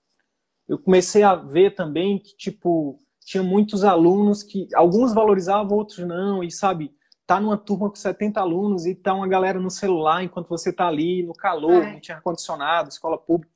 Eu 0.67 0.79
comecei 0.79 1.23
a 1.23 1.35
ver 1.35 1.75
também 1.75 2.17
que, 2.17 2.35
tipo, 2.35 2.99
tinha 3.27 3.43
muitos 3.43 3.83
alunos 3.83 4.41
que 4.41 4.69
alguns 4.73 5.13
valorizavam, 5.13 5.77
outros 5.77 5.97
não, 6.07 6.41
e 6.41 6.49
sabe, 6.49 6.95
tá 7.25 7.41
numa 7.41 7.57
turma 7.57 7.89
com 7.89 7.95
70 7.95 8.39
alunos 8.39 8.85
e 8.85 8.95
tá 8.95 9.13
uma 9.13 9.27
galera 9.27 9.59
no 9.59 9.69
celular 9.69 10.23
enquanto 10.23 10.47
você 10.47 10.71
tá 10.71 10.87
ali 10.87 11.23
no 11.23 11.33
calor, 11.33 11.83
é. 11.83 11.91
não 11.91 11.99
tinha 11.99 12.15
ar-condicionado, 12.15 12.87
escola 12.87 13.17
pública. 13.17 13.53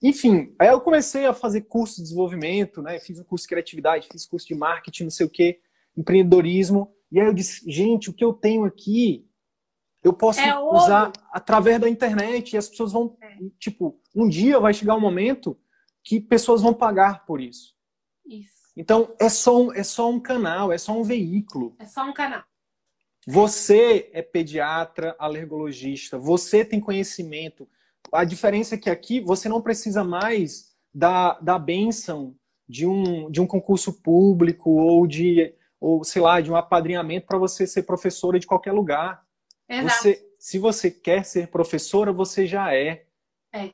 Enfim, 0.00 0.54
aí 0.56 0.68
eu 0.68 0.80
comecei 0.80 1.26
a 1.26 1.34
fazer 1.34 1.62
curso 1.62 1.96
de 1.96 2.02
desenvolvimento, 2.02 2.80
né? 2.80 3.00
Fiz 3.00 3.18
um 3.18 3.24
curso 3.24 3.42
de 3.42 3.48
criatividade, 3.48 4.06
fiz 4.08 4.24
curso 4.24 4.46
de 4.46 4.54
marketing, 4.54 5.02
não 5.02 5.10
sei 5.10 5.26
o 5.26 5.30
quê, 5.30 5.58
empreendedorismo. 5.96 6.94
E 7.10 7.18
aí 7.18 7.26
eu 7.26 7.34
disse, 7.34 7.68
gente, 7.68 8.08
o 8.08 8.14
que 8.14 8.24
eu 8.24 8.32
tenho 8.32 8.64
aqui, 8.64 9.26
eu 10.04 10.12
posso 10.12 10.38
é 10.38 10.56
usar 10.56 11.10
através 11.32 11.80
da 11.80 11.88
internet 11.88 12.52
e 12.52 12.56
as 12.56 12.68
pessoas 12.68 12.92
vão, 12.92 13.16
é. 13.20 13.36
tipo, 13.58 14.00
um 14.14 14.28
dia 14.28 14.60
vai 14.60 14.72
chegar 14.72 14.94
um 14.94 15.00
momento 15.00 15.58
que 16.04 16.20
pessoas 16.20 16.62
vão 16.62 16.72
pagar 16.72 17.26
por 17.26 17.40
isso. 17.40 17.74
Isso. 18.24 18.57
Então, 18.78 19.12
é 19.18 19.28
só, 19.28 19.60
um, 19.60 19.72
é 19.72 19.82
só 19.82 20.08
um 20.08 20.20
canal, 20.20 20.70
é 20.70 20.78
só 20.78 20.92
um 20.92 21.02
veículo. 21.02 21.74
É 21.80 21.84
só 21.84 22.04
um 22.04 22.12
canal. 22.12 22.44
Você 23.26 24.08
é 24.12 24.22
pediatra, 24.22 25.16
alergologista, 25.18 26.16
você 26.16 26.64
tem 26.64 26.78
conhecimento. 26.78 27.68
A 28.12 28.22
diferença 28.22 28.76
é 28.76 28.78
que 28.78 28.88
aqui 28.88 29.20
você 29.20 29.48
não 29.48 29.60
precisa 29.60 30.04
mais 30.04 30.76
da, 30.94 31.36
da 31.40 31.58
benção 31.58 32.36
de 32.68 32.86
um, 32.86 33.28
de 33.28 33.40
um 33.40 33.48
concurso 33.48 34.00
público 34.00 34.70
ou 34.70 35.08
de, 35.08 35.52
ou 35.80 36.04
sei 36.04 36.22
lá, 36.22 36.40
de 36.40 36.48
um 36.48 36.54
apadrinhamento 36.54 37.26
para 37.26 37.36
você 37.36 37.66
ser 37.66 37.82
professora 37.82 38.38
de 38.38 38.46
qualquer 38.46 38.72
lugar. 38.72 39.26
Exato. 39.68 39.92
Você, 39.92 40.32
se 40.38 40.56
você 40.56 40.88
quer 40.88 41.24
ser 41.24 41.48
professora, 41.48 42.12
você 42.12 42.46
já 42.46 42.72
é. 42.72 43.04
É. 43.52 43.70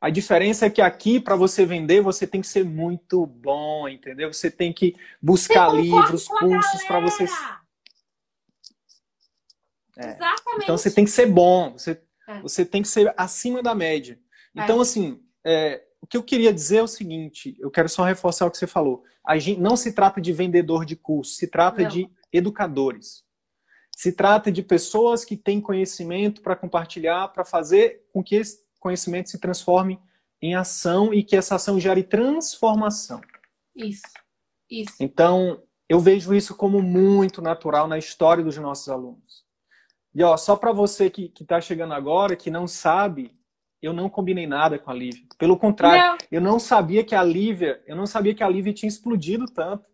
A 0.00 0.08
diferença 0.08 0.64
é 0.64 0.70
que 0.70 0.80
aqui, 0.80 1.20
para 1.20 1.36
você 1.36 1.66
vender, 1.66 2.00
você 2.00 2.26
tem 2.26 2.40
que 2.40 2.46
ser 2.46 2.64
muito 2.64 3.26
bom, 3.26 3.86
entendeu? 3.86 4.32
Você 4.32 4.50
tem 4.50 4.72
que 4.72 4.96
buscar 5.20 5.68
livros, 5.74 6.26
cursos 6.26 6.84
para 6.84 7.00
você. 7.00 7.24
É. 9.98 10.12
Exatamente. 10.12 10.62
Então 10.62 10.78
você 10.78 10.90
tem 10.90 11.04
que 11.04 11.10
ser 11.10 11.26
bom, 11.26 11.72
você, 11.72 12.00
é. 12.26 12.40
você 12.40 12.64
tem 12.64 12.80
que 12.80 12.88
ser 12.88 13.12
acima 13.14 13.62
da 13.62 13.74
média. 13.74 14.18
Então, 14.54 14.78
é. 14.78 14.82
assim, 14.82 15.22
é, 15.44 15.82
o 16.00 16.06
que 16.06 16.16
eu 16.16 16.22
queria 16.22 16.52
dizer 16.52 16.78
é 16.78 16.82
o 16.82 16.88
seguinte: 16.88 17.54
eu 17.60 17.70
quero 17.70 17.88
só 17.88 18.02
reforçar 18.02 18.46
o 18.46 18.50
que 18.50 18.56
você 18.56 18.66
falou. 18.66 19.04
A 19.26 19.36
gente, 19.36 19.60
não 19.60 19.76
se 19.76 19.92
trata 19.92 20.18
de 20.18 20.32
vendedor 20.32 20.86
de 20.86 20.96
curso, 20.96 21.34
se 21.34 21.46
trata 21.46 21.82
não. 21.82 21.88
de 21.88 22.10
educadores. 22.32 23.22
Se 23.94 24.12
trata 24.12 24.50
de 24.50 24.62
pessoas 24.62 25.26
que 25.26 25.36
têm 25.36 25.60
conhecimento 25.60 26.40
para 26.40 26.56
compartilhar, 26.56 27.28
para 27.28 27.44
fazer 27.44 28.06
com 28.14 28.24
que 28.24 28.36
esse 28.36 28.69
conhecimento 28.80 29.30
se 29.30 29.38
transforme 29.38 30.00
em 30.42 30.54
ação 30.54 31.12
e 31.12 31.22
que 31.22 31.36
essa 31.36 31.56
ação 31.56 31.78
gere 31.78 32.02
transformação. 32.02 33.20
Isso, 33.76 34.02
isso. 34.68 34.94
Então, 34.98 35.62
eu 35.88 36.00
vejo 36.00 36.34
isso 36.34 36.56
como 36.56 36.82
muito 36.82 37.42
natural 37.42 37.86
na 37.86 37.98
história 37.98 38.42
dos 38.42 38.56
nossos 38.56 38.88
alunos. 38.88 39.44
E 40.14 40.22
ó, 40.22 40.36
só 40.36 40.56
para 40.56 40.72
você 40.72 41.08
que 41.10 41.32
está 41.40 41.60
chegando 41.60 41.94
agora, 41.94 42.34
que 42.34 42.50
não 42.50 42.66
sabe, 42.66 43.32
eu 43.80 43.92
não 43.92 44.08
combinei 44.08 44.46
nada 44.46 44.78
com 44.78 44.90
a 44.90 44.94
Lívia. 44.94 45.24
Pelo 45.38 45.56
contrário, 45.56 46.02
não. 46.02 46.18
eu 46.30 46.40
não 46.40 46.58
sabia 46.58 47.04
que 47.04 47.14
a 47.14 47.22
Lívia, 47.22 47.82
eu 47.86 47.94
não 47.94 48.06
sabia 48.06 48.34
que 48.34 48.42
a 48.42 48.48
Lívia 48.48 48.72
tinha 48.72 48.88
explodido 48.88 49.46
tanto. 49.46 49.88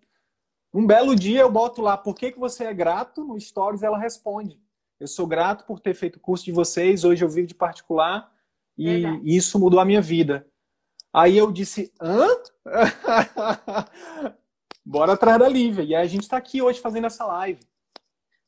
Um 0.72 0.86
belo 0.86 1.14
dia 1.14 1.40
eu 1.40 1.50
boto 1.50 1.82
lá, 1.82 1.96
por 1.96 2.14
que, 2.14 2.32
que 2.32 2.38
você 2.38 2.64
é 2.64 2.74
grato? 2.74 3.24
No 3.24 3.38
Stories 3.38 3.82
ela 3.82 3.98
responde. 3.98 4.60
Eu 4.98 5.06
sou 5.06 5.26
grato 5.26 5.64
por 5.66 5.80
ter 5.80 5.94
feito 5.94 6.16
o 6.16 6.20
curso 6.20 6.44
de 6.44 6.52
vocês, 6.52 7.04
hoje 7.04 7.24
eu 7.24 7.28
vivo 7.28 7.46
de 7.46 7.54
particular 7.54 8.34
e 8.76 9.00
Verdade. 9.00 9.20
isso 9.24 9.58
mudou 9.58 9.80
a 9.80 9.84
minha 9.84 10.00
vida. 10.00 10.46
Aí 11.12 11.36
eu 11.36 11.50
disse, 11.50 11.92
hã? 12.00 12.28
Bora 14.84 15.14
atrás 15.14 15.38
da 15.38 15.48
Lívia. 15.48 15.82
E 15.82 15.94
aí 15.94 16.02
a 16.02 16.06
gente 16.06 16.22
está 16.22 16.36
aqui 16.36 16.60
hoje 16.60 16.80
fazendo 16.80 17.06
essa 17.06 17.24
live. 17.24 17.60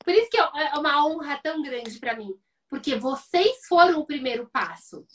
Por 0.03 0.13
isso 0.13 0.29
que 0.29 0.37
é 0.37 0.77
uma 0.77 1.05
honra 1.05 1.39
tão 1.41 1.61
grande 1.61 1.99
para 1.99 2.15
mim. 2.15 2.33
Porque 2.69 2.95
vocês 2.95 3.65
foram 3.67 3.99
o 3.99 4.05
primeiro 4.05 4.47
passo. 4.51 5.05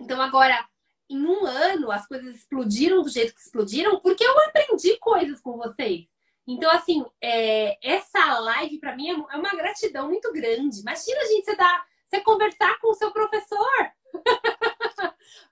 Então 0.00 0.20
agora, 0.20 0.66
em 1.08 1.24
um 1.24 1.44
ano, 1.46 1.90
as 1.90 2.06
coisas 2.06 2.34
explodiram 2.34 3.02
do 3.02 3.08
jeito 3.08 3.34
que 3.34 3.40
explodiram, 3.40 4.00
porque 4.00 4.24
eu 4.24 4.38
aprendi 4.46 4.96
coisas 4.98 5.40
com 5.40 5.56
vocês. 5.56 6.06
Então, 6.46 6.70
assim, 6.70 7.04
é, 7.22 7.78
essa 7.82 8.38
live 8.40 8.78
para 8.78 8.94
mim 8.96 9.10
é, 9.10 9.12
é 9.12 9.38
uma 9.38 9.54
gratidão 9.54 10.08
muito 10.08 10.32
grande. 10.32 10.80
Imagina, 10.80 11.26
gente, 11.26 11.44
você, 11.44 11.56
dá, 11.56 11.84
você 12.04 12.20
conversar 12.20 12.78
com 12.80 12.90
o 12.90 12.94
seu 12.94 13.10
professor. 13.12 13.92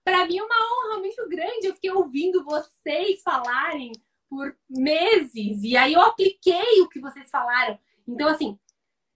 para 0.04 0.26
mim 0.26 0.38
é 0.38 0.42
uma 0.42 0.54
honra 0.54 0.98
muito 0.98 1.28
grande. 1.28 1.66
Eu 1.66 1.74
fiquei 1.74 1.90
ouvindo 1.90 2.44
vocês 2.44 3.22
falarem 3.22 3.92
por 4.28 4.56
meses 4.68 5.62
e 5.62 5.76
aí 5.76 5.92
eu 5.92 6.00
apliquei 6.00 6.80
o 6.80 6.88
que 6.88 7.00
vocês 7.00 7.30
falaram. 7.30 7.78
Então, 8.08 8.28
assim, 8.28 8.58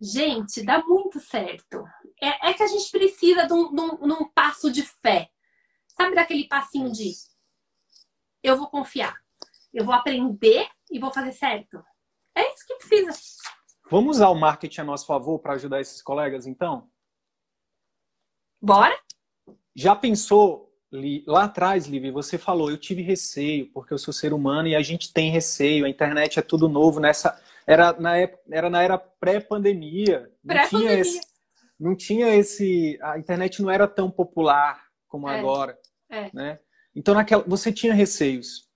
gente, 0.01 0.63
dá 0.63 0.83
muito 0.85 1.19
certo. 1.21 1.85
É, 2.21 2.51
é 2.51 2.55
que 2.55 2.63
a 2.63 2.67
gente 2.67 2.91
precisa 2.91 3.47
de 3.47 3.53
um, 3.53 3.75
de, 3.75 3.81
um, 3.81 3.97
de 3.97 4.13
um 4.13 4.29
passo 4.29 4.71
de 4.71 4.83
fé. 4.83 5.31
Sabe 5.89 6.15
daquele 6.15 6.47
passinho 6.47 6.93
de 6.93 7.13
eu 8.43 8.57
vou 8.57 8.69
confiar, 8.69 9.17
eu 9.73 9.85
vou 9.85 9.95
aprender 9.95 10.69
e 10.91 10.99
vou 10.99 11.11
fazer 11.11 11.33
certo. 11.33 11.83
É 12.35 12.53
isso 12.53 12.67
que 12.67 12.77
precisa. 12.77 13.13
Vamos 13.91 14.17
usar 14.17 14.29
o 14.29 14.35
marketing 14.35 14.83
a 14.83 14.85
nosso 14.85 15.07
favor 15.07 15.39
para 15.39 15.55
ajudar 15.55 15.81
esses 15.81 16.03
colegas, 16.03 16.47
então? 16.47 16.91
Bora? 18.61 18.99
Já 19.77 19.95
pensou 19.95 20.73
lá 21.27 21.45
atrás, 21.45 21.87
Livy, 21.87 22.11
você 22.11 22.39
falou, 22.39 22.71
eu 22.71 22.79
tive 22.79 23.03
receio, 23.03 23.71
porque 23.73 23.93
eu 23.93 23.99
sou 23.99 24.15
ser 24.15 24.33
humano 24.33 24.69
e 24.69 24.75
a 24.75 24.83
gente 24.83 25.13
tem 25.13 25.31
receio, 25.31 25.85
a 25.85 25.89
internet 25.89 26.39
é 26.39 26.43
tudo 26.43 26.67
novo 26.67 26.99
nessa. 26.99 27.39
Era 27.67 27.93
na, 27.93 28.17
época, 28.17 28.43
era 28.51 28.71
na 28.71 28.83
era 28.83 28.97
pré-pandemia. 28.97 30.31
Pré 30.47 30.63
não 30.63 30.69
tinha 30.69 30.93
esse. 30.93 31.21
Não 31.79 31.97
tinha 31.97 32.35
esse. 32.35 32.99
A 33.03 33.19
internet 33.19 33.61
não 33.61 33.71
era 33.71 33.87
tão 33.87 34.11
popular 34.11 34.83
como 35.07 35.29
é, 35.29 35.39
agora. 35.39 35.79
É. 36.09 36.31
Né? 36.33 36.59
Então 36.95 37.15
naquela, 37.15 37.45
você 37.47 37.71
tinha 37.71 37.93
receios. 37.93 38.67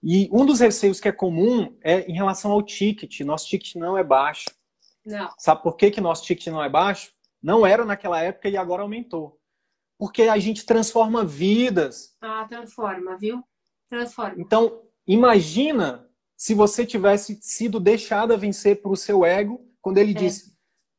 E 0.00 0.28
um 0.30 0.46
dos 0.46 0.60
receios 0.60 1.00
que 1.00 1.08
é 1.08 1.12
comum 1.12 1.76
é 1.82 2.02
em 2.02 2.14
relação 2.14 2.52
ao 2.52 2.62
ticket. 2.62 3.20
Nosso 3.20 3.48
ticket 3.48 3.74
não 3.74 3.98
é 3.98 4.04
baixo. 4.04 4.44
Não. 5.04 5.28
Sabe 5.38 5.62
por 5.62 5.74
que, 5.74 5.90
que 5.90 6.00
nosso 6.00 6.22
ticket 6.22 6.46
não 6.48 6.62
é 6.62 6.68
baixo? 6.68 7.10
Não 7.42 7.66
era 7.66 7.84
naquela 7.84 8.22
época 8.22 8.48
e 8.48 8.56
agora 8.56 8.82
aumentou. 8.82 9.37
Porque 9.98 10.22
a 10.22 10.38
gente 10.38 10.64
transforma 10.64 11.24
vidas. 11.24 12.14
Ah, 12.20 12.46
transforma, 12.48 13.16
viu? 13.16 13.42
Transforma. 13.88 14.36
Então, 14.38 14.82
imagina 15.06 16.08
se 16.36 16.54
você 16.54 16.86
tivesse 16.86 17.38
sido 17.42 17.80
deixada 17.80 18.36
vencer 18.36 18.80
por 18.80 18.92
o 18.92 18.96
seu 18.96 19.24
ego 19.24 19.60
quando 19.82 19.98
ele 19.98 20.12
é. 20.12 20.14
disse. 20.14 20.56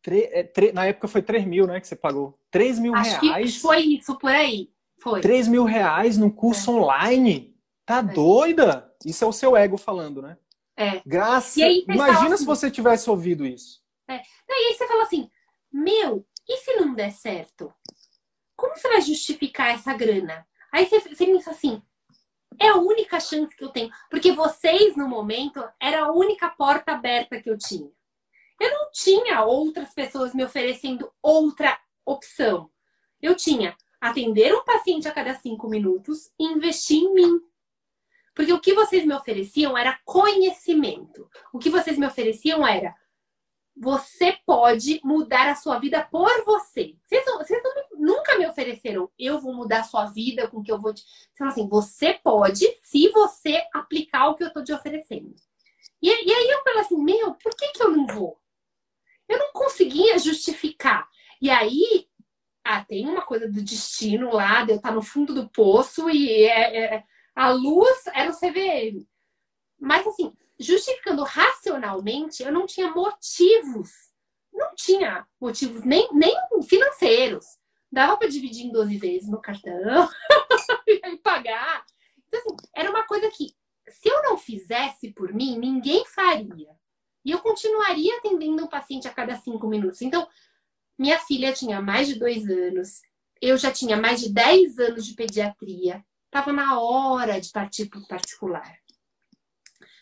É, 0.07 0.43
tre, 0.43 0.71
na 0.71 0.85
época 0.85 1.07
foi 1.07 1.21
3 1.21 1.45
mil, 1.45 1.67
né? 1.67 1.79
Que 1.79 1.87
você 1.87 1.95
pagou. 1.95 2.37
3 2.51 2.79
mil 2.79 2.95
Acho 2.95 3.19
reais. 3.21 3.55
Que 3.55 3.59
foi 3.61 3.79
isso, 3.81 4.17
por 4.17 4.31
aí. 4.31 4.69
Foi. 5.01 5.21
3 5.21 5.47
mil 5.47 5.63
reais 5.63 6.17
num 6.17 6.29
curso 6.29 6.71
é. 6.71 6.73
online. 6.73 7.55
Tá 7.85 7.99
é. 7.99 8.03
doida? 8.03 8.93
Isso 9.05 9.23
é 9.23 9.27
o 9.27 9.33
seu 9.33 9.55
ego 9.55 9.77
falando, 9.77 10.21
né? 10.21 10.37
É. 10.75 11.01
Graças. 11.05 11.57
Imagina 11.57 12.35
assim, 12.35 12.37
se 12.37 12.45
você 12.45 12.71
tivesse 12.71 13.09
ouvido 13.09 13.45
isso. 13.45 13.81
É. 14.09 14.15
E 14.15 14.51
aí 14.51 14.73
você 14.75 14.87
fala 14.87 15.03
assim: 15.03 15.29
meu, 15.71 16.25
e 16.47 16.57
se 16.57 16.75
não 16.75 16.93
der 16.93 17.11
certo? 17.11 17.71
Como 18.59 18.75
você 18.75 18.87
vai 18.87 19.01
justificar 19.01 19.73
essa 19.73 19.93
grana? 19.93 20.45
Aí 20.71 20.85
você, 20.85 20.99
você 20.99 21.25
pensa 21.25 21.51
assim, 21.51 21.81
é 22.59 22.67
a 22.67 22.75
única 22.75 23.19
chance 23.19 23.55
que 23.55 23.63
eu 23.63 23.69
tenho. 23.69 23.89
Porque 24.09 24.31
vocês, 24.31 24.95
no 24.95 25.07
momento, 25.07 25.63
era 25.79 26.03
a 26.03 26.11
única 26.11 26.49
porta 26.49 26.91
aberta 26.91 27.41
que 27.41 27.49
eu 27.49 27.57
tinha. 27.57 27.89
Eu 28.59 28.71
não 28.71 28.91
tinha 28.91 29.43
outras 29.43 29.93
pessoas 29.93 30.33
me 30.33 30.43
oferecendo 30.43 31.11
outra 31.21 31.79
opção. 32.05 32.69
Eu 33.21 33.35
tinha 33.35 33.75
atender 34.01 34.53
um 34.53 34.63
paciente 34.63 35.07
a 35.07 35.11
cada 35.11 35.33
cinco 35.35 35.67
minutos 35.69 36.31
e 36.37 36.45
investir 36.45 37.01
em 37.01 37.13
mim. 37.13 37.41
Porque 38.35 38.53
o 38.53 38.59
que 38.59 38.73
vocês 38.73 39.05
me 39.05 39.13
ofereciam 39.13 39.77
era 39.77 39.99
conhecimento. 40.05 41.29
O 41.53 41.59
que 41.59 41.69
vocês 41.69 41.97
me 41.97 42.05
ofereciam 42.05 42.65
era 42.67 42.95
você 43.75 44.37
pode 44.45 44.99
mudar 45.03 45.49
a 45.49 45.55
sua 45.55 45.79
vida 45.79 46.05
por 46.11 46.43
você. 46.43 46.95
Vocês, 47.03 47.23
vocês 47.25 47.63
nunca 48.09 48.37
me 48.37 48.47
ofereceram, 48.47 49.09
eu 49.17 49.39
vou 49.39 49.53
mudar 49.53 49.83
sua 49.83 50.05
vida 50.05 50.47
com 50.47 50.57
o 50.57 50.63
que 50.63 50.71
eu 50.71 50.79
vou 50.79 50.93
te. 50.93 51.03
Você 51.33 51.43
assim, 51.43 51.69
você 51.69 52.13
pode 52.13 52.65
se 52.83 53.09
você 53.09 53.61
aplicar 53.73 54.27
o 54.27 54.35
que 54.35 54.43
eu 54.43 54.47
estou 54.47 54.63
te 54.63 54.73
oferecendo. 54.73 55.35
E, 56.01 56.07
e 56.07 56.33
aí 56.33 56.49
eu 56.49 56.63
falei 56.63 56.79
assim, 56.79 57.03
meu, 57.03 57.33
por 57.35 57.55
que, 57.55 57.67
que 57.69 57.83
eu 57.83 57.91
não 57.91 58.07
vou? 58.07 58.39
Eu 59.27 59.37
não 59.37 59.51
conseguia 59.53 60.17
justificar. 60.17 61.07
E 61.41 61.49
aí, 61.49 62.07
ah, 62.63 62.83
tem 62.83 63.07
uma 63.07 63.21
coisa 63.21 63.47
do 63.47 63.61
destino 63.61 64.33
lá, 64.33 64.63
de 64.63 64.71
eu 64.71 64.77
estar 64.77 64.91
no 64.91 65.01
fundo 65.01 65.33
do 65.33 65.49
poço 65.49 66.09
e 66.09 66.43
é, 66.45 66.95
é, 66.95 67.03
a 67.35 67.51
luz 67.51 68.07
era 68.07 68.31
o 68.31 68.35
CVM. 68.35 69.07
Mas 69.79 70.05
assim, 70.07 70.33
justificando 70.59 71.23
racionalmente, 71.23 72.43
eu 72.43 72.51
não 72.51 72.65
tinha 72.65 72.91
motivos. 72.91 73.89
Não 74.51 74.73
tinha 74.75 75.25
motivos 75.39 75.83
nem, 75.83 76.09
nem 76.11 76.35
financeiros. 76.67 77.45
Dava 77.91 78.17
para 78.17 78.27
dividir 78.27 78.65
em 78.65 78.71
12 78.71 78.97
vezes 78.97 79.29
no 79.29 79.41
cartão 79.41 79.73
e 80.87 81.17
pagar. 81.17 81.85
Então, 82.27 82.39
assim, 82.39 82.55
era 82.75 82.89
uma 82.89 83.05
coisa 83.05 83.29
que, 83.31 83.55
se 83.87 84.09
eu 84.09 84.21
não 84.23 84.37
fizesse 84.37 85.11
por 85.11 85.33
mim, 85.33 85.57
ninguém 85.57 86.05
faria. 86.05 86.69
E 87.25 87.31
eu 87.31 87.39
continuaria 87.39 88.17
atendendo 88.17 88.63
o 88.63 88.69
paciente 88.69 89.07
a 89.07 89.13
cada 89.13 89.35
cinco 89.35 89.67
minutos. 89.67 90.01
Então, 90.01 90.27
minha 90.97 91.19
filha 91.19 91.53
tinha 91.53 91.81
mais 91.81 92.07
de 92.07 92.15
dois 92.15 92.47
anos, 92.49 93.01
eu 93.41 93.57
já 93.57 93.71
tinha 93.71 93.97
mais 93.97 94.19
de 94.19 94.31
dez 94.31 94.77
anos 94.77 95.05
de 95.05 95.15
pediatria. 95.15 96.05
Estava 96.25 96.53
na 96.53 96.79
hora 96.79 97.39
de 97.39 97.49
partir 97.51 97.87
para 97.87 97.99
o 97.99 98.07
particular. 98.07 98.77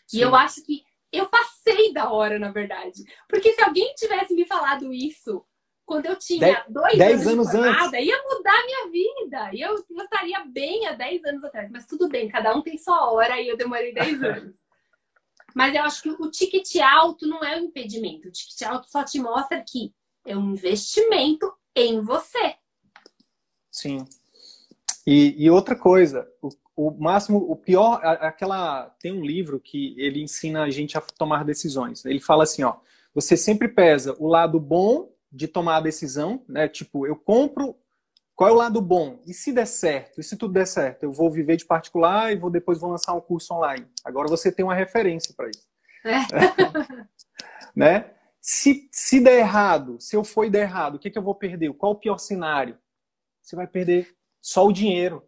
Sim. 0.06 0.18
E 0.18 0.20
eu 0.20 0.34
acho 0.34 0.64
que 0.64 0.82
eu 1.10 1.26
passei 1.26 1.92
da 1.92 2.10
hora, 2.10 2.38
na 2.38 2.50
verdade. 2.50 3.04
Porque 3.28 3.52
se 3.52 3.62
alguém 3.62 3.94
tivesse 3.94 4.34
me 4.34 4.44
falado 4.44 4.92
isso 4.92 5.44
quando 5.88 6.04
eu 6.04 6.16
tinha 6.16 6.38
dez, 6.38 6.64
dois 6.68 6.98
dez 6.98 7.26
anos, 7.26 7.48
anos 7.48 7.50
formada, 7.50 7.96
antes. 7.96 8.06
ia 8.06 8.22
mudar 8.22 8.66
minha 8.66 8.90
vida. 8.90 9.50
E 9.54 9.62
eu, 9.62 9.74
eu 9.74 10.04
estaria 10.04 10.44
bem 10.44 10.86
há 10.86 10.92
10 10.92 11.24
anos 11.24 11.42
atrás. 11.42 11.70
Mas 11.70 11.86
tudo 11.86 12.10
bem, 12.10 12.28
cada 12.28 12.54
um 12.54 12.60
tem 12.60 12.76
sua 12.76 13.10
hora 13.10 13.40
e 13.40 13.48
eu 13.48 13.56
demorei 13.56 13.94
10 13.94 14.20
anos. 14.22 14.56
Mas 15.54 15.74
eu 15.74 15.82
acho 15.82 16.02
que 16.02 16.10
o 16.10 16.30
ticket 16.30 16.76
alto 16.76 17.26
não 17.26 17.42
é 17.42 17.56
um 17.56 17.64
impedimento. 17.64 18.28
O 18.28 18.30
ticket 18.30 18.60
alto 18.68 18.86
só 18.90 19.02
te 19.02 19.18
mostra 19.18 19.64
que 19.66 19.94
é 20.26 20.36
um 20.36 20.52
investimento 20.52 21.50
em 21.74 22.02
você. 22.02 22.56
Sim. 23.70 24.04
E, 25.06 25.42
e 25.42 25.50
outra 25.50 25.74
coisa, 25.74 26.30
o, 26.42 26.50
o, 26.76 26.90
máximo, 26.90 27.38
o 27.38 27.56
pior, 27.56 28.04
aquela 28.04 28.90
tem 29.00 29.10
um 29.10 29.24
livro 29.24 29.58
que 29.58 29.94
ele 29.96 30.22
ensina 30.22 30.64
a 30.64 30.70
gente 30.70 30.98
a 30.98 31.00
tomar 31.00 31.46
decisões. 31.46 32.04
Ele 32.04 32.20
fala 32.20 32.42
assim, 32.42 32.62
ó, 32.62 32.76
você 33.14 33.38
sempre 33.38 33.68
pesa 33.68 34.14
o 34.18 34.28
lado 34.28 34.60
bom 34.60 35.16
de 35.30 35.46
tomar 35.46 35.76
a 35.76 35.80
decisão, 35.80 36.44
né? 36.48 36.68
Tipo, 36.68 37.06
eu 37.06 37.16
compro, 37.16 37.76
qual 38.34 38.50
é 38.50 38.52
o 38.52 38.56
lado 38.56 38.80
bom? 38.80 39.20
E 39.26 39.34
se 39.34 39.52
der 39.52 39.66
certo? 39.66 40.20
E 40.20 40.24
se 40.24 40.36
tudo 40.36 40.54
der 40.54 40.66
certo? 40.66 41.02
Eu 41.02 41.12
vou 41.12 41.30
viver 41.30 41.56
de 41.56 41.64
particular 41.64 42.32
e 42.32 42.36
vou 42.36 42.50
depois 42.50 42.78
vou 42.78 42.90
lançar 42.90 43.14
um 43.14 43.20
curso 43.20 43.52
online. 43.54 43.86
Agora 44.04 44.28
você 44.28 44.50
tem 44.50 44.64
uma 44.64 44.74
referência 44.74 45.34
para 45.36 45.50
isso. 45.50 45.66
É. 46.04 46.18
né? 47.74 48.14
Se, 48.40 48.88
se 48.90 49.20
der 49.20 49.40
errado, 49.40 50.00
se 50.00 50.16
eu 50.16 50.24
for 50.24 50.44
e 50.44 50.50
der 50.50 50.62
errado, 50.62 50.94
o 50.94 50.98
que, 50.98 51.10
que 51.10 51.18
eu 51.18 51.22
vou 51.22 51.34
perder? 51.34 51.72
Qual 51.74 51.92
o 51.92 51.98
pior 51.98 52.18
cenário? 52.18 52.78
Você 53.42 53.56
vai 53.56 53.66
perder 53.66 54.16
só 54.40 54.66
o 54.66 54.72
dinheiro. 54.72 55.26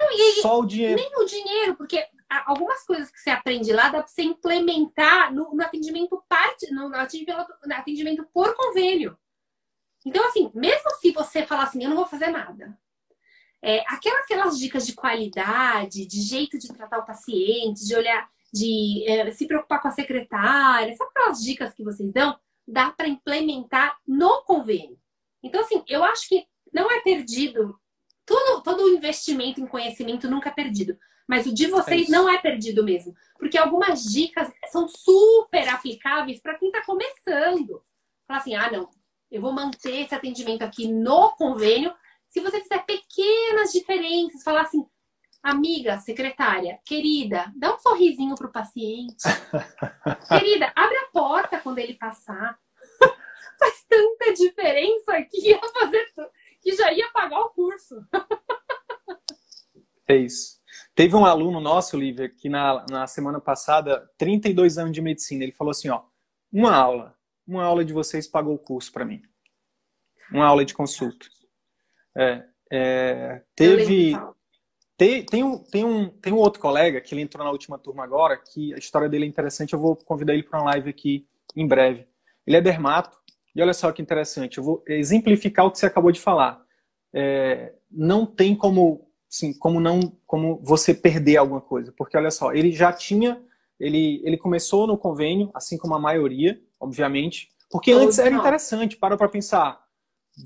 Não, 0.00 0.08
e, 0.10 0.40
só 0.40 0.60
o 0.60 0.66
dinheiro. 0.66 0.96
Nem 0.96 1.16
o 1.16 1.24
dinheiro, 1.24 1.76
porque 1.76 2.08
algumas 2.46 2.84
coisas 2.84 3.10
que 3.10 3.18
você 3.18 3.30
aprende 3.30 3.72
lá 3.72 3.88
dá 3.88 3.98
para 3.98 4.06
você 4.06 4.22
implementar 4.22 5.34
no, 5.34 5.54
no 5.54 5.62
atendimento 5.62 6.22
parte, 6.28 6.72
no, 6.72 6.88
no, 6.88 6.96
atendimento, 6.96 7.46
no 7.64 7.74
atendimento 7.74 8.28
por 8.32 8.54
convênio. 8.54 9.18
Então, 10.06 10.26
assim, 10.26 10.50
mesmo 10.54 10.90
se 11.00 11.12
você 11.12 11.44
falar 11.44 11.64
assim, 11.64 11.82
eu 11.82 11.90
não 11.90 11.96
vou 11.96 12.06
fazer 12.06 12.28
nada, 12.28 12.78
é, 13.62 13.80
aquelas, 13.88 14.24
aquelas 14.24 14.58
dicas 14.58 14.86
de 14.86 14.94
qualidade, 14.94 16.06
de 16.06 16.20
jeito 16.22 16.58
de 16.58 16.68
tratar 16.68 16.98
o 16.98 17.06
paciente, 17.06 17.86
de 17.86 17.94
olhar, 17.94 18.28
de 18.52 19.04
é, 19.06 19.30
se 19.32 19.46
preocupar 19.46 19.82
com 19.82 19.88
a 19.88 19.92
secretária, 19.92 20.94
sabe 20.96 21.10
aquelas 21.14 21.42
dicas 21.42 21.74
que 21.74 21.84
vocês 21.84 22.12
dão? 22.12 22.38
Dá 22.66 22.90
para 22.90 23.08
implementar 23.08 23.98
no 24.06 24.42
convênio. 24.44 24.98
Então, 25.42 25.60
assim, 25.60 25.82
eu 25.86 26.02
acho 26.04 26.28
que 26.28 26.46
não 26.72 26.90
é 26.90 27.00
perdido. 27.00 27.78
Todo, 28.24 28.62
todo 28.62 28.88
investimento 28.88 29.60
em 29.60 29.66
conhecimento 29.66 30.30
nunca 30.30 30.48
é 30.48 30.52
perdido. 30.52 30.96
Mas 31.30 31.46
o 31.46 31.54
de 31.54 31.68
vocês 31.68 32.08
é 32.08 32.10
não 32.10 32.28
é 32.28 32.38
perdido 32.38 32.82
mesmo. 32.82 33.14
Porque 33.38 33.56
algumas 33.56 34.02
dicas 34.02 34.52
são 34.66 34.88
super 34.88 35.68
aplicáveis 35.68 36.40
para 36.40 36.58
quem 36.58 36.70
está 36.70 36.84
começando. 36.84 37.84
Falar 38.26 38.40
assim, 38.40 38.56
ah, 38.56 38.68
não, 38.68 38.90
eu 39.30 39.40
vou 39.40 39.52
manter 39.52 40.00
esse 40.00 40.12
atendimento 40.12 40.62
aqui 40.62 40.88
no 40.88 41.30
convênio. 41.36 41.94
Se 42.26 42.40
você 42.40 42.60
fizer 42.60 42.84
pequenas 42.84 43.70
diferenças, 43.70 44.42
falar 44.42 44.62
assim, 44.62 44.84
amiga, 45.40 45.98
secretária, 45.98 46.80
querida, 46.84 47.52
dá 47.54 47.76
um 47.76 47.78
sorrisinho 47.78 48.34
pro 48.34 48.50
paciente. 48.50 49.22
querida, 50.26 50.72
abre 50.74 50.96
a 50.96 51.06
porta 51.12 51.60
quando 51.60 51.78
ele 51.78 51.94
passar. 51.94 52.58
Faz 53.56 53.86
tanta 53.88 54.32
diferença 54.34 55.22
que 55.30 55.48
ia 55.48 55.60
fazer 55.60 56.12
que 56.60 56.74
já 56.74 56.92
ia 56.92 57.08
pagar 57.12 57.38
o 57.38 57.50
curso. 57.50 58.04
é 60.08 60.16
isso. 60.16 60.59
Teve 61.00 61.16
um 61.16 61.24
aluno 61.24 61.60
nosso, 61.62 61.96
Lívia, 61.96 62.28
que 62.28 62.46
na, 62.46 62.84
na 62.90 63.06
semana 63.06 63.40
passada, 63.40 64.06
32 64.18 64.76
anos 64.76 64.92
de 64.92 65.00
medicina, 65.00 65.42
ele 65.42 65.52
falou 65.52 65.70
assim, 65.70 65.88
ó, 65.88 66.02
uma 66.52 66.76
aula, 66.76 67.16
uma 67.46 67.64
aula 67.64 67.82
de 67.82 67.90
vocês 67.90 68.26
pagou 68.26 68.54
o 68.54 68.58
curso 68.58 68.92
para 68.92 69.06
mim. 69.06 69.22
Uma 70.30 70.44
aula 70.44 70.62
de 70.62 70.74
consulta. 70.74 71.24
É, 72.14 72.44
é, 72.70 73.42
teve... 73.56 74.12
Tem, 74.94 75.24
tem, 75.24 75.42
um, 75.42 75.56
tem, 75.56 75.86
um, 75.86 76.10
tem 76.10 76.34
um 76.34 76.36
outro 76.36 76.60
colega 76.60 77.00
que 77.00 77.14
ele 77.14 77.22
entrou 77.22 77.42
na 77.42 77.50
última 77.50 77.78
turma 77.78 78.04
agora, 78.04 78.36
que 78.36 78.74
a 78.74 78.76
história 78.76 79.08
dele 79.08 79.24
é 79.24 79.28
interessante, 79.28 79.72
eu 79.72 79.80
vou 79.80 79.96
convidar 79.96 80.34
ele 80.34 80.42
para 80.42 80.60
uma 80.60 80.72
live 80.72 80.90
aqui 80.90 81.26
em 81.56 81.66
breve. 81.66 82.06
Ele 82.46 82.58
é 82.58 82.60
dermato, 82.60 83.16
e 83.56 83.62
olha 83.62 83.72
só 83.72 83.90
que 83.90 84.02
interessante, 84.02 84.58
eu 84.58 84.64
vou 84.64 84.84
exemplificar 84.86 85.64
o 85.64 85.70
que 85.70 85.78
você 85.78 85.86
acabou 85.86 86.12
de 86.12 86.20
falar. 86.20 86.62
É, 87.10 87.72
não 87.90 88.26
tem 88.26 88.54
como 88.54 89.09
como 89.58 89.80
não, 89.80 90.00
como 90.26 90.60
você 90.62 90.92
perder 90.92 91.36
alguma 91.36 91.60
coisa, 91.60 91.92
porque 91.96 92.16
olha 92.16 92.30
só, 92.30 92.52
ele 92.52 92.72
já 92.72 92.92
tinha, 92.92 93.42
ele, 93.78 94.20
ele 94.24 94.36
começou 94.36 94.86
no 94.86 94.98
convênio, 94.98 95.50
assim 95.54 95.78
como 95.78 95.94
a 95.94 96.00
maioria, 96.00 96.60
obviamente, 96.78 97.48
porque 97.70 97.92
antes 97.92 98.18
era 98.18 98.34
interessante, 98.34 98.96
para 98.96 99.16
para 99.16 99.28
pensar, 99.28 99.80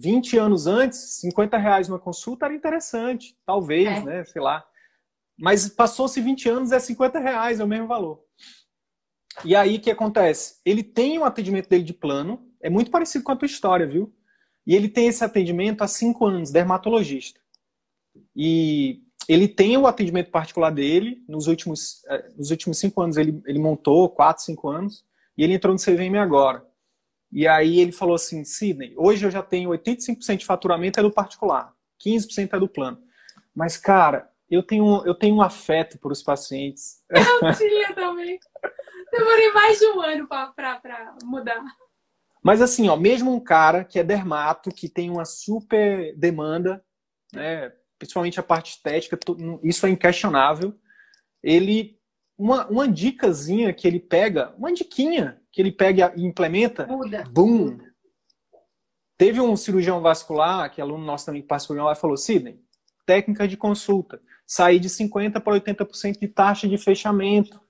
20 0.00 0.36
anos 0.36 0.66
antes, 0.66 0.98
50 1.20 1.56
reais 1.56 1.88
uma 1.88 1.98
consulta 1.98 2.46
era 2.46 2.54
interessante, 2.54 3.36
talvez, 3.46 3.88
é. 3.88 4.02
né, 4.02 4.24
sei 4.24 4.42
lá, 4.42 4.64
mas 5.38 5.68
passou-se 5.68 6.20
20 6.20 6.48
anos, 6.48 6.72
é 6.72 6.78
50 6.78 7.18
reais, 7.18 7.60
é 7.60 7.64
o 7.64 7.68
mesmo 7.68 7.86
valor. 7.86 8.22
E 9.44 9.56
aí, 9.56 9.76
o 9.76 9.80
que 9.80 9.90
acontece? 9.90 10.60
Ele 10.64 10.82
tem 10.82 11.18
o 11.18 11.24
atendimento 11.24 11.68
dele 11.68 11.82
de 11.82 11.92
plano, 11.92 12.48
é 12.60 12.70
muito 12.70 12.90
parecido 12.90 13.24
com 13.24 13.32
a 13.32 13.36
tua 13.36 13.46
história, 13.46 13.86
viu? 13.86 14.14
E 14.66 14.74
ele 14.74 14.88
tem 14.88 15.08
esse 15.08 15.24
atendimento 15.24 15.82
há 15.82 15.88
cinco 15.88 16.24
anos, 16.26 16.50
dermatologista. 16.50 17.40
E 18.34 19.02
ele 19.28 19.48
tem 19.48 19.76
o 19.76 19.86
atendimento 19.86 20.30
particular 20.30 20.70
dele. 20.70 21.22
Nos 21.28 21.46
últimos, 21.46 22.04
eh, 22.08 22.30
nos 22.36 22.50
últimos 22.50 22.78
cinco 22.78 23.00
anos 23.00 23.16
ele, 23.16 23.42
ele 23.46 23.58
montou, 23.58 24.08
quatro, 24.08 24.42
cinco 24.42 24.68
anos. 24.68 25.04
E 25.36 25.42
ele 25.42 25.54
entrou 25.54 25.72
no 25.72 25.80
CVM 25.80 26.16
agora. 26.18 26.64
E 27.32 27.48
aí 27.48 27.80
ele 27.80 27.90
falou 27.90 28.14
assim, 28.14 28.44
Sidney, 28.44 28.94
hoje 28.96 29.26
eu 29.26 29.30
já 29.30 29.42
tenho 29.42 29.70
85% 29.70 30.36
de 30.36 30.46
faturamento 30.46 31.00
é 31.00 31.02
do 31.02 31.10
particular, 31.10 31.74
15% 32.00 32.50
é 32.52 32.60
do 32.60 32.68
plano. 32.68 33.02
Mas, 33.52 33.76
cara, 33.76 34.30
eu 34.48 34.62
tenho, 34.62 35.02
eu 35.04 35.14
tenho 35.14 35.34
um 35.34 35.42
afeto 35.42 35.98
por 35.98 36.12
os 36.12 36.22
pacientes. 36.22 37.02
Eu 37.10 37.56
tinha 37.56 37.94
também. 37.94 38.38
Demorei 39.10 39.52
mais 39.52 39.78
de 39.78 39.86
um 39.86 40.00
ano 40.00 40.28
para 40.28 41.16
mudar. 41.24 41.64
Mas 42.42 42.60
assim, 42.60 42.88
ó, 42.88 42.96
mesmo 42.96 43.32
um 43.32 43.40
cara 43.40 43.84
que 43.84 43.98
é 43.98 44.04
dermato, 44.04 44.70
que 44.70 44.88
tem 44.88 45.10
uma 45.10 45.24
super 45.24 46.14
demanda, 46.16 46.84
né, 47.32 47.72
principalmente 47.98 48.40
a 48.40 48.42
parte 48.42 48.72
estética, 48.72 49.18
isso 49.62 49.86
é 49.86 49.90
inquestionável. 49.90 50.74
Ele, 51.42 51.98
uma, 52.36 52.66
uma 52.66 52.88
dicasinha 52.88 53.72
que 53.72 53.86
ele 53.86 54.00
pega, 54.00 54.54
uma 54.58 54.72
diquinha 54.72 55.40
que 55.52 55.60
ele 55.60 55.72
pega 55.72 56.12
e 56.16 56.24
implementa, 56.24 56.86
Muda. 56.86 57.24
boom! 57.30 57.78
Teve 59.16 59.40
um 59.40 59.56
cirurgião 59.56 60.00
vascular, 60.00 60.70
que 60.70 60.80
é 60.80 60.84
aluno 60.84 61.04
nosso 61.04 61.26
também 61.26 61.42
que 61.42 61.48
participou 61.48 61.76
lá, 61.76 61.92
e 61.92 61.96
falou, 61.96 62.16
Sidney, 62.16 62.60
técnica 63.06 63.46
de 63.46 63.56
consulta, 63.56 64.20
sair 64.44 64.80
de 64.80 64.88
50% 64.88 65.40
para 65.40 65.60
80% 65.60 66.18
de 66.18 66.28
taxa 66.28 66.68
de 66.68 66.76
fechamento. 66.76 67.60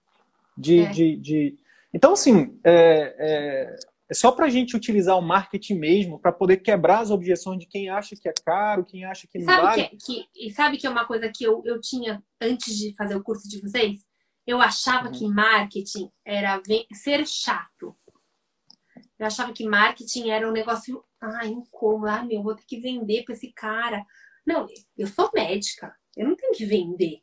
De, 0.56 0.80
é. 0.80 0.90
de, 0.90 1.16
de... 1.16 1.58
Então, 1.92 2.12
assim, 2.12 2.58
é, 2.64 3.14
é 3.18 3.76
é 4.14 4.16
só 4.16 4.30
para 4.30 4.46
a 4.46 4.48
gente 4.48 4.76
utilizar 4.76 5.18
o 5.18 5.20
marketing 5.20 5.74
mesmo 5.74 6.20
para 6.20 6.30
poder 6.30 6.58
quebrar 6.58 7.00
as 7.00 7.10
objeções 7.10 7.58
de 7.58 7.66
quem 7.66 7.88
acha 7.88 8.14
que 8.14 8.28
é 8.28 8.32
caro, 8.44 8.84
quem 8.84 9.04
acha 9.04 9.26
que 9.26 9.40
não 9.40 9.44
sabe 9.44 9.62
vale. 9.62 9.88
Que, 9.88 9.96
que, 9.96 10.28
e 10.36 10.52
sabe 10.52 10.76
que 10.78 10.86
é 10.86 10.90
uma 10.90 11.04
coisa 11.04 11.28
que 11.34 11.42
eu, 11.42 11.60
eu 11.64 11.80
tinha 11.80 12.22
antes 12.40 12.76
de 12.76 12.94
fazer 12.94 13.16
o 13.16 13.22
curso 13.24 13.48
de 13.48 13.60
vocês? 13.60 14.06
Eu 14.46 14.62
achava 14.62 15.08
uhum. 15.08 15.12
que 15.12 15.26
marketing 15.26 16.08
era 16.24 16.62
ser 16.92 17.26
chato. 17.26 17.96
Eu 19.18 19.26
achava 19.26 19.52
que 19.52 19.66
marketing 19.66 20.30
era 20.30 20.48
um 20.48 20.52
negócio, 20.52 21.02
ai, 21.20 21.52
como, 21.72 22.06
ah, 22.06 22.22
meu, 22.22 22.40
vou 22.40 22.54
ter 22.54 22.64
que 22.68 22.78
vender 22.78 23.24
para 23.24 23.34
esse 23.34 23.52
cara. 23.52 24.06
Não, 24.46 24.68
eu 24.96 25.08
sou 25.08 25.28
médica, 25.34 25.92
eu 26.16 26.28
não 26.28 26.36
tenho 26.36 26.52
que 26.52 26.64
vender. 26.64 27.16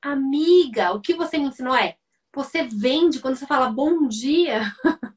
Amiga, 0.00 0.92
o 0.92 1.00
que 1.00 1.14
você 1.14 1.38
me 1.38 1.46
ensinou 1.46 1.74
é 1.74 1.96
você 2.32 2.62
vende, 2.62 3.18
quando 3.18 3.34
você 3.34 3.46
fala 3.46 3.68
bom 3.68 4.06
dia, 4.06 4.62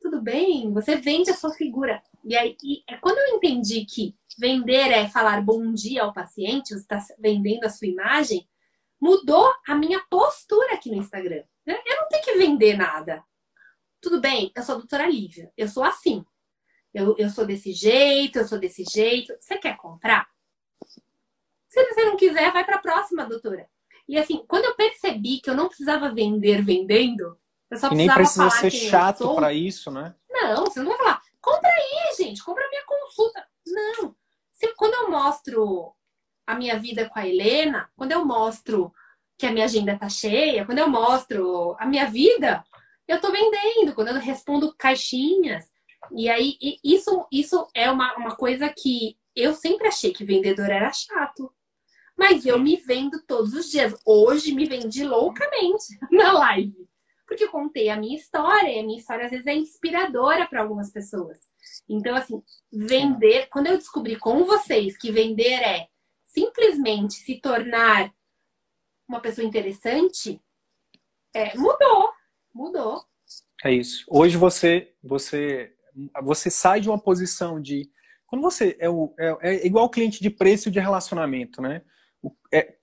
tudo 0.00 0.20
bem, 0.20 0.72
você 0.72 0.96
vende 0.96 1.30
a 1.30 1.34
sua 1.34 1.50
figura. 1.50 2.02
E 2.24 2.36
aí, 2.36 2.56
e 2.64 2.82
é 2.88 2.96
quando 2.96 3.18
eu 3.18 3.36
entendi 3.36 3.84
que 3.84 4.16
vender 4.38 4.90
é 4.90 5.08
falar 5.08 5.42
bom 5.42 5.72
dia 5.72 6.02
ao 6.02 6.12
paciente, 6.12 6.74
você 6.74 6.80
está 6.80 6.98
vendendo 7.18 7.64
a 7.64 7.70
sua 7.70 7.86
imagem, 7.86 8.48
mudou 9.00 9.52
a 9.66 9.74
minha 9.74 10.00
postura 10.10 10.74
aqui 10.74 10.90
no 10.90 10.96
Instagram. 10.96 11.44
Né? 11.66 11.78
Eu 11.86 11.96
não 12.00 12.08
tenho 12.08 12.24
que 12.24 12.38
vender 12.38 12.76
nada. 12.76 13.22
Tudo 14.00 14.20
bem, 14.20 14.50
eu 14.56 14.62
sou 14.62 14.76
a 14.76 14.78
doutora 14.78 15.06
Lívia, 15.06 15.52
eu 15.56 15.68
sou 15.68 15.84
assim. 15.84 16.24
Eu, 16.92 17.14
eu 17.18 17.28
sou 17.28 17.46
desse 17.46 17.72
jeito, 17.72 18.38
eu 18.38 18.48
sou 18.48 18.58
desse 18.58 18.82
jeito. 18.84 19.34
Você 19.38 19.58
quer 19.58 19.76
comprar? 19.76 20.26
Se 21.68 21.84
você 21.86 22.04
não 22.04 22.16
quiser, 22.16 22.52
vai 22.52 22.64
para 22.64 22.76
a 22.76 22.80
próxima, 22.80 23.26
doutora. 23.26 23.68
E 24.08 24.18
assim, 24.18 24.44
quando 24.48 24.64
eu 24.64 24.74
percebi 24.74 25.40
que 25.40 25.48
eu 25.48 25.54
não 25.54 25.68
precisava 25.68 26.12
vender 26.12 26.64
vendendo, 26.64 27.38
eu 27.70 27.78
só 27.78 27.90
e 27.92 27.94
nem 27.94 28.12
precisa 28.12 28.50
ser 28.50 28.70
chato 28.70 29.34
para 29.34 29.52
isso, 29.52 29.90
né? 29.90 30.14
Não, 30.28 30.64
você 30.64 30.80
não 30.80 30.88
vai 30.88 30.98
falar, 30.98 31.22
compra 31.40 31.70
aí, 31.70 32.16
gente, 32.16 32.42
compra 32.42 32.68
minha 32.68 32.84
consulta. 32.84 33.46
Não. 33.66 34.14
Se, 34.52 34.74
quando 34.74 34.94
eu 34.94 35.10
mostro 35.10 35.94
a 36.46 36.54
minha 36.54 36.78
vida 36.78 37.08
com 37.08 37.18
a 37.18 37.26
Helena, 37.26 37.88
quando 37.96 38.12
eu 38.12 38.24
mostro 38.24 38.92
que 39.38 39.46
a 39.46 39.52
minha 39.52 39.64
agenda 39.64 39.96
tá 39.98 40.08
cheia, 40.08 40.66
quando 40.66 40.78
eu 40.78 40.88
mostro 40.88 41.76
a 41.78 41.86
minha 41.86 42.06
vida, 42.10 42.64
eu 43.06 43.20
tô 43.20 43.30
vendendo, 43.30 43.94
quando 43.94 44.08
eu 44.08 44.14
respondo 44.14 44.74
caixinhas. 44.76 45.64
E 46.12 46.28
aí, 46.28 46.56
isso, 46.84 47.26
isso 47.30 47.66
é 47.74 47.90
uma, 47.90 48.14
uma 48.16 48.36
coisa 48.36 48.68
que 48.68 49.16
eu 49.34 49.54
sempre 49.54 49.88
achei 49.88 50.12
que 50.12 50.24
vendedor 50.24 50.68
era 50.68 50.92
chato. 50.92 51.52
Mas 52.18 52.44
eu 52.44 52.58
me 52.58 52.76
vendo 52.76 53.22
todos 53.26 53.54
os 53.54 53.70
dias. 53.70 53.94
Hoje 54.04 54.52
me 54.52 54.66
vendi 54.66 55.04
loucamente 55.04 55.98
na 56.10 56.32
live. 56.32 56.89
Porque 57.30 57.44
eu 57.44 57.48
contei 57.48 57.88
a 57.88 57.96
minha 57.96 58.16
história, 58.18 58.68
e 58.68 58.80
a 58.80 58.82
minha 58.82 58.98
história 58.98 59.26
às 59.26 59.30
vezes 59.30 59.46
é 59.46 59.54
inspiradora 59.54 60.48
para 60.48 60.62
algumas 60.62 60.90
pessoas. 60.90 61.38
Então, 61.88 62.16
assim, 62.16 62.42
vender, 62.72 63.46
quando 63.52 63.68
eu 63.68 63.78
descobri 63.78 64.16
com 64.16 64.42
vocês 64.44 64.98
que 64.98 65.12
vender 65.12 65.62
é 65.62 65.86
simplesmente 66.24 67.14
se 67.14 67.40
tornar 67.40 68.12
uma 69.08 69.20
pessoa 69.20 69.46
interessante, 69.46 70.40
é, 71.32 71.56
mudou. 71.56 72.10
Mudou. 72.52 73.04
É 73.64 73.72
isso. 73.72 74.04
Hoje 74.08 74.36
você, 74.36 74.92
você, 75.00 75.72
você 76.24 76.50
sai 76.50 76.80
de 76.80 76.88
uma 76.88 76.98
posição 76.98 77.62
de. 77.62 77.88
Quando 78.26 78.42
você 78.42 78.76
é, 78.80 78.90
o, 78.90 79.14
é, 79.16 79.36
é 79.40 79.66
igual 79.66 79.88
cliente 79.88 80.20
de 80.20 80.30
preço 80.30 80.68
de 80.68 80.80
relacionamento, 80.80 81.62
né? 81.62 81.82
É, 82.52 82.74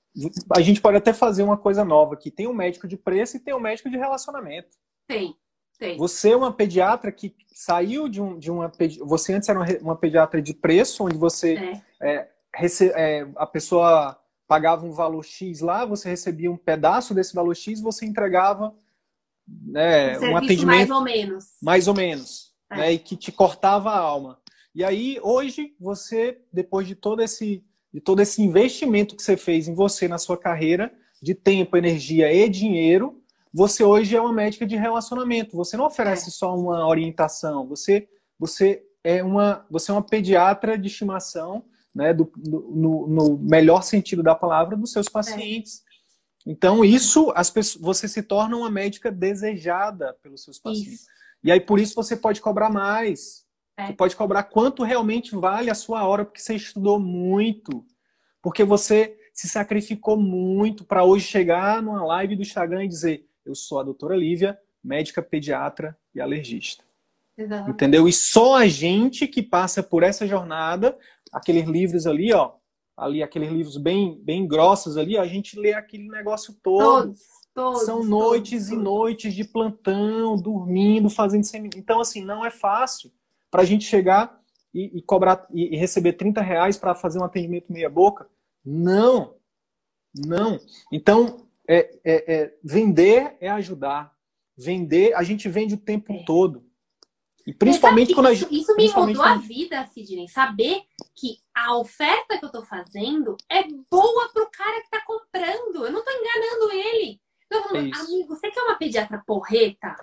a 0.55 0.61
gente 0.61 0.81
pode 0.81 0.97
até 0.97 1.13
fazer 1.13 1.43
uma 1.43 1.57
coisa 1.57 1.85
nova 1.85 2.13
aqui. 2.13 2.31
Tem 2.31 2.47
um 2.47 2.53
médico 2.53 2.87
de 2.87 2.97
preço 2.97 3.37
e 3.37 3.39
tem 3.39 3.53
um 3.53 3.59
médico 3.59 3.89
de 3.89 3.97
relacionamento. 3.97 4.69
Tem, 5.07 5.35
tem. 5.77 5.97
Você 5.97 6.31
é 6.31 6.35
uma 6.35 6.51
pediatra 6.51 7.11
que 7.11 7.35
saiu 7.53 8.07
de, 8.07 8.21
um, 8.21 8.37
de 8.37 8.49
uma. 8.49 8.71
Você 9.01 9.33
antes 9.33 9.47
era 9.47 9.59
uma, 9.81 9.95
pediatra 9.95 10.41
de 10.41 10.53
preço, 10.53 11.05
onde 11.05 11.17
você. 11.17 11.81
É. 12.01 12.09
É, 12.09 12.29
rece, 12.53 12.91
é, 12.95 13.27
a 13.35 13.45
pessoa 13.45 14.19
pagava 14.47 14.85
um 14.85 14.91
valor 14.91 15.23
X 15.23 15.59
lá, 15.59 15.85
você 15.85 16.09
recebia 16.09 16.51
um 16.51 16.57
pedaço 16.57 17.13
desse 17.13 17.35
valor 17.35 17.55
X, 17.55 17.81
você 17.81 18.05
entregava 18.05 18.73
né, 19.47 20.17
um, 20.19 20.31
um 20.31 20.37
atendimento. 20.37 20.65
Mais 20.65 20.89
ou 20.89 21.01
menos. 21.01 21.45
Mais 21.61 21.87
ou 21.87 21.93
menos. 21.93 22.53
É. 22.69 22.77
Né, 22.77 22.91
e 22.93 22.99
que 22.99 23.15
te 23.15 23.31
cortava 23.31 23.91
a 23.91 23.99
alma. 23.99 24.39
E 24.73 24.83
aí, 24.83 25.19
hoje, 25.21 25.75
você, 25.79 26.39
depois 26.51 26.87
de 26.87 26.95
todo 26.95 27.21
esse 27.21 27.63
de 27.97 28.01
todo 28.01 28.19
esse 28.19 28.43
investimento 28.43 29.15
que 29.15 29.23
você 29.23 29.35
fez 29.35 29.67
em 29.67 29.73
você 29.73 30.07
na 30.07 30.19
sua 30.19 30.37
carreira, 30.37 30.93
de 31.19 31.33
tempo, 31.33 31.75
energia 31.75 32.31
e 32.31 32.47
dinheiro, 32.47 33.23
você 33.51 33.83
hoje 33.83 34.15
é 34.15 34.21
uma 34.21 34.31
médica 34.31 34.67
de 34.67 34.75
relacionamento. 34.75 35.57
Você 35.57 35.75
não 35.75 35.85
oferece 35.85 36.29
só 36.29 36.55
uma 36.55 36.87
orientação, 36.87 37.67
você, 37.67 38.07
você, 38.37 38.83
é, 39.03 39.23
uma, 39.23 39.65
você 39.67 39.89
é 39.89 39.95
uma 39.95 40.03
pediatra 40.03 40.77
de 40.77 40.85
estimação, 40.85 41.65
né, 41.95 42.13
do, 42.13 42.31
do 42.37 42.71
no, 42.71 43.07
no, 43.07 43.37
melhor 43.39 43.81
sentido 43.81 44.21
da 44.21 44.35
palavra, 44.35 44.77
dos 44.77 44.91
seus 44.91 45.09
pacientes. 45.09 45.81
É. 46.45 46.51
Então, 46.51 46.85
isso, 46.85 47.33
as 47.35 47.49
pessoas, 47.49 47.83
você 47.83 48.07
se 48.07 48.21
torna 48.21 48.57
uma 48.57 48.69
médica 48.69 49.11
desejada 49.11 50.15
pelos 50.21 50.43
seus 50.43 50.59
pacientes. 50.59 51.01
Isso. 51.01 51.07
E 51.43 51.51
aí, 51.51 51.59
por 51.59 51.79
isso, 51.79 51.95
você 51.95 52.15
pode 52.15 52.41
cobrar 52.41 52.69
mais. 52.69 53.46
É. 53.77 53.87
Você 53.87 53.93
pode 53.93 54.15
cobrar 54.15 54.43
quanto 54.43 54.83
realmente 54.83 55.35
vale 55.35 55.69
a 55.69 55.75
sua 55.75 56.05
hora, 56.05 56.25
porque 56.25 56.41
você 56.41 56.55
estudou 56.55 56.99
muito, 56.99 57.85
porque 58.41 58.63
você 58.63 59.15
se 59.31 59.47
sacrificou 59.47 60.17
muito 60.17 60.83
para 60.83 61.03
hoje 61.03 61.25
chegar 61.25 61.81
numa 61.81 62.03
live 62.03 62.35
do 62.35 62.41
Instagram 62.41 62.85
e 62.85 62.87
dizer: 62.87 63.25
Eu 63.45 63.53
sou 63.53 63.79
a 63.79 63.83
doutora 63.83 64.15
Lívia, 64.15 64.57
médica 64.83 65.21
pediatra 65.21 65.95
e 66.13 66.19
alergista. 66.19 66.83
Exatamente. 67.37 67.71
Entendeu? 67.71 68.07
E 68.07 68.13
só 68.13 68.55
a 68.55 68.67
gente 68.67 69.27
que 69.27 69.43
passa 69.43 69.83
por 69.83 70.01
essa 70.01 70.25
jornada, 70.25 70.97
aqueles 71.31 71.67
livros 71.67 72.07
ali, 72.07 72.33
ó, 72.33 72.53
ali 72.97 73.21
aqueles 73.21 73.51
livros 73.51 73.77
bem, 73.77 74.19
bem 74.23 74.47
grossos 74.47 74.97
ali, 74.97 75.15
ó, 75.17 75.21
a 75.21 75.27
gente 75.27 75.59
lê 75.59 75.73
aquele 75.73 76.07
negócio 76.07 76.55
todo. 76.63 77.03
Todos, 77.03 77.21
todos, 77.53 77.85
São 77.85 78.03
noites 78.03 78.69
todos, 78.69 78.81
e 78.81 78.83
noites 78.83 79.35
de 79.35 79.43
plantão, 79.43 80.35
dormindo, 80.35 81.11
fazendo 81.11 81.43
seminário. 81.43 81.77
Então, 81.77 81.99
assim, 81.99 82.25
não 82.25 82.43
é 82.43 82.49
fácil 82.49 83.11
para 83.49 83.61
a 83.61 83.65
gente 83.65 83.85
chegar 83.85 84.39
e, 84.73 84.97
e 84.97 85.01
cobrar 85.01 85.45
e, 85.51 85.75
e, 85.75 85.77
receber 85.77 86.13
30 86.13 86.41
reais 86.41 86.77
para 86.77 86.95
fazer 86.95 87.19
um 87.19 87.23
atendimento 87.23 87.71
meia 87.71 87.89
boca? 87.89 88.27
Não, 88.63 89.35
não. 90.13 90.59
Então, 90.91 91.47
é, 91.67 91.89
é, 92.03 92.33
é, 92.33 92.57
vender 92.63 93.37
é 93.39 93.49
ajudar. 93.49 94.15
Vender, 94.57 95.13
a 95.13 95.23
gente 95.23 95.47
vende 95.47 95.75
o 95.75 95.79
tempo 95.79 96.13
é. 96.13 96.23
todo. 96.23 96.65
E 97.45 97.53
principalmente 97.53 98.13
quando 98.13 98.25
a 98.25 98.33
gente. 98.33 98.53
Isso 98.53 98.75
me 98.75 98.91
mudou 98.91 99.23
a 99.23 99.35
vida, 99.35 99.85
Sidney. 99.93 100.27
Saber 100.27 100.81
que 101.15 101.37
a 101.55 101.77
oferta 101.77 102.37
que 102.37 102.43
eu 102.43 102.47
estou 102.47 102.65
fazendo 102.65 103.37
é 103.49 103.63
boa 103.89 104.29
para 104.33 104.43
o 104.43 104.51
cara 104.51 104.79
que 104.81 104.85
está 104.85 105.01
comprando. 105.05 105.85
Eu 105.85 105.91
não 105.91 105.99
estou 105.99 106.13
enganando 106.13 106.71
ele. 106.73 107.21
Eu 107.49 107.61
tô 107.61 107.69
falando, 107.69 107.95
amigo, 107.95 108.35
você 108.35 108.51
quer 108.51 108.61
uma 108.63 108.77
pediatra 108.77 109.23
porreta? 109.25 109.95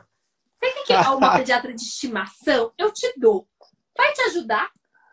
Você 0.73 0.85
quer 0.87 1.09
uma 1.11 1.37
pediatra 1.39 1.73
de 1.73 1.81
estimação? 1.81 2.73
Eu 2.79 2.93
te 2.93 3.13
dou. 3.17 3.47
Vai 3.97 4.13
te 4.13 4.23
ajudar 4.23 4.71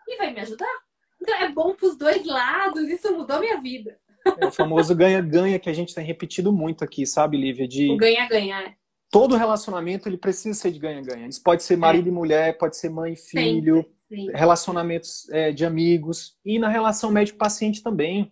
e 0.08 0.18
vai 0.18 0.34
me 0.34 0.40
ajudar. 0.40 0.80
Então 1.22 1.36
é 1.36 1.50
bom 1.50 1.76
para 1.76 1.88
os 1.88 1.98
dois 1.98 2.26
lados. 2.26 2.90
Isso 2.90 3.12
mudou 3.16 3.40
minha 3.40 3.60
vida. 3.62 3.98
É 4.40 4.46
o 4.46 4.52
famoso 4.52 4.96
ganha-ganha 4.96 5.60
que 5.60 5.70
a 5.70 5.74
gente 5.74 5.94
tem 5.94 6.06
repetido 6.06 6.52
muito 6.52 6.84
aqui, 6.84 7.06
sabe, 7.06 7.38
Lívia? 7.38 7.68
De... 7.68 7.92
O 7.92 7.98
ganha-ganha, 7.98 8.62
é. 8.62 8.74
Todo 9.10 9.36
relacionamento 9.36 10.08
ele 10.08 10.18
precisa 10.18 10.58
ser 10.58 10.72
de 10.72 10.80
ganha-ganha. 10.80 11.28
Isso 11.28 11.44
pode 11.44 11.64
ser 11.64 11.76
marido 11.76 12.08
é. 12.08 12.10
e 12.10 12.14
mulher, 12.14 12.58
pode 12.58 12.78
ser 12.78 12.90
mãe 12.90 13.14
e 13.14 13.18
filho, 13.18 13.86
relacionamentos 14.34 15.30
é, 15.30 15.52
de 15.52 15.66
amigos 15.66 16.38
e 16.46 16.58
na 16.58 16.70
relação 16.70 17.12
médico-paciente 17.12 17.84
também. 17.84 18.32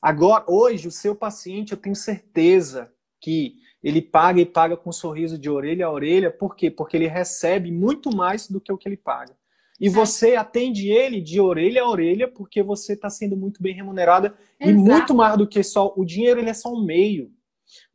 Agora, 0.00 0.44
hoje, 0.48 0.88
o 0.88 0.90
seu 0.90 1.14
paciente, 1.14 1.72
eu 1.72 1.78
tenho 1.78 1.94
certeza 1.94 2.90
que 3.20 3.56
ele 3.82 4.02
paga 4.02 4.40
e 4.40 4.46
paga 4.46 4.76
com 4.76 4.90
um 4.90 4.92
sorriso 4.92 5.38
de 5.38 5.48
orelha 5.48 5.86
a 5.86 5.90
orelha, 5.90 6.30
por 6.30 6.54
quê? 6.54 6.70
Porque 6.70 6.96
ele 6.96 7.06
recebe 7.06 7.72
muito 7.72 8.14
mais 8.14 8.48
do 8.48 8.60
que 8.60 8.72
o 8.72 8.76
que 8.76 8.88
ele 8.88 8.96
paga. 8.96 9.34
E 9.80 9.88
você 9.88 10.36
atende 10.36 10.90
ele 10.90 11.22
de 11.22 11.40
orelha 11.40 11.82
a 11.82 11.88
orelha 11.88 12.28
porque 12.28 12.62
você 12.62 12.92
está 12.92 13.08
sendo 13.08 13.34
muito 13.34 13.62
bem 13.62 13.74
remunerada 13.74 14.34
Exato. 14.60 14.70
e 14.70 14.74
muito 14.74 15.14
mais 15.14 15.38
do 15.38 15.48
que 15.48 15.62
só 15.62 15.94
o 15.96 16.04
dinheiro 16.04 16.38
ele 16.38 16.50
é 16.50 16.54
só 16.54 16.70
um 16.70 16.84
meio. 16.84 17.30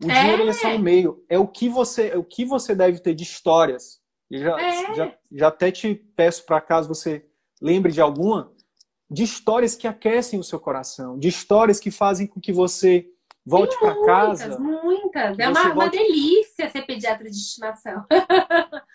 O 0.03 0.09
é. 0.09 0.21
dinheiro 0.21 0.41
ele 0.41 0.49
é 0.49 0.53
só 0.53 0.69
um 0.69 0.79
meio. 0.79 1.23
É 1.29 1.37
o 1.37 1.47
que 1.47 1.69
você, 1.69 2.09
é 2.09 2.17
o 2.17 2.23
que 2.23 2.43
você 2.43 2.73
deve 2.73 2.99
ter 2.99 3.13
de 3.13 3.23
histórias. 3.23 3.99
Eu 4.31 4.39
já, 4.39 4.59
é. 4.59 4.95
já, 4.95 5.17
já 5.31 5.47
até 5.47 5.71
te 5.71 5.93
peço 5.93 6.43
para 6.45 6.59
caso 6.59 6.87
você 6.87 7.23
lembre 7.61 7.91
de 7.91 8.01
alguma, 8.01 8.51
de 9.09 9.21
histórias 9.21 9.75
que 9.75 9.87
aquecem 9.87 10.39
o 10.39 10.43
seu 10.43 10.59
coração, 10.59 11.19
de 11.19 11.27
histórias 11.27 11.79
que 11.79 11.91
fazem 11.91 12.25
com 12.25 12.41
que 12.41 12.51
você 12.51 13.07
volte 13.45 13.77
para 13.79 14.05
casa. 14.05 14.59
Muitas, 14.59 15.37
É 15.37 15.47
uma, 15.47 15.73
volte... 15.73 15.75
uma 15.75 15.89
delícia 15.89 16.69
ser 16.69 16.85
pediatra 16.85 17.29
de 17.29 17.37
estimação. 17.37 18.05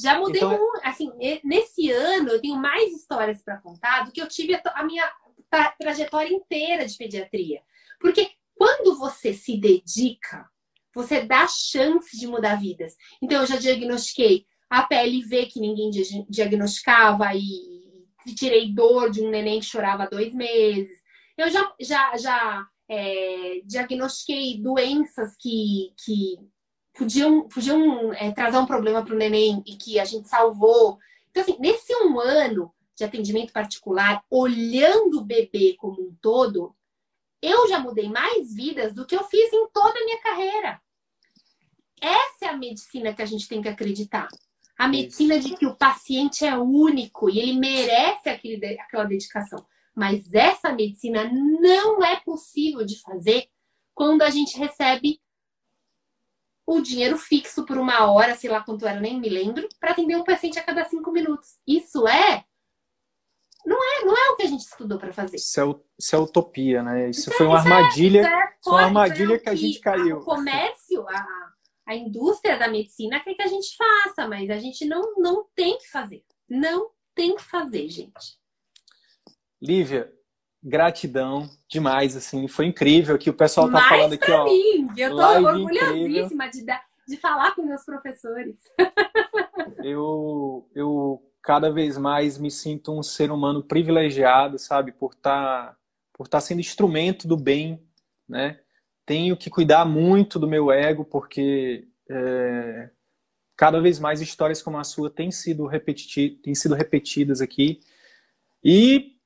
Já 0.00 0.18
mudei 0.18 0.40
então, 0.40 0.56
muito. 0.56 0.80
Assim, 0.84 1.10
nesse 1.42 1.90
ano 1.90 2.28
eu 2.30 2.40
tenho 2.40 2.56
mais 2.56 2.92
histórias 2.92 3.42
para 3.42 3.58
contar 3.58 4.04
do 4.04 4.12
que 4.12 4.22
eu 4.22 4.28
tive 4.28 4.54
a, 4.54 4.84
minha 4.84 5.04
tra 5.50 5.70
trajetória 5.72 6.32
inteira 6.32 6.86
de 6.86 6.96
pediatria. 6.96 7.60
Porque 8.00 8.30
quando 8.54 8.96
você 8.96 9.34
se 9.34 9.56
dedica, 9.56 10.48
você 10.94 11.22
dá 11.22 11.48
chance 11.48 12.16
de 12.16 12.28
mudar 12.28 12.56
vidas. 12.56 12.94
Então, 13.20 13.40
eu 13.40 13.46
já 13.46 13.56
diagnostiquei 13.56 14.46
a 14.70 14.82
PLV 14.84 15.46
que 15.46 15.60
ninguém 15.60 15.90
diagnosticava 16.28 17.34
e 17.34 18.06
tirei 18.36 18.72
dor 18.72 19.10
de 19.10 19.22
um 19.22 19.30
neném 19.30 19.60
que 19.60 19.66
chorava 19.66 20.04
há 20.04 20.08
dois 20.08 20.32
meses. 20.34 21.02
Eu 21.36 21.50
já, 21.50 21.72
já, 21.80 22.16
já 22.16 22.66
é, 22.88 23.60
diagnostiquei 23.64 24.60
doenças 24.60 25.36
que, 25.38 25.92
que 26.04 26.38
podiam, 26.96 27.48
podiam 27.48 28.12
é, 28.14 28.32
trazer 28.32 28.58
um 28.58 28.66
problema 28.66 29.04
para 29.04 29.14
o 29.14 29.18
neném 29.18 29.62
e 29.66 29.76
que 29.76 30.00
a 30.00 30.04
gente 30.04 30.28
salvou. 30.28 30.98
Então, 31.30 31.42
assim, 31.42 31.56
nesse 31.60 31.94
um 31.94 32.18
ano 32.18 32.72
de 32.96 33.04
atendimento 33.04 33.52
particular, 33.52 34.24
olhando 34.30 35.18
o 35.18 35.24
bebê 35.24 35.76
como 35.78 36.00
um 36.00 36.16
todo, 36.20 36.74
eu 37.40 37.68
já 37.68 37.78
mudei 37.78 38.08
mais 38.08 38.52
vidas 38.52 38.94
do 38.94 39.06
que 39.06 39.14
eu 39.14 39.22
fiz 39.24 39.52
em 39.52 39.68
toda 39.68 39.98
a 39.98 40.04
minha 40.04 40.20
carreira. 40.20 40.80
essa 42.00 42.46
é 42.46 42.48
a 42.48 42.56
medicina 42.56 43.12
que 43.12 43.22
a 43.22 43.26
gente 43.26 43.48
tem 43.48 43.62
que 43.62 43.68
acreditar. 43.68 44.28
A 44.76 44.88
medicina 44.88 45.38
de 45.38 45.56
que 45.56 45.66
o 45.66 45.74
paciente 45.74 46.44
é 46.44 46.56
único 46.56 47.28
e 47.28 47.38
ele 47.40 47.58
merece 47.58 48.28
aquele, 48.28 48.78
aquela 48.80 49.04
dedicação. 49.04 49.64
Mas 49.98 50.32
essa 50.32 50.72
medicina 50.72 51.28
não 51.32 52.04
é 52.04 52.20
possível 52.20 52.84
de 52.84 53.00
fazer 53.00 53.48
quando 53.94 54.22
a 54.22 54.30
gente 54.30 54.56
recebe 54.56 55.20
o 56.64 56.80
dinheiro 56.80 57.18
fixo 57.18 57.64
por 57.66 57.78
uma 57.78 58.08
hora, 58.08 58.36
sei 58.36 58.48
lá 58.48 58.62
quanto 58.62 58.86
era, 58.86 59.00
nem 59.00 59.18
me 59.18 59.28
lembro, 59.28 59.68
para 59.80 59.90
atender 59.90 60.16
um 60.16 60.22
paciente 60.22 60.58
a 60.58 60.62
cada 60.62 60.84
cinco 60.84 61.10
minutos. 61.10 61.56
Isso 61.66 62.06
é 62.06 62.44
não 63.66 63.76
é, 63.76 64.04
não 64.04 64.16
é 64.16 64.30
o 64.30 64.36
que 64.36 64.44
a 64.44 64.46
gente 64.46 64.60
estudou 64.60 64.98
para 64.98 65.12
fazer. 65.12 65.36
Isso 65.36 65.60
é, 65.60 65.74
isso 65.98 66.16
é, 66.16 66.18
utopia, 66.18 66.82
né? 66.82 67.10
Isso, 67.10 67.28
isso 67.28 67.32
foi 67.32 67.46
uma 67.46 67.56
é, 67.56 67.60
armadilha, 67.60 68.20
isso 68.20 68.28
é, 68.28 68.48
foi 68.62 68.72
uma 68.72 68.82
armadilha 68.82 69.34
é 69.34 69.38
que 69.38 69.48
a 69.48 69.54
gente 69.54 69.80
caiu. 69.80 70.18
O 70.18 70.24
comércio, 70.24 71.06
a, 71.08 71.26
a 71.86 71.94
indústria 71.96 72.56
da 72.56 72.68
medicina 72.68 73.20
quer 73.20 73.34
que 73.34 73.42
a 73.42 73.48
gente 73.48 73.76
faça, 73.76 74.28
mas 74.28 74.48
a 74.48 74.58
gente 74.58 74.84
não, 74.84 75.14
não 75.16 75.44
tem 75.56 75.76
que 75.76 75.90
fazer. 75.90 76.24
Não 76.48 76.90
tem 77.14 77.34
que 77.34 77.42
fazer, 77.42 77.88
gente. 77.88 78.38
Lívia, 79.60 80.12
gratidão 80.62 81.48
demais, 81.68 82.16
assim, 82.16 82.46
foi 82.48 82.66
incrível 82.66 83.18
que 83.18 83.30
o 83.30 83.34
pessoal 83.34 83.66
tá 83.66 83.72
Mais 83.72 83.88
falando 83.88 84.12
aqui, 84.14 84.30
ó. 84.30 84.44
Mim. 84.44 84.88
Eu 84.96 85.10
tô 85.10 85.22
orgulhosíssima 85.22 86.48
de, 86.48 86.64
de 87.08 87.16
falar 87.16 87.54
com 87.54 87.62
meus 87.62 87.84
professores. 87.84 88.56
eu, 89.82 90.68
eu 90.74 91.22
cada 91.42 91.70
vez 91.70 91.96
mais 91.98 92.38
me 92.38 92.50
sinto 92.50 92.96
um 92.96 93.02
ser 93.02 93.30
humano 93.30 93.62
privilegiado, 93.62 94.58
sabe, 94.58 94.92
por 94.92 95.12
estar 95.12 95.66
tá, 95.68 95.76
por 96.12 96.24
estar 96.24 96.38
tá 96.38 96.40
sendo 96.42 96.60
instrumento 96.60 97.26
do 97.26 97.36
bem, 97.36 97.82
né? 98.28 98.60
tenho 99.08 99.38
que 99.38 99.48
cuidar 99.48 99.86
muito 99.86 100.38
do 100.38 100.46
meu 100.46 100.70
ego, 100.70 101.02
porque 101.02 101.88
é, 102.10 102.90
cada 103.56 103.80
vez 103.80 103.98
mais 103.98 104.20
histórias 104.20 104.60
como 104.60 104.76
a 104.76 104.84
sua 104.84 105.08
têm 105.08 105.30
sido, 105.30 105.66
repeti 105.66 106.38
têm 106.42 106.54
sido 106.54 106.74
repetidas 106.74 107.40
aqui. 107.40 107.80
E 108.62 109.17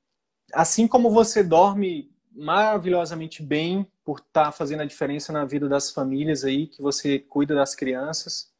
assim 0.53 0.87
como 0.87 1.09
você 1.09 1.43
dorme 1.43 2.11
maravilhosamente 2.31 3.43
bem 3.43 3.87
por 4.03 4.19
estar 4.19 4.45
tá 4.45 4.51
fazendo 4.51 4.81
a 4.81 4.85
diferença 4.85 5.31
na 5.31 5.45
vida 5.45 5.67
das 5.67 5.91
famílias 5.91 6.43
aí, 6.43 6.67
que 6.67 6.81
você 6.81 7.19
cuida 7.19 7.55
das 7.55 7.75
crianças, 7.75 8.51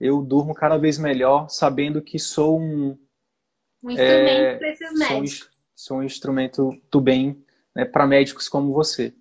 eu 0.00 0.22
durmo 0.22 0.54
cada 0.54 0.76
vez 0.76 0.98
melhor, 0.98 1.48
sabendo 1.48 2.00
que 2.02 2.18
sou 2.18 2.60
um, 2.60 2.98
um 3.82 3.90
instrumento 3.90 4.40
é, 4.40 4.56
para 4.56 4.68
esses 4.68 4.98
médicos. 4.98 5.38
Sou, 5.38 5.48
sou 5.74 5.96
um 5.98 6.02
instrumento 6.02 6.80
do 6.90 7.00
bem 7.00 7.44
né, 7.74 7.84
para 7.84 8.06
médicos 8.06 8.48
como 8.48 8.72
você. 8.72 9.14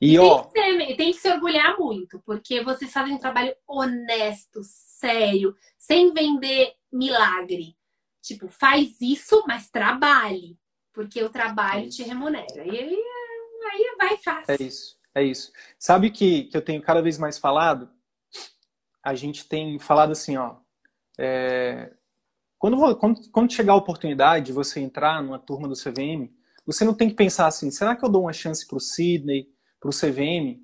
E, 0.00 0.18
ó, 0.18 0.42
tem, 0.42 0.78
que 0.78 0.86
ser, 0.86 0.96
tem 0.96 1.12
que 1.12 1.18
se 1.18 1.30
orgulhar 1.30 1.78
muito, 1.78 2.20
porque 2.26 2.62
vocês 2.62 2.92
fazem 2.92 3.14
um 3.14 3.18
trabalho 3.18 3.54
honesto, 3.66 4.60
sério, 4.62 5.56
sem 5.78 6.12
vender 6.12 6.74
milagre. 6.92 7.74
Tipo, 8.20 8.48
faz 8.48 9.00
isso, 9.00 9.44
mas 9.46 9.70
trabalhe, 9.70 10.58
porque 10.94 11.22
o 11.22 11.28
trabalho 11.28 11.86
é 11.86 11.88
te 11.88 12.02
remunera. 12.02 12.64
E 12.64 12.78
aí, 12.78 12.96
aí 13.72 13.96
vai 13.98 14.16
fácil. 14.16 14.54
É 14.54 14.62
isso, 14.62 14.98
é 15.14 15.22
isso. 15.22 15.52
Sabe 15.78 16.10
que, 16.10 16.44
que 16.44 16.56
eu 16.56 16.62
tenho 16.62 16.80
cada 16.80 17.02
vez 17.02 17.18
mais 17.18 17.36
falado? 17.36 17.90
A 19.02 19.14
gente 19.14 19.46
tem 19.46 19.78
falado 19.78 20.12
assim, 20.12 20.38
ó. 20.38 20.56
É, 21.18 21.92
quando, 22.58 22.96
quando, 22.96 23.30
quando 23.30 23.52
chegar 23.52 23.74
a 23.74 23.76
oportunidade 23.76 24.46
de 24.46 24.52
você 24.52 24.80
entrar 24.80 25.22
numa 25.22 25.38
turma 25.38 25.68
do 25.68 25.74
CVM, 25.74 26.32
você 26.64 26.84
não 26.84 26.94
tem 26.94 27.10
que 27.10 27.14
pensar 27.14 27.46
assim, 27.46 27.70
será 27.70 27.94
que 27.94 28.02
eu 28.02 28.08
dou 28.08 28.22
uma 28.22 28.32
chance 28.32 28.66
para 28.66 28.78
o 28.78 28.80
Sidney? 28.80 29.52
para 29.84 29.90
o 29.90 29.92
CVM, 29.92 30.62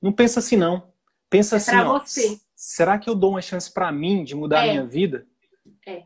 não 0.00 0.10
pensa 0.10 0.40
assim 0.40 0.56
não. 0.56 0.90
Pensa 1.28 1.56
é 1.56 1.58
assim, 1.58 1.76
ó, 1.76 1.98
você. 1.98 2.40
será 2.54 2.98
que 2.98 3.10
eu 3.10 3.14
dou 3.14 3.32
uma 3.32 3.42
chance 3.42 3.70
para 3.70 3.92
mim 3.92 4.24
de 4.24 4.34
mudar 4.34 4.64
é. 4.64 4.70
a 4.70 4.72
minha 4.72 4.86
vida? 4.86 5.26
É. 5.86 6.04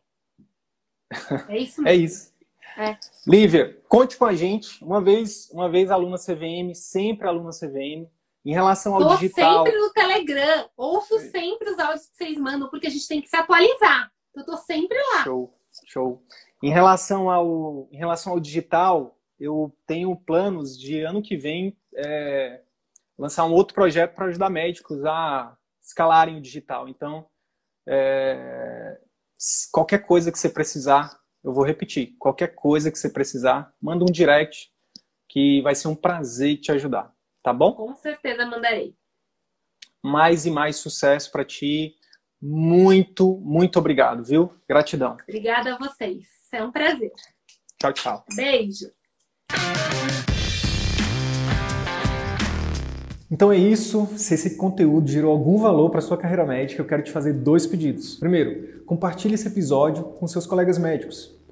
É 1.48 1.58
isso 1.58 1.80
mesmo. 1.82 1.88
é 1.88 1.94
isso. 1.94 2.32
É. 2.76 2.96
Lívia, 3.26 3.80
conte 3.88 4.16
com 4.16 4.24
a 4.24 4.34
gente. 4.34 4.82
Uma 4.84 5.00
vez, 5.00 5.50
uma 5.50 5.68
vez 5.68 5.90
aluna 5.90 6.16
CVM, 6.16 6.74
sempre 6.74 7.26
aluna 7.26 7.50
CVM. 7.50 8.08
Em 8.44 8.52
relação 8.52 8.94
ao 8.94 9.00
Tô 9.00 9.16
digital. 9.16 9.64
sempre 9.64 9.78
no 9.78 9.92
Telegram. 9.92 10.70
Ouço 10.76 11.16
é. 11.16 11.30
sempre 11.30 11.70
os 11.70 11.78
áudios 11.78 12.08
que 12.08 12.16
vocês 12.16 12.38
mandam, 12.38 12.68
porque 12.70 12.86
a 12.86 12.90
gente 12.90 13.06
tem 13.06 13.20
que 13.20 13.28
se 13.28 13.36
atualizar. 13.36 14.10
Eu 14.34 14.44
tô 14.44 14.56
sempre 14.56 14.96
lá. 14.96 15.24
Show, 15.24 15.54
show. 15.86 16.22
Em 16.62 16.70
relação 16.70 17.30
ao, 17.30 17.88
em 17.92 17.96
relação 17.96 18.32
ao 18.32 18.40
digital, 18.40 19.18
eu 19.38 19.74
tenho 19.86 20.16
planos 20.16 20.78
de 20.78 21.00
ano 21.00 21.22
que 21.22 21.36
vem 21.36 21.76
é, 21.94 22.62
lançar 23.18 23.44
um 23.44 23.52
outro 23.52 23.74
projeto 23.74 24.14
para 24.14 24.26
ajudar 24.26 24.50
médicos 24.50 25.04
a 25.04 25.56
escalarem 25.82 26.38
o 26.38 26.40
digital. 26.40 26.88
Então, 26.88 27.26
é, 27.86 28.98
qualquer 29.72 30.06
coisa 30.06 30.30
que 30.30 30.38
você 30.38 30.48
precisar, 30.48 31.18
eu 31.48 31.54
vou 31.54 31.64
repetir, 31.64 32.14
qualquer 32.18 32.54
coisa 32.54 32.90
que 32.90 32.98
você 32.98 33.08
precisar, 33.08 33.72
manda 33.80 34.04
um 34.04 34.12
direct 34.12 34.70
que 35.26 35.62
vai 35.62 35.74
ser 35.74 35.88
um 35.88 35.94
prazer 35.94 36.58
te 36.58 36.70
ajudar, 36.70 37.10
tá 37.42 37.54
bom? 37.54 37.72
Com 37.72 37.96
certeza 37.96 38.44
mandarei. 38.44 38.94
Mais 40.02 40.44
e 40.44 40.50
mais 40.50 40.76
sucesso 40.76 41.32
para 41.32 41.44
ti. 41.44 41.94
Muito, 42.40 43.38
muito 43.38 43.78
obrigado, 43.78 44.22
viu? 44.22 44.52
Gratidão. 44.68 45.16
Obrigada 45.22 45.74
a 45.74 45.78
vocês. 45.78 46.26
É 46.52 46.62
um 46.62 46.70
prazer. 46.70 47.12
Tchau, 47.80 47.92
tchau. 47.94 48.24
Beijo. 48.36 48.86
Então 53.30 53.52
é 53.52 53.56
isso. 53.56 54.06
Se 54.16 54.34
esse 54.34 54.56
conteúdo 54.56 55.08
gerou 55.08 55.30
algum 55.30 55.58
valor 55.58 55.90
para 55.90 56.00
sua 56.00 56.16
carreira 56.16 56.46
médica, 56.46 56.80
eu 56.80 56.86
quero 56.86 57.02
te 57.02 57.10
fazer 57.10 57.34
dois 57.34 57.66
pedidos. 57.66 58.16
Primeiro, 58.16 58.82
compartilhe 58.84 59.34
esse 59.34 59.46
episódio 59.46 60.02
com 60.02 60.26
seus 60.26 60.46
colegas 60.46 60.78
médicos, 60.78 61.37